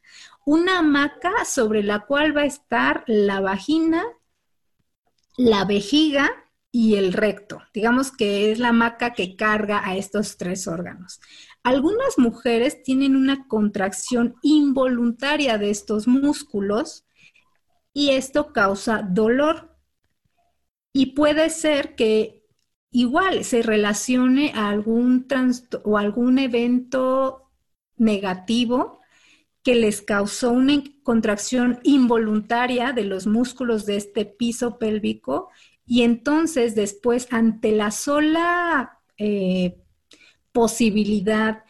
una 0.48 0.78
hamaca 0.78 1.44
sobre 1.44 1.82
la 1.82 2.06
cual 2.06 2.34
va 2.34 2.40
a 2.40 2.46
estar 2.46 3.04
la 3.06 3.38
vagina, 3.40 4.02
la 5.36 5.66
vejiga 5.66 6.30
y 6.72 6.94
el 6.94 7.12
recto. 7.12 7.60
Digamos 7.74 8.10
que 8.10 8.50
es 8.50 8.58
la 8.58 8.70
hamaca 8.70 9.12
que 9.12 9.36
carga 9.36 9.86
a 9.86 9.94
estos 9.98 10.38
tres 10.38 10.66
órganos. 10.66 11.20
Algunas 11.62 12.16
mujeres 12.16 12.82
tienen 12.82 13.14
una 13.14 13.46
contracción 13.46 14.36
involuntaria 14.40 15.58
de 15.58 15.68
estos 15.68 16.08
músculos 16.08 17.04
y 17.92 18.12
esto 18.12 18.54
causa 18.54 19.02
dolor. 19.02 19.76
Y 20.94 21.12
puede 21.12 21.50
ser 21.50 21.94
que 21.94 22.42
igual 22.90 23.44
se 23.44 23.60
relacione 23.60 24.52
a 24.54 24.70
algún 24.70 25.26
o 25.84 25.98
algún 25.98 26.38
evento 26.38 27.50
negativo 27.98 28.97
que 29.68 29.74
les 29.74 30.00
causó 30.00 30.50
una 30.50 30.82
contracción 31.02 31.78
involuntaria 31.82 32.94
de 32.94 33.04
los 33.04 33.26
músculos 33.26 33.84
de 33.84 33.96
este 33.96 34.24
piso 34.24 34.78
pélvico 34.78 35.50
y 35.84 36.04
entonces 36.04 36.74
después 36.74 37.28
ante 37.32 37.72
la 37.72 37.90
sola 37.90 38.98
eh, 39.18 39.76
posibilidad 40.52 41.64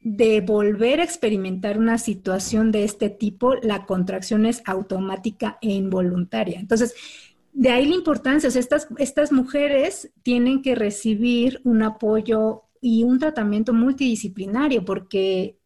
de 0.00 0.40
volver 0.40 0.98
a 0.98 1.04
experimentar 1.04 1.78
una 1.78 1.96
situación 1.98 2.72
de 2.72 2.82
este 2.82 3.08
tipo, 3.08 3.54
la 3.62 3.86
contracción 3.86 4.46
es 4.46 4.60
automática 4.64 5.56
e 5.62 5.74
involuntaria. 5.74 6.58
Entonces, 6.58 6.96
de 7.52 7.70
ahí 7.70 7.86
la 7.86 7.94
importancia, 7.94 8.48
estas, 8.48 8.88
estas 8.98 9.30
mujeres 9.30 10.10
tienen 10.24 10.60
que 10.60 10.74
recibir 10.74 11.60
un 11.62 11.84
apoyo 11.84 12.64
y 12.80 13.04
un 13.04 13.20
tratamiento 13.20 13.72
multidisciplinario 13.72 14.84
porque 14.84 15.56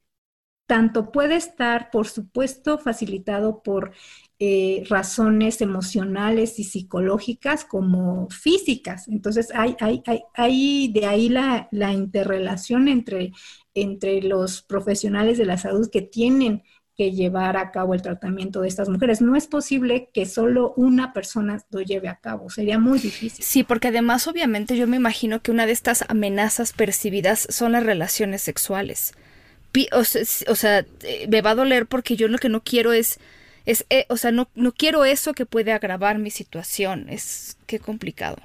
tanto 0.69 1.11
puede 1.11 1.35
estar, 1.35 1.91
por 1.91 2.07
supuesto, 2.07 2.79
facilitado 2.79 3.63
por 3.63 3.93
eh, 4.39 4.85
razones 4.89 5.63
emocionales 5.63 6.59
y 6.59 6.65
psicológicas 6.65 7.65
como 7.65 8.29
físicas. 8.29 9.09
Entonces, 9.09 9.49
hay, 9.55 9.77
hay, 9.81 10.03
hay, 10.35 10.93
de 10.93 11.07
ahí 11.07 11.31
la, 11.31 11.69
la, 11.73 11.95
interrelación 11.95 12.87
entre, 12.87 13.33
entre 13.73 14.21
los 14.21 14.61
profesionales 14.61 15.39
de 15.39 15.47
la 15.47 15.57
salud 15.57 15.89
que 15.91 16.03
tienen 16.03 16.63
que 16.99 17.13
llevar 17.13 17.57
a 17.57 17.71
cabo 17.71 17.95
el 17.95 18.03
tratamiento 18.03 18.61
de 18.61 18.69
estas 18.69 18.91
mujeres. 18.91 19.23
No 19.23 19.37
es 19.37 19.47
posible 19.47 20.11
que 20.13 20.27
solo 20.27 20.75
una 20.77 21.15
persona 21.15 21.65
lo 21.71 21.81
lleve 21.81 22.09
a 22.09 22.21
cabo, 22.21 22.51
sería 22.51 22.79
muy 22.79 22.99
difícil. 22.99 23.43
Sí, 23.43 23.63
porque 23.63 23.89
además 23.89 24.29
obviamente 24.29 24.77
yo 24.77 24.87
me 24.87 24.97
imagino 24.97 25.41
que 25.41 25.51
una 25.51 25.65
de 25.65 25.73
estas 25.73 26.05
amenazas 26.09 26.75
percibidas 26.75 27.47
son 27.51 27.73
las 27.73 27.85
relaciones 27.85 28.43
sexuales 28.43 29.15
o 29.97 30.05
sea, 30.05 30.87
eh, 31.03 31.27
me 31.29 31.43
va 31.43 31.51
a 31.51 31.55
doler 31.55 31.87
porque 31.87 32.17
yo 32.17 32.29
lo 32.29 32.39
que 32.39 32.49
no 32.49 32.63
quiero 32.63 32.93
es, 32.93 33.19
es 33.67 33.85
eh, 33.91 34.07
o 34.09 34.17
sea, 34.17 34.33
no, 34.33 34.49
no 34.55 34.73
quiero 34.73 35.05
eso 35.05 35.35
que 35.35 35.47
puede 35.47 35.73
agravar 35.73 36.19
mi 36.19 36.31
situación. 36.31 37.09
Es 37.09 37.57
que 37.67 37.79
complicado. 37.79 38.37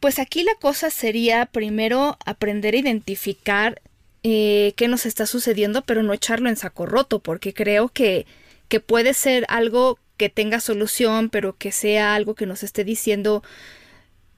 Pues 0.00 0.18
aquí 0.18 0.44
la 0.44 0.54
cosa 0.54 0.90
sería 0.90 1.46
primero 1.46 2.16
aprender 2.24 2.74
a 2.74 2.78
identificar 2.78 3.82
eh, 4.22 4.74
qué 4.76 4.88
nos 4.88 5.06
está 5.06 5.26
sucediendo, 5.26 5.82
pero 5.82 6.02
no 6.02 6.12
echarlo 6.12 6.48
en 6.48 6.56
saco 6.56 6.86
roto, 6.86 7.18
porque 7.18 7.52
creo 7.52 7.88
que, 7.88 8.26
que 8.68 8.80
puede 8.80 9.14
ser 9.14 9.44
algo 9.48 9.98
que 10.16 10.28
tenga 10.28 10.60
solución, 10.60 11.28
pero 11.28 11.56
que 11.56 11.72
sea 11.72 12.14
algo 12.14 12.34
que 12.34 12.46
nos 12.46 12.62
esté 12.62 12.84
diciendo 12.84 13.42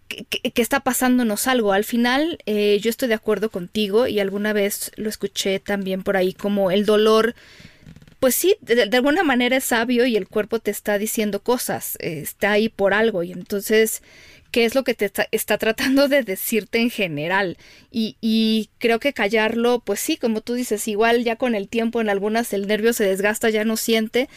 que, 0.08 0.62
está 0.62 0.80
pasándonos 0.80 1.46
algo. 1.46 1.72
Al 1.72 1.84
final, 1.84 2.38
eh, 2.46 2.78
yo 2.80 2.90
estoy 2.90 3.08
de 3.08 3.14
acuerdo 3.14 3.50
contigo 3.50 4.06
y 4.06 4.20
alguna 4.20 4.52
vez 4.52 4.92
lo 4.96 5.08
escuché 5.08 5.60
también 5.60 6.02
por 6.02 6.16
ahí 6.16 6.32
como 6.32 6.70
el 6.70 6.86
dolor. 6.86 7.34
Pues 8.20 8.34
sí, 8.34 8.56
de, 8.62 8.88
alguna 8.96 9.22
manera 9.22 9.56
es 9.56 9.64
sabio 9.64 10.06
y 10.06 10.16
el 10.16 10.28
cuerpo 10.28 10.58
te 10.58 10.70
está 10.70 10.98
diciendo 10.98 11.42
cosas, 11.42 11.96
está 12.00 12.52
ahí 12.52 12.70
por 12.70 12.94
algo 12.94 13.22
y 13.22 13.32
entonces, 13.32 14.02
¿qué 14.50 14.64
es 14.64 14.74
lo 14.74 14.82
que 14.82 14.94
te 14.94 15.10
está, 15.30 15.58
tratando 15.58 16.08
de 16.08 16.22
decirte 16.22 16.78
en 16.78 16.88
general? 16.88 17.58
Y, 17.90 18.16
y, 18.22 18.70
creo 18.78 18.98
que 18.98 19.12
callarlo, 19.12 19.80
pues 19.84 20.00
sí, 20.00 20.16
como 20.16 20.40
tú 20.40 20.54
dices, 20.54 20.88
igual 20.88 21.22
ya 21.22 21.36
con 21.36 21.54
el 21.54 21.68
tiempo 21.68 22.00
en 22.00 22.08
algunas 22.08 22.54
el 22.54 22.66
nervio 22.66 22.94
se 22.94 23.04
desgasta, 23.04 23.50
ya 23.50 23.64
no 23.64 23.76
siente, 23.76 24.30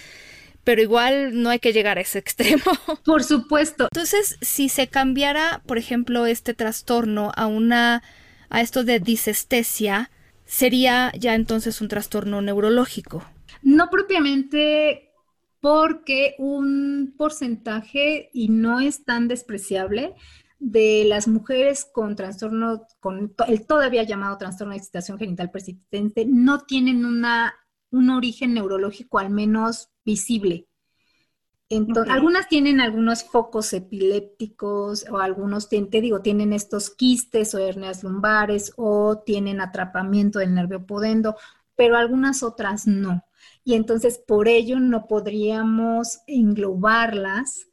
pero 0.67 0.81
igual 0.81 1.41
no 1.41 1.49
hay 1.49 1.59
que 1.59 1.71
llegar 1.71 1.97
a 1.97 2.01
ese 2.01 2.19
extremo. 2.25 2.61
Por 3.05 3.23
supuesto. 3.23 3.87
Entonces, 3.89 4.37
si 4.41 4.67
se 4.67 4.87
cambiara, 4.89 5.61
por 5.65 5.77
ejemplo, 5.77 6.25
este 6.25 6.53
trastorno 6.53 7.31
a 7.37 7.47
una 7.47 8.03
a 8.49 8.59
esto 8.59 8.83
de 8.83 8.99
disestesia, 8.99 10.11
sería 10.43 11.13
ya 11.17 11.35
entonces 11.35 11.79
un 11.79 11.87
trastorno 11.87 12.41
neurológico. 12.41 13.23
No 13.61 13.89
propiamente 13.89 15.13
porque 15.61 16.35
un 16.37 17.15
porcentaje, 17.17 18.29
y 18.33 18.49
no 18.49 18.81
es 18.81 19.05
tan 19.05 19.29
despreciable, 19.29 20.15
de 20.59 21.05
las 21.07 21.29
mujeres 21.29 21.85
con 21.85 22.17
trastorno, 22.17 22.81
con 22.99 23.33
el 23.47 23.65
todavía 23.65 24.03
llamado 24.03 24.37
trastorno 24.37 24.73
de 24.73 24.79
excitación 24.79 25.17
genital 25.17 25.49
persistente, 25.49 26.25
no 26.27 26.59
tienen 26.59 27.05
una, 27.05 27.53
un 27.89 28.09
origen 28.09 28.53
neurológico 28.53 29.19
al 29.19 29.29
menos 29.29 29.91
visible. 30.07 30.65
Entonces, 31.69 32.13
Algunas 32.13 32.47
tienen 32.47 32.79
algunos 32.79 33.25
focos 33.25 33.73
epilépticos 33.73 35.05
o 35.11 35.19
algunos, 35.19 35.67
te, 35.67 35.81
digo, 35.83 36.21
tienen 36.21 36.53
estos 36.53 36.89
quistes 36.89 37.53
o 37.53 37.59
hernias 37.59 38.03
lumbares 38.03 38.71
o 38.77 39.19
tienen 39.25 39.59
atrapamiento 39.59 40.39
del 40.39 40.55
nervio 40.55 40.85
podendo, 40.85 41.35
pero 41.75 41.97
algunas 41.97 42.41
otras 42.41 42.87
no. 42.87 43.25
Y 43.65 43.73
entonces 43.75 44.17
por 44.25 44.47
ello 44.47 44.79
no 44.79 45.07
podríamos 45.07 46.19
englobarlas 46.25 47.67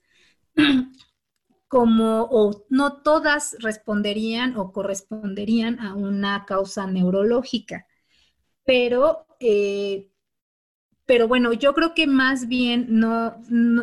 como, 1.69 2.29
o 2.31 2.65
no 2.69 3.03
todas 3.03 3.57
responderían 3.61 4.57
o 4.57 4.73
corresponderían 4.73 5.81
a 5.81 5.95
una 5.95 6.45
causa 6.47 6.87
neurológica. 6.87 7.87
Pero 8.65 9.27
eh, 9.41 10.11
pero 11.07 11.29
bueno, 11.29 11.53
yo 11.53 11.75
creo 11.75 11.95
que 11.95 12.07
más 12.07 12.49
bien 12.49 12.87
no, 12.89 13.37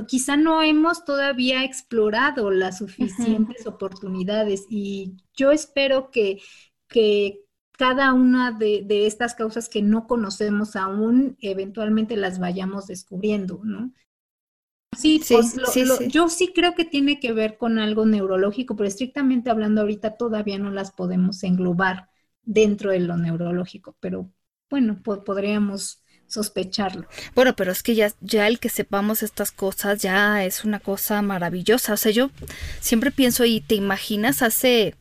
quizá 0.08 0.38
no 0.38 0.64
hemos 0.64 1.06
todavía 1.06 1.64
explorado 1.64 2.50
las 2.50 2.80
suficientes 2.80 3.68
oportunidades 3.68 4.66
y 4.70 5.18
yo 5.36 5.52
espero 5.52 6.10
que, 6.10 6.42
que 6.88 7.42
cada 7.78 8.14
una 8.14 8.52
de, 8.52 8.86
estas 9.06 9.36
causas 9.36 9.70
que 9.70 9.82
no 9.82 10.08
conocemos 10.08 10.76
aún, 10.76 11.38
eventualmente 11.42 12.16
las 12.16 12.40
vayamos 12.40 12.88
descubriendo, 12.88 13.62
¿no? 13.64 13.92
Sí, 14.98 15.22
pues, 15.30 15.56
yo 16.10 16.28
sí 16.28 16.52
creo 16.54 16.76
que 16.76 16.86
tiene 16.86 17.20
que 17.20 17.32
ver 17.32 17.58
con 17.58 17.80
algo 17.80 18.06
neurológico, 18.06 18.76
pero 18.76 18.88
estrictamente 18.88 19.50
hablando 19.50 19.82
ahorita 19.82 20.18
todavía 20.18 20.60
no 20.60 20.70
las 20.70 20.92
podemos 20.92 21.44
englobar 21.44 22.10
dentro 22.44 22.92
de 22.92 23.00
lo 23.00 23.16
neurológico, 23.16 23.96
pero 24.00 24.30
bueno, 24.70 25.02
podríamos 25.02 26.01
sospecharlo. 26.32 27.08
Bueno, 27.36 27.56
pero 27.56 27.72
es 27.72 27.84
que 27.84 27.94
ya, 27.94 28.12
ya 28.22 28.48
el 28.48 28.60
que 28.60 28.70
sepamos 28.70 29.22
estas 29.22 29.52
cosas 29.52 30.02
ya 30.02 30.46
es 30.46 30.64
una 30.64 30.80
cosa 30.80 31.22
maravillosa. 31.22 31.94
O 31.94 31.98
sea, 31.98 32.12
yo 32.12 32.32
siempre 32.80 33.12
pienso 33.12 33.44
y 33.46 33.60
te 33.60 33.76
imaginas 33.76 34.42
hace, 34.42 34.96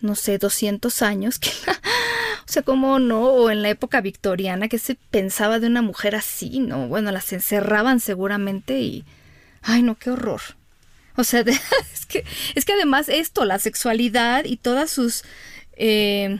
no 0.00 0.14
sé, 0.14 0.38
200 0.38 1.02
años 1.02 1.38
que... 1.38 1.50
o 2.46 2.52
sea, 2.52 2.62
¿cómo 2.62 3.00
no? 3.00 3.24
O 3.24 3.50
en 3.50 3.62
la 3.62 3.70
época 3.70 4.00
victoriana, 4.00 4.68
que 4.68 4.78
se 4.78 4.94
pensaba 4.94 5.58
de 5.58 5.66
una 5.66 5.82
mujer 5.82 6.14
así, 6.14 6.60
¿no? 6.60 6.86
Bueno, 6.86 7.10
las 7.10 7.32
encerraban 7.32 8.00
seguramente 8.00 8.80
y... 8.80 9.04
Ay, 9.62 9.82
no, 9.82 9.96
qué 9.96 10.10
horror. 10.10 10.42
O 11.16 11.24
sea, 11.24 11.40
es, 11.92 12.06
que, 12.06 12.24
es 12.54 12.64
que 12.64 12.72
además 12.72 13.08
esto, 13.08 13.44
la 13.44 13.58
sexualidad 13.58 14.44
y 14.44 14.56
todas 14.58 14.90
sus... 14.90 15.24
Eh, 15.76 16.38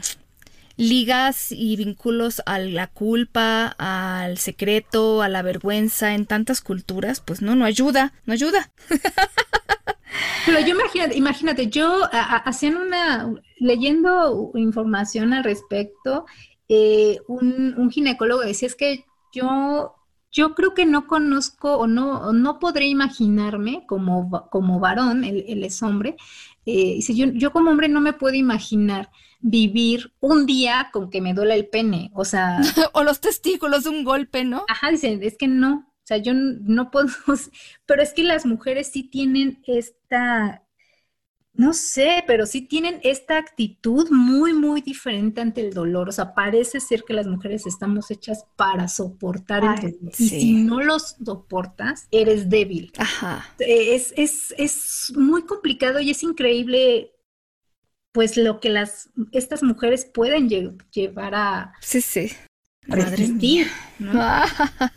ligas 0.77 1.51
y 1.51 1.75
vínculos 1.75 2.41
a 2.45 2.59
la 2.59 2.87
culpa, 2.87 3.75
al 3.77 4.37
secreto, 4.37 5.21
a 5.21 5.29
la 5.29 5.41
vergüenza 5.41 6.13
en 6.13 6.25
tantas 6.25 6.61
culturas, 6.61 7.21
pues 7.21 7.41
no, 7.41 7.55
no 7.55 7.65
ayuda, 7.65 8.13
no 8.25 8.33
ayuda. 8.33 8.71
Pero 10.45 10.59
yo 10.59 10.75
imagínate, 10.75 11.17
imagínate, 11.17 11.67
yo 11.67 12.07
haciendo 12.11 12.81
una, 12.81 13.33
leyendo 13.57 14.51
información 14.55 15.33
al 15.33 15.43
respecto, 15.43 16.25
eh, 16.69 17.19
un, 17.27 17.75
un, 17.77 17.91
ginecólogo 17.91 18.41
decía 18.41 18.67
es 18.67 18.75
que 18.75 19.05
yo, 19.33 19.95
yo 20.33 20.55
creo 20.55 20.73
que 20.73 20.85
no 20.85 21.07
conozco 21.07 21.77
o 21.77 21.87
no, 21.87 22.33
no 22.33 22.59
podré 22.59 22.87
imaginarme 22.87 23.85
como, 23.87 24.49
como 24.49 24.79
varón, 24.79 25.23
él, 25.23 25.63
es 25.63 25.81
hombre, 25.83 26.17
eh, 26.65 26.95
dice, 26.95 27.15
yo, 27.15 27.27
yo 27.27 27.51
como 27.51 27.69
hombre 27.69 27.87
no 27.87 28.01
me 28.01 28.13
puedo 28.13 28.35
imaginar 28.35 29.11
vivir 29.39 30.11
un 30.19 30.45
día 30.45 30.89
con 30.91 31.11
que 31.11 31.21
me 31.21 31.35
duela 31.35 31.53
el 31.53 31.67
pene, 31.67 32.11
o 32.15 32.25
sea... 32.25 32.59
o 32.93 33.03
los 33.03 33.21
testículos 33.21 33.83
de 33.83 33.91
un 33.91 34.03
golpe, 34.03 34.43
¿no? 34.43 34.65
Ajá, 34.67 34.89
dicen, 34.89 35.21
es 35.21 35.37
que 35.37 35.47
no, 35.47 35.93
o 36.03 36.05
sea, 36.05 36.17
yo 36.17 36.33
no 36.33 36.89
puedo, 36.89 37.07
pero 37.85 38.01
es 38.01 38.13
que 38.13 38.23
las 38.23 38.45
mujeres 38.45 38.91
sí 38.91 39.03
tienen 39.03 39.61
esta, 39.67 40.63
no 41.55 41.73
sé, 41.73 42.23
pero 42.25 42.47
sí 42.47 42.61
tienen 42.61 42.99
esta 43.03 43.37
actitud 43.37 44.09
muy, 44.09 44.53
muy 44.53 44.81
diferente 44.81 45.39
ante 45.39 45.61
el 45.61 45.71
dolor. 45.71 46.09
O 46.09 46.11
sea, 46.11 46.33
parece 46.33 46.79
ser 46.79 47.03
que 47.03 47.13
las 47.13 47.27
mujeres 47.27 47.67
estamos 47.67 48.09
hechas 48.09 48.45
para 48.55 48.87
soportar 48.87 49.63
el 49.63 49.91
dolor. 49.99 50.13
Y 50.17 50.29
si 50.29 50.53
no 50.53 50.81
los 50.81 51.15
soportas, 51.23 52.07
eres 52.09 52.49
débil. 52.49 52.91
Ajá. 52.97 53.47
Es, 53.59 54.13
es, 54.17 54.55
es 54.57 55.13
muy 55.15 55.43
complicado 55.43 55.99
y 55.99 56.09
es 56.09 56.23
increíble 56.23 57.11
pues 58.11 58.37
lo 58.37 58.59
que 58.59 58.69
las 58.69 59.09
estas 59.31 59.63
mujeres 59.63 60.05
pueden 60.05 60.47
llevar 60.47 61.33
a 61.33 61.73
sí 61.81 61.99
sí 61.99 62.31
resistir 62.83 63.67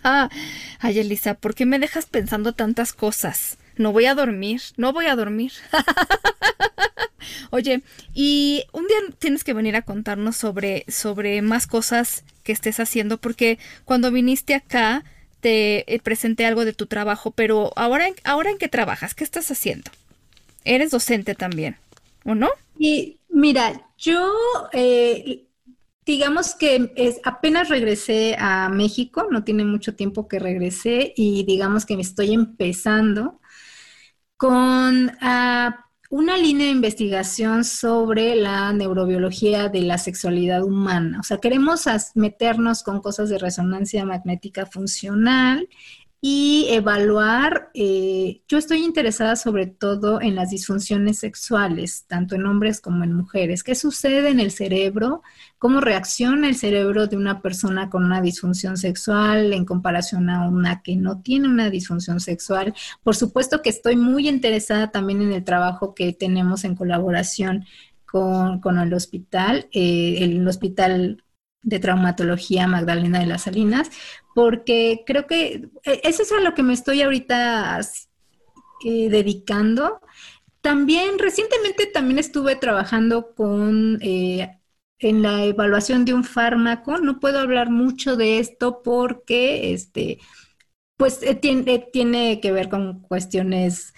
ay 0.03 0.99
Elisa 0.99 1.33
¿por 1.33 1.55
qué 1.55 1.65
me 1.65 1.79
dejas 1.79 2.05
pensando 2.05 2.53
tantas 2.53 2.93
cosas? 2.93 3.57
No 3.77 3.93
voy 3.93 4.07
a 4.07 4.15
dormir 4.15 4.61
no 4.77 4.93
voy 4.93 5.07
a 5.07 5.17
dormir 5.17 5.53
Oye, 7.51 7.83
y 8.15 8.65
un 8.73 8.87
día 8.87 8.97
tienes 9.19 9.45
que 9.45 9.53
venir 9.53 9.77
a 9.77 9.83
contarnos 9.83 10.37
sobre, 10.37 10.85
sobre 10.89 11.43
más 11.43 11.67
cosas 11.67 12.25
que 12.43 12.53
estés 12.53 12.81
haciendo, 12.81 13.19
porque 13.19 13.59
cuando 13.85 14.11
viniste 14.11 14.55
acá 14.55 15.05
te 15.41 15.93
eh, 15.93 16.01
presenté 16.01 16.47
algo 16.47 16.65
de 16.65 16.73
tu 16.73 16.87
trabajo, 16.87 17.31
pero 17.31 17.73
ahora, 17.77 18.07
ahora 18.25 18.51
en 18.51 18.59
qué 18.59 18.69
trabajas, 18.69 19.15
¿qué 19.15 19.25
estás 19.25 19.51
haciendo? 19.51 19.91
Eres 20.65 20.91
docente 20.91 21.35
también, 21.35 21.77
¿o 22.25 22.35
no? 22.35 22.51
Y 22.79 23.19
mira, 23.29 23.89
yo 23.99 24.33
eh, 24.73 25.47
digamos 26.05 26.55
que 26.55 26.93
es, 26.97 27.21
apenas 27.25 27.69
regresé 27.69 28.37
a 28.39 28.69
México, 28.69 29.27
no 29.31 29.45
tiene 29.45 29.65
mucho 29.65 29.95
tiempo 29.95 30.29
que 30.29 30.39
regresé 30.39 31.13
y 31.17 31.45
digamos 31.45 31.85
que 31.85 31.97
me 31.97 32.03
estoy 32.03 32.33
empezando 32.33 33.41
con 34.37 35.13
ah, 35.21 35.87
una 36.11 36.37
línea 36.37 36.67
de 36.67 36.73
investigación 36.73 37.65
sobre 37.65 38.37
la 38.37 38.73
neurobiología 38.73 39.69
de 39.69 39.83
la 39.83 39.99
sexualidad 39.99 40.63
humana. 40.63 41.19
O 41.21 41.23
sea, 41.23 41.39
queremos 41.39 41.85
meternos 42.15 42.83
con 42.83 43.01
cosas 43.01 43.29
de 43.29 43.39
resonancia 43.39 44.05
magnética 44.05 44.67
funcional 44.67 45.69
y 46.29 46.67
evaluar, 46.71 47.71
eh, 47.73 48.43
yo 48.49 48.59
estoy 48.59 48.83
interesada 48.83 49.37
sobre 49.37 49.69
todo 49.69 50.21
en 50.21 50.35
las 50.35 50.51
disfunciones 50.51 51.21
sexuales, 51.21 52.05
tanto 52.09 52.35
en 52.35 52.47
hombres 52.47 52.81
como 52.81 53.05
en 53.05 53.13
mujeres. 53.13 53.63
¿Qué 53.63 53.77
sucede 53.77 54.31
en 54.31 54.41
el 54.41 54.51
cerebro? 54.51 55.23
¿Cómo 55.59 55.81
reacciona 55.81 56.49
el 56.49 56.57
cerebro 56.57 57.07
de 57.07 57.17
una 57.17 57.43
persona 57.43 57.91
con 57.91 58.05
una 58.05 58.21
disfunción 58.21 58.77
sexual 58.77 59.53
en 59.53 59.65
comparación 59.65 60.29
a 60.29 60.49
una 60.49 60.83
que 60.83 60.97
no 60.97 61.23
tiene 61.23 61.47
una 61.47 61.71
disfunción 61.71 62.19
sexual? 62.19 62.75
Por 63.05 63.15
supuesto 63.15 63.63
que 63.63 63.71
estoy 63.71 63.95
muy 63.95 64.29
interesada 64.29 64.91
también 64.91 65.23
en 65.23 65.33
el 65.33 65.45
trabajo 65.45 65.95
que 65.95 66.13
tenemos 66.13 66.65
en 66.65 66.75
colaboración 66.75 67.67
con, 68.05 68.79
el 68.81 68.93
hospital, 68.95 69.69
eh, 69.71 70.17
el 70.23 70.49
hospital 70.49 71.23
de 71.63 71.79
traumatología 71.79 72.67
Magdalena 72.67 73.21
de 73.21 73.27
las 73.27 73.43
Salinas, 73.43 73.91
porque 74.37 75.03
creo 75.07 75.27
que 75.27 75.71
e, 75.83 76.01
eso 76.05 76.23
es 76.23 76.31
a 76.31 76.41
lo 76.41 76.53
que 76.55 76.63
me 76.63 76.75
estoy 76.75 77.01
ahorita 77.01 77.81
eh, 78.85 79.09
dedicando. 79.09 80.01
También 80.61 81.19
recientemente 81.19 81.87
también 81.87 82.19
estuve 82.19 82.55
trabajando 82.57 83.35
con 83.35 83.99
eh, 84.03 84.59
en 84.99 85.23
la 85.23 85.45
evaluación 85.45 86.05
de 86.05 86.13
un 86.13 86.23
fármaco. 86.23 86.99
No 86.99 87.19
puedo 87.19 87.39
hablar 87.39 87.71
mucho 87.71 88.17
de 88.17 88.39
esto 88.39 88.83
porque 88.83 89.73
este 89.73 90.19
pues 90.99 91.23
eh, 91.23 91.35
tiene, 91.35 91.79
tiene 91.91 92.41
que 92.43 92.53
ver 92.53 92.69
con 92.69 93.01
cuestiones, 93.01 93.95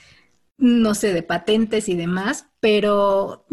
no 0.57 0.95
sé, 0.95 1.12
de 1.14 1.24
patentes 1.24 1.89
y 1.89 1.97
demás, 1.97 2.47
pero 2.61 3.45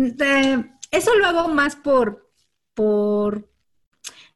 eso 0.92 1.16
lo 1.16 1.26
hago 1.26 1.48
más 1.50 1.76
por, 1.76 2.30
por 2.76 3.50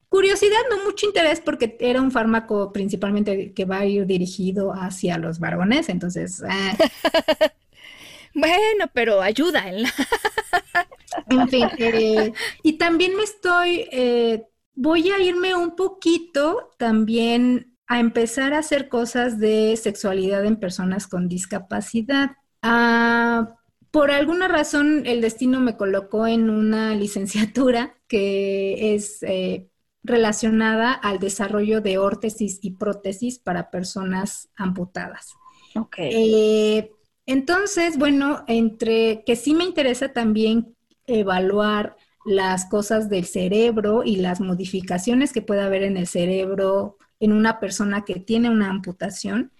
Curiosidad, 0.10 0.58
no 0.72 0.84
mucho 0.84 1.06
interés 1.06 1.40
porque 1.40 1.78
era 1.80 2.02
un 2.02 2.12
fármaco 2.12 2.74
principalmente 2.74 3.54
que 3.54 3.66
va 3.66 3.80
a 3.80 3.86
ir 3.86 4.08
dirigido 4.08 4.74
hacia 4.74 5.18
los 5.20 5.40
varones, 5.40 5.88
entonces... 5.88 6.44
Ah. 6.48 6.76
bueno, 8.34 8.86
pero 8.92 9.22
ayuda. 9.22 9.70
En, 9.70 9.86
en 11.30 11.48
fin, 11.48 11.68
eh, 11.78 12.34
y 12.64 12.74
también 12.74 13.16
me 13.16 13.24
estoy, 13.24 13.88
eh, 13.92 14.48
voy 14.74 15.12
a 15.12 15.20
irme 15.20 15.56
un 15.56 15.76
poquito 15.76 16.72
también 16.80 17.78
a 17.88 18.00
empezar 18.00 18.54
a 18.54 18.60
hacer 18.60 18.90
cosas 18.90 19.40
de 19.40 19.76
sexualidad 19.76 20.46
en 20.46 20.60
personas 20.60 21.08
con 21.08 21.28
discapacidad. 21.28 22.32
Ah, 22.62 23.56
por 23.92 24.12
alguna 24.12 24.48
razón, 24.48 25.04
el 25.06 25.22
destino 25.22 25.60
me 25.60 25.78
colocó 25.78 26.28
en 26.28 26.50
una 26.50 26.96
licenciatura 26.96 27.96
que 28.08 28.96
es 28.96 29.24
eh, 29.24 29.70
relacionada 30.10 30.92
al 30.92 31.20
desarrollo 31.20 31.82
de 31.82 31.98
órtesis 31.98 32.60
y 32.62 32.72
prótesis 32.72 33.40
para 33.40 33.72
personas 33.72 34.50
amputadas. 34.56 35.34
Ok. 35.76 35.96
Eh, 36.00 36.92
entonces, 37.26 37.98
bueno, 37.98 38.44
entre 38.48 39.24
que 39.24 39.36
sí 39.36 39.54
me 39.54 39.64
interesa 39.64 40.10
también 40.10 40.76
evaluar 41.06 41.96
las 42.26 42.66
cosas 42.66 43.10
del 43.10 43.26
cerebro 43.26 44.04
y 44.04 44.18
las 44.18 44.42
modificaciones 44.42 45.32
que 45.32 45.42
puede 45.42 45.62
haber 45.62 45.84
en 45.84 45.98
el 45.98 46.08
cerebro 46.08 46.98
en 47.20 47.32
una 47.32 47.60
persona 47.60 48.04
que 48.06 48.16
tiene 48.16 48.50
una 48.50 48.70
amputación, 48.70 49.52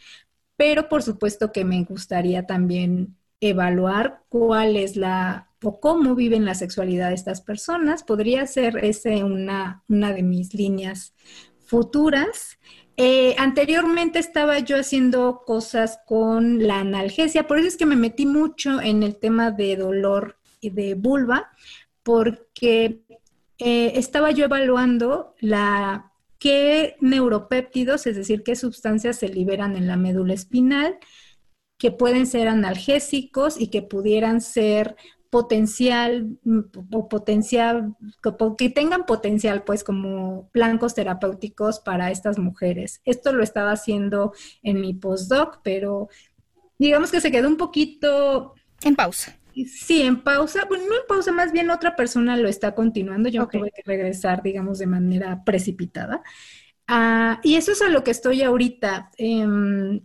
pero 0.56 0.90
por 0.90 1.04
supuesto 1.04 1.52
que 1.52 1.66
me 1.66 1.84
gustaría 1.84 2.46
también 2.46 3.18
evaluar 3.40 4.24
cuál 4.30 4.76
es 4.76 4.96
la 4.96 5.49
o 5.64 5.80
cómo 5.80 6.16
viven 6.16 6.46
la 6.46 6.56
sexualidad 6.56 7.10
de 7.10 7.16
estas 7.16 7.42
personas. 7.42 8.04
Podría 8.04 8.46
ser 8.48 8.78
ese 8.84 9.24
una, 9.24 9.84
una 9.88 10.14
de 10.14 10.24
mis 10.24 10.54
líneas 10.54 11.14
futuras. 11.66 12.58
Eh, 12.98 13.36
anteriormente 13.38 14.20
estaba 14.20 14.60
yo 14.60 14.78
haciendo 14.78 15.44
cosas 15.46 16.00
con 16.06 16.68
la 16.68 16.80
analgesia, 16.80 17.48
por 17.48 17.58
eso 17.58 17.70
es 17.70 17.78
que 17.78 17.86
me 17.86 17.96
metí 17.96 18.26
mucho 18.26 18.82
en 18.82 19.04
el 19.04 19.16
tema 19.16 19.52
de 19.52 19.78
dolor 19.78 20.38
y 20.60 20.72
de 20.72 20.96
vulva, 20.96 21.50
porque 22.04 23.06
eh, 23.58 23.94
estaba 23.96 24.32
yo 24.32 24.46
evaluando 24.46 25.34
la 25.40 26.12
qué 26.40 26.96
neuropéptidos, 27.00 28.08
es 28.08 28.16
decir, 28.16 28.44
qué 28.44 28.56
sustancias 28.56 29.18
se 29.18 29.30
liberan 29.30 29.76
en 29.76 29.88
la 29.88 29.98
médula 29.98 30.34
espinal, 30.34 30.98
que 31.78 31.92
pueden 31.92 32.28
ser 32.28 32.48
analgésicos 32.48 33.60
y 33.60 33.68
que 33.68 33.82
pudieran 33.82 34.42
ser 34.42 34.98
potencial 35.30 36.38
mm, 36.44 36.60
o 36.92 37.08
potencial, 37.08 37.96
que 38.58 38.70
tengan 38.70 39.06
potencial 39.06 39.64
pues 39.64 39.84
como 39.84 40.50
blancos 40.54 40.96
terapéuticos 40.96 41.80
para 41.80 42.12
estas 42.12 42.38
mujeres. 42.38 43.02
Esto 43.06 43.34
lo 43.34 43.44
estaba 43.44 43.72
haciendo 43.72 44.34
en 44.64 44.82
mi 44.82 44.94
postdoc, 44.94 45.60
pero 45.64 46.10
digamos 46.78 47.12
que 47.12 47.22
se 47.22 47.32
quedó 47.32 47.48
un 47.48 47.58
poquito... 47.58 48.54
En 48.82 48.96
pausa. 48.96 49.36
Sí, 49.54 50.04
en 50.04 50.22
pausa, 50.22 50.66
bueno, 50.68 50.86
no 50.88 50.96
en 50.96 51.08
pausa, 51.08 51.32
más 51.32 51.52
bien 51.52 51.70
otra 51.70 51.96
persona 51.96 52.38
lo 52.38 52.48
está 52.48 52.74
continuando, 52.76 53.30
yo 53.30 53.48
tuve 53.48 53.72
que 53.72 53.82
regresar, 53.86 54.42
digamos, 54.42 54.80
de 54.80 54.88
manera 54.88 55.44
precipitada. 55.44 56.24
Ah, 56.88 57.40
y 57.44 57.56
eso 57.56 57.72
es 57.72 57.82
a 57.82 57.90
lo 57.90 58.04
que 58.04 58.12
estoy 58.12 58.42
ahorita. 58.42 59.12
Em, 59.18 60.02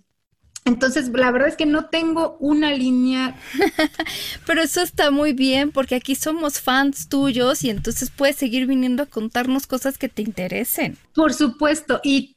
entonces, 0.67 1.11
la 1.11 1.31
verdad 1.31 1.49
es 1.49 1.57
que 1.57 1.67
no 1.67 1.87
tengo 1.87 2.39
una 2.41 2.73
línea. 2.73 3.37
Pero 4.47 4.63
eso 4.63 4.81
está 4.81 5.11
muy 5.11 5.35
bien 5.35 5.73
porque 5.73 5.95
aquí 5.95 6.15
somos 6.15 6.59
fans 6.59 7.11
tuyos 7.11 7.63
y 7.65 7.71
entonces 7.71 8.11
puedes 8.11 8.37
seguir 8.37 8.67
viniendo 8.67 9.03
a 9.03 9.07
contarnos 9.07 9.67
cosas 9.67 9.99
que 9.99 10.09
te 10.09 10.23
interesen. 10.23 10.97
Por 11.15 11.35
supuesto, 11.35 12.01
y 12.03 12.35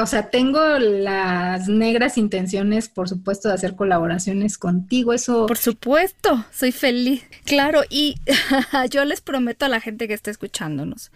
o 0.00 0.06
sea, 0.06 0.30
tengo 0.30 0.60
las 0.78 1.66
negras 1.66 2.18
intenciones, 2.18 2.88
por 2.88 3.08
supuesto, 3.08 3.48
de 3.48 3.54
hacer 3.54 3.74
colaboraciones 3.74 4.56
contigo. 4.56 5.12
Eso. 5.12 5.46
Por 5.46 5.58
supuesto, 5.58 6.44
soy 6.52 6.70
feliz. 6.70 7.24
Claro, 7.44 7.82
y 7.90 8.14
yo 8.90 9.04
les 9.04 9.20
prometo 9.22 9.64
a 9.64 9.68
la 9.68 9.80
gente 9.80 10.06
que 10.06 10.14
está 10.14 10.30
escuchándonos 10.30 11.10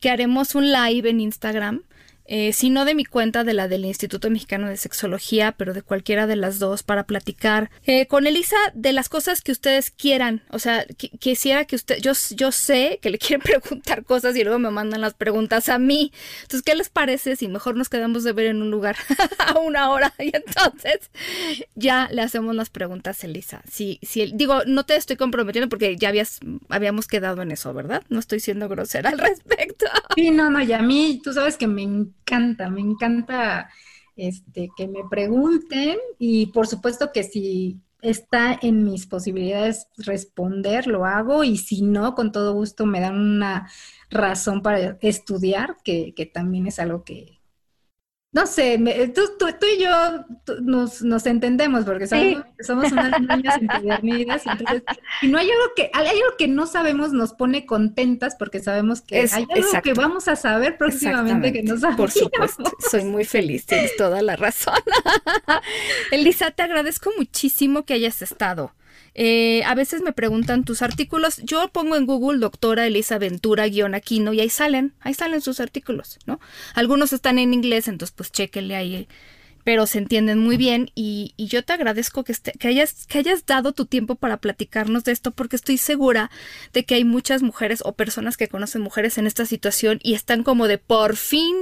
que 0.00 0.10
haremos 0.10 0.54
un 0.54 0.72
live 0.72 1.08
en 1.08 1.20
Instagram 1.20 1.82
eh, 2.28 2.52
sino 2.52 2.84
de 2.84 2.94
mi 2.94 3.04
cuenta, 3.04 3.44
de 3.44 3.54
la 3.54 3.68
del 3.68 3.84
Instituto 3.84 4.30
Mexicano 4.30 4.68
de 4.68 4.76
Sexología, 4.76 5.52
pero 5.52 5.74
de 5.74 5.82
cualquiera 5.82 6.26
de 6.26 6.36
las 6.36 6.58
dos, 6.58 6.82
para 6.82 7.04
platicar 7.04 7.70
eh, 7.84 8.06
con 8.06 8.26
Elisa 8.26 8.56
de 8.74 8.92
las 8.92 9.08
cosas 9.08 9.42
que 9.42 9.52
ustedes 9.52 9.90
quieran. 9.90 10.42
O 10.50 10.58
sea, 10.58 10.86
quisiera 11.18 11.64
que 11.64 11.76
usted, 11.76 11.98
yo, 11.98 12.12
yo 12.34 12.52
sé 12.52 12.98
que 13.00 13.10
le 13.10 13.18
quieren 13.18 13.40
preguntar 13.60 14.04
cosas 14.04 14.36
y 14.36 14.44
luego 14.44 14.58
me 14.58 14.70
mandan 14.70 15.00
las 15.00 15.14
preguntas 15.14 15.68
a 15.68 15.78
mí. 15.78 16.12
Entonces, 16.42 16.62
¿qué 16.62 16.74
les 16.74 16.88
parece 16.88 17.36
si 17.36 17.48
mejor 17.48 17.76
nos 17.76 17.88
quedamos 17.88 18.24
de 18.24 18.32
ver 18.32 18.46
en 18.46 18.62
un 18.62 18.70
lugar 18.70 18.96
a 19.38 19.58
una 19.58 19.90
hora 19.90 20.12
y 20.18 20.34
entonces 20.34 21.10
ya 21.74 22.08
le 22.10 22.22
hacemos 22.22 22.54
las 22.54 22.70
preguntas 22.70 23.22
a 23.22 23.26
Elisa? 23.26 23.62
Si, 23.70 23.98
si, 24.02 24.32
digo, 24.34 24.64
no 24.66 24.84
te 24.84 24.96
estoy 24.96 25.16
comprometiendo 25.16 25.68
porque 25.68 25.96
ya 25.96 26.08
habías, 26.08 26.40
habíamos 26.68 27.06
quedado 27.06 27.42
en 27.42 27.52
eso, 27.52 27.72
¿verdad? 27.72 28.02
No 28.08 28.18
estoy 28.18 28.40
siendo 28.40 28.68
grosera 28.68 29.10
al 29.10 29.18
respecto. 29.18 29.55
Sí, 30.16 30.30
no, 30.30 30.48
no, 30.50 30.62
y 30.62 30.72
a 30.72 30.80
mí, 30.80 31.20
tú 31.22 31.32
sabes 31.32 31.58
que 31.58 31.66
me 31.66 31.82
encanta, 31.82 32.70
me 32.70 32.80
encanta 32.80 33.68
este, 34.16 34.70
que 34.74 34.88
me 34.88 35.04
pregunten 35.10 35.98
y 36.18 36.46
por 36.46 36.66
supuesto 36.66 37.12
que 37.12 37.22
si 37.22 37.82
está 38.00 38.58
en 38.62 38.82
mis 38.84 39.06
posibilidades 39.06 39.88
responder, 39.98 40.86
lo 40.86 41.04
hago 41.04 41.44
y 41.44 41.58
si 41.58 41.82
no, 41.82 42.14
con 42.14 42.32
todo 42.32 42.54
gusto 42.54 42.86
me 42.86 43.00
dan 43.00 43.18
una 43.18 43.70
razón 44.10 44.62
para 44.62 44.96
estudiar, 45.02 45.76
que, 45.84 46.14
que 46.14 46.24
también 46.24 46.66
es 46.66 46.78
algo 46.78 47.04
que, 47.04 47.35
no 48.32 48.46
sé, 48.46 48.78
tú, 49.14 49.22
tú, 49.38 49.46
y 49.66 49.82
yo 49.82 49.90
nos, 50.60 51.26
entendemos 51.26 51.86
porque 51.86 52.06
somos 52.06 52.92
unas 52.92 53.20
niñas 53.20 53.56
empedernidas. 53.58 54.42
Entonces, 54.46 54.82
y 55.22 55.28
no 55.28 55.38
hay 55.38 55.50
algo 55.50 55.64
que, 55.74 55.90
hay 55.94 56.08
algo 56.08 56.36
que 56.36 56.46
no 56.46 56.66
sabemos, 56.66 57.12
nos 57.12 57.32
pone 57.32 57.64
contentas 57.64 58.36
porque 58.38 58.60
sabemos 58.60 59.00
que 59.00 59.20
hay 59.20 59.46
algo 59.50 59.82
que 59.82 59.94
vamos 59.94 60.28
a 60.28 60.36
saber 60.36 60.76
próximamente 60.76 61.52
que 61.52 61.62
no 61.62 61.78
sabemos. 61.78 61.96
Por 61.96 62.10
supuesto, 62.10 62.64
soy 62.90 63.04
muy 63.04 63.24
feliz, 63.24 63.64
tienes 63.64 63.96
toda 63.96 64.20
la 64.20 64.36
razón. 64.36 64.74
Elisa, 66.10 66.50
te 66.50 66.62
agradezco 66.62 67.10
muchísimo 67.16 67.84
que 67.84 67.94
hayas 67.94 68.20
estado. 68.20 68.74
Eh, 69.18 69.62
a 69.64 69.74
veces 69.74 70.02
me 70.02 70.12
preguntan 70.12 70.64
tus 70.64 70.82
artículos. 70.82 71.38
Yo 71.42 71.68
pongo 71.68 71.96
en 71.96 72.04
Google 72.04 72.38
doctora 72.38 72.86
Elisa 72.86 73.16
Ventura 73.16 73.66
guion 73.66 73.94
Aquino 73.94 74.34
y 74.34 74.40
ahí 74.40 74.50
salen, 74.50 74.92
ahí 75.00 75.14
salen 75.14 75.40
sus 75.40 75.58
artículos, 75.58 76.18
¿no? 76.26 76.38
Algunos 76.74 77.14
están 77.14 77.38
en 77.38 77.54
inglés, 77.54 77.88
entonces 77.88 78.14
pues 78.14 78.30
chéquenle 78.30 78.76
ahí 78.76 79.08
pero 79.64 79.86
se 79.86 79.98
entienden 79.98 80.38
muy 80.38 80.56
bien 80.56 80.92
y, 80.94 81.34
yo 81.38 81.64
te 81.64 81.72
agradezco 81.72 82.22
que, 82.22 82.32
que, 82.56 82.68
hayas, 82.68 83.04
que 83.08 83.18
hayas 83.18 83.44
dado 83.46 83.72
tu 83.72 83.84
tiempo 83.84 84.14
para 84.14 84.36
platicarnos 84.36 85.02
de 85.02 85.10
esto 85.10 85.32
porque 85.32 85.56
estoy 85.56 85.76
segura 85.76 86.30
de 86.72 86.84
que 86.84 86.94
hay 86.94 87.02
muchas 87.02 87.42
mujeres 87.42 87.82
o 87.84 87.94
personas 87.94 88.36
que 88.36 88.46
conocen 88.46 88.80
mujeres 88.80 89.18
en 89.18 89.26
esta 89.26 89.44
situación 89.44 89.98
y 90.04 90.14
están 90.14 90.44
como 90.44 90.68
de 90.68 90.78
por 90.78 91.16
fin 91.16 91.56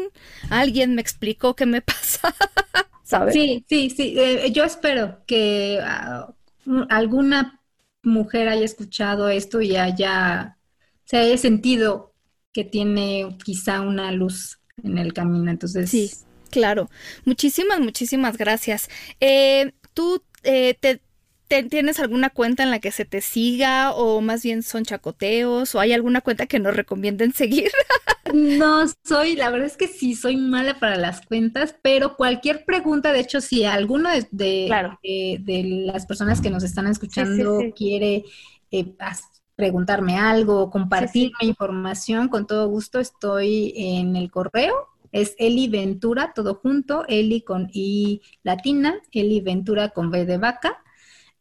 alguien 0.51 0.95
me 0.95 1.01
explicó 1.01 1.57
qué 1.57 1.65
me 1.65 1.81
pasa. 1.83 2.35
¿Sabes? 3.05 3.33
Sí, 3.33 3.65
sí, 3.71 3.89
sí. 3.89 4.15
Eh, 4.19 4.53
yo 4.53 4.65
espero 4.65 5.25
que 5.27 5.81
ah, 5.83 6.35
alguna 6.89 7.61
mujer 8.03 8.49
haya 8.49 8.65
escuchado 8.65 9.29
esto 9.29 9.61
y 9.61 9.77
haya, 9.77 10.59
se 11.05 11.17
haya 11.17 11.37
sentido 11.39 12.13
que 12.53 12.65
tiene 12.65 13.37
quizá 13.45 13.81
una 13.81 14.13
luz 14.13 14.59
en 14.83 14.99
el 14.99 15.13
camino. 15.13 15.51
Entonces. 15.51 15.91
Sí, 15.91 16.11
claro. 16.51 16.91
Muchísimas, 17.25 17.81
muchísimas 17.81 18.37
gracias. 18.37 18.89
Eh, 19.21 19.73
¿Tú 19.93 20.23
eh, 20.43 20.77
te, 20.81 21.01
¿Tienes 21.63 22.01
alguna 22.01 22.31
cuenta 22.31 22.63
en 22.63 22.71
la 22.71 22.81
que 22.81 22.91
se 22.91 23.05
te 23.05 23.21
siga 23.21 23.93
o 23.93 24.21
más 24.21 24.43
bien 24.43 24.63
son 24.63 24.85
chacoteos 24.85 25.75
o 25.75 25.81
hay 25.81 25.93
alguna 25.93 26.21
cuenta 26.21 26.47
que 26.47 26.59
nos 26.59 26.75
recomienden 26.75 27.33
seguir? 27.33 27.71
no 28.35 28.85
soy, 29.05 29.37
la 29.37 29.51
verdad 29.51 29.67
es 29.67 29.77
que 29.77 29.87
sí, 29.87 30.15
soy 30.15 30.37
mala 30.37 30.81
para 30.81 30.97
las 30.97 31.25
cuentas, 31.25 31.77
pero 31.83 32.17
cualquier 32.17 32.65
pregunta, 32.65 33.13
de 33.13 33.21
hecho, 33.21 33.41
si 33.41 33.65
alguno 33.65 34.11
de, 34.11 34.27
de, 34.33 35.63
las 35.87 36.07
personas 36.07 36.41
que 36.41 36.51
nos 36.51 36.65
están 36.65 36.89
escuchando 36.89 37.61
quiere 37.77 38.25
eh, 38.71 38.95
preguntarme 39.55 40.19
algo, 40.19 40.71
compartirme 40.71 41.39
información, 41.43 42.29
con 42.29 42.47
todo 42.47 42.69
gusto 42.69 42.99
estoy 42.99 43.73
en 43.77 44.17
el 44.17 44.31
correo. 44.31 44.89
Es 45.13 45.37
Eli 45.39 45.69
Ventura, 45.69 46.33
todo 46.35 46.57
junto, 46.57 47.05
Eli 47.07 47.43
con 47.43 47.71
I 47.73 48.21
latina, 48.43 48.97
Eli 49.13 49.41
Ventura 49.41 49.91
con 49.91 50.09
V 50.09 50.27
de 50.27 50.39
vaca, 50.39 50.83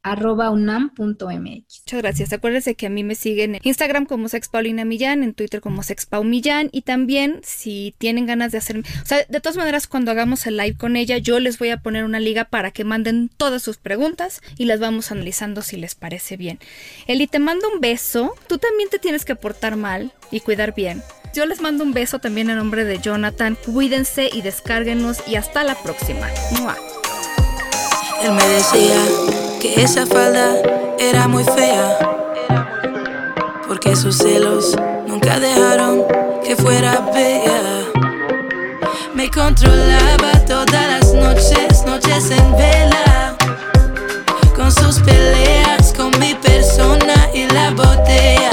arroba 0.03 0.51
unam.mx. 0.51 1.23
Muchas 1.23 2.01
gracias. 2.01 2.33
Acuérdense 2.33 2.75
que 2.75 2.85
a 2.85 2.89
mí 2.89 3.03
me 3.03 3.15
siguen 3.15 3.55
en 3.55 3.61
Instagram 3.63 4.05
como 4.05 4.29
Sex 4.29 4.49
Paulina 4.49 4.85
Millán, 4.85 5.23
en 5.23 5.33
Twitter 5.33 5.61
como 5.61 5.81
Sex 5.81 6.07
Millán 6.23 6.69
y 6.71 6.81
también 6.81 7.39
si 7.43 7.95
tienen 7.97 8.25
ganas 8.25 8.51
de 8.51 8.57
hacer, 8.59 8.79
o 8.79 9.05
sea, 9.05 9.25
de 9.27 9.39
todas 9.39 9.57
maneras 9.57 9.87
cuando 9.87 10.11
hagamos 10.11 10.45
el 10.45 10.57
live 10.57 10.77
con 10.77 10.95
ella, 10.95 11.17
yo 11.17 11.39
les 11.39 11.57
voy 11.57 11.69
a 11.69 11.77
poner 11.77 12.03
una 12.03 12.19
liga 12.19 12.45
para 12.45 12.71
que 12.71 12.83
manden 12.83 13.29
todas 13.35 13.63
sus 13.63 13.77
preguntas 13.77 14.41
y 14.57 14.65
las 14.65 14.79
vamos 14.79 15.11
analizando 15.11 15.61
si 15.61 15.77
les 15.77 15.95
parece 15.95 16.37
bien. 16.37 16.59
Eli, 17.07 17.27
te 17.27 17.39
mando 17.39 17.67
un 17.73 17.79
beso. 17.79 18.35
Tú 18.47 18.57
también 18.57 18.89
te 18.89 18.99
tienes 18.99 19.25
que 19.25 19.35
portar 19.35 19.75
mal 19.75 20.11
y 20.31 20.41
cuidar 20.41 20.75
bien. 20.75 21.01
Yo 21.33 21.45
les 21.45 21.61
mando 21.61 21.83
un 21.83 21.93
beso 21.93 22.19
también 22.19 22.49
en 22.49 22.57
nombre 22.57 22.83
de 22.83 22.99
Jonathan. 22.99 23.57
Cuídense 23.65 24.29
y 24.31 24.41
descárguenos 24.41 25.23
y 25.27 25.35
hasta 25.35 25.63
la 25.63 25.75
próxima. 25.81 26.29
Él 28.23 28.31
me 28.31 28.47
decía 28.47 29.42
que 29.63 29.81
esa 29.81 30.05
falda 30.05 30.57
era 30.99 31.25
muy 31.29 31.45
fea. 31.45 31.97
Porque 33.65 33.95
sus 33.95 34.17
celos 34.17 34.75
nunca 35.07 35.39
dejaron 35.39 36.03
que 36.43 36.57
fuera 36.57 36.99
bella. 37.13 37.61
Me 39.13 39.31
controlaba 39.31 40.31
todas 40.45 40.87
las 40.89 41.13
noches, 41.13 41.85
noches 41.85 42.29
en 42.31 42.57
vela. 42.57 43.37
Con 44.53 44.69
sus 44.69 44.99
peleas, 44.99 45.93
con 45.93 46.11
mi 46.19 46.33
persona 46.35 47.29
y 47.33 47.45
la 47.45 47.71
botella. 47.71 48.51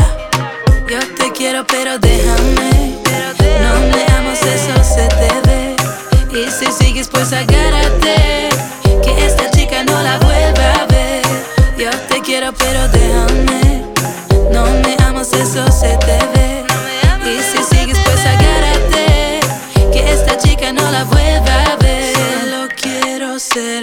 Yo 0.88 1.00
te 1.16 1.32
quiero, 1.32 1.66
pero 1.66 1.98
déjame. 1.98 3.00
No 3.64 3.80
me 3.90 4.04
amas, 4.16 4.42
eso 4.42 4.84
se 4.84 5.08
te 5.08 5.48
ve. 5.48 5.76
Y 6.38 6.48
si 6.52 6.70
sigues, 6.70 7.08
pues 7.08 7.32
agárrate. 7.32 8.48
Que 9.02 9.26
esta 9.26 9.50
chica 9.50 9.82
no 9.82 10.00
la 10.02 10.18
vuelva 10.18 10.84
a. 10.84 10.89
Yo 11.80 11.88
te 12.08 12.20
quiero, 12.20 12.52
pero 12.52 12.86
déjame. 12.88 13.86
No 14.52 14.66
me 14.82 15.02
amas, 15.02 15.32
eso 15.32 15.64
se 15.72 15.96
te 15.96 16.18
ve. 16.34 16.62
Y 17.24 17.40
si 17.40 17.74
sigues, 17.74 17.96
pues 18.04 18.20
agárrate. 18.26 19.40
Que 19.90 20.12
esta 20.12 20.36
chica 20.36 20.74
no 20.74 20.90
la 20.90 21.04
vuelva 21.04 21.72
a 21.72 21.76
ver. 21.76 22.14
Solo 22.14 22.68
quiero 22.76 23.38
ser. 23.38 23.82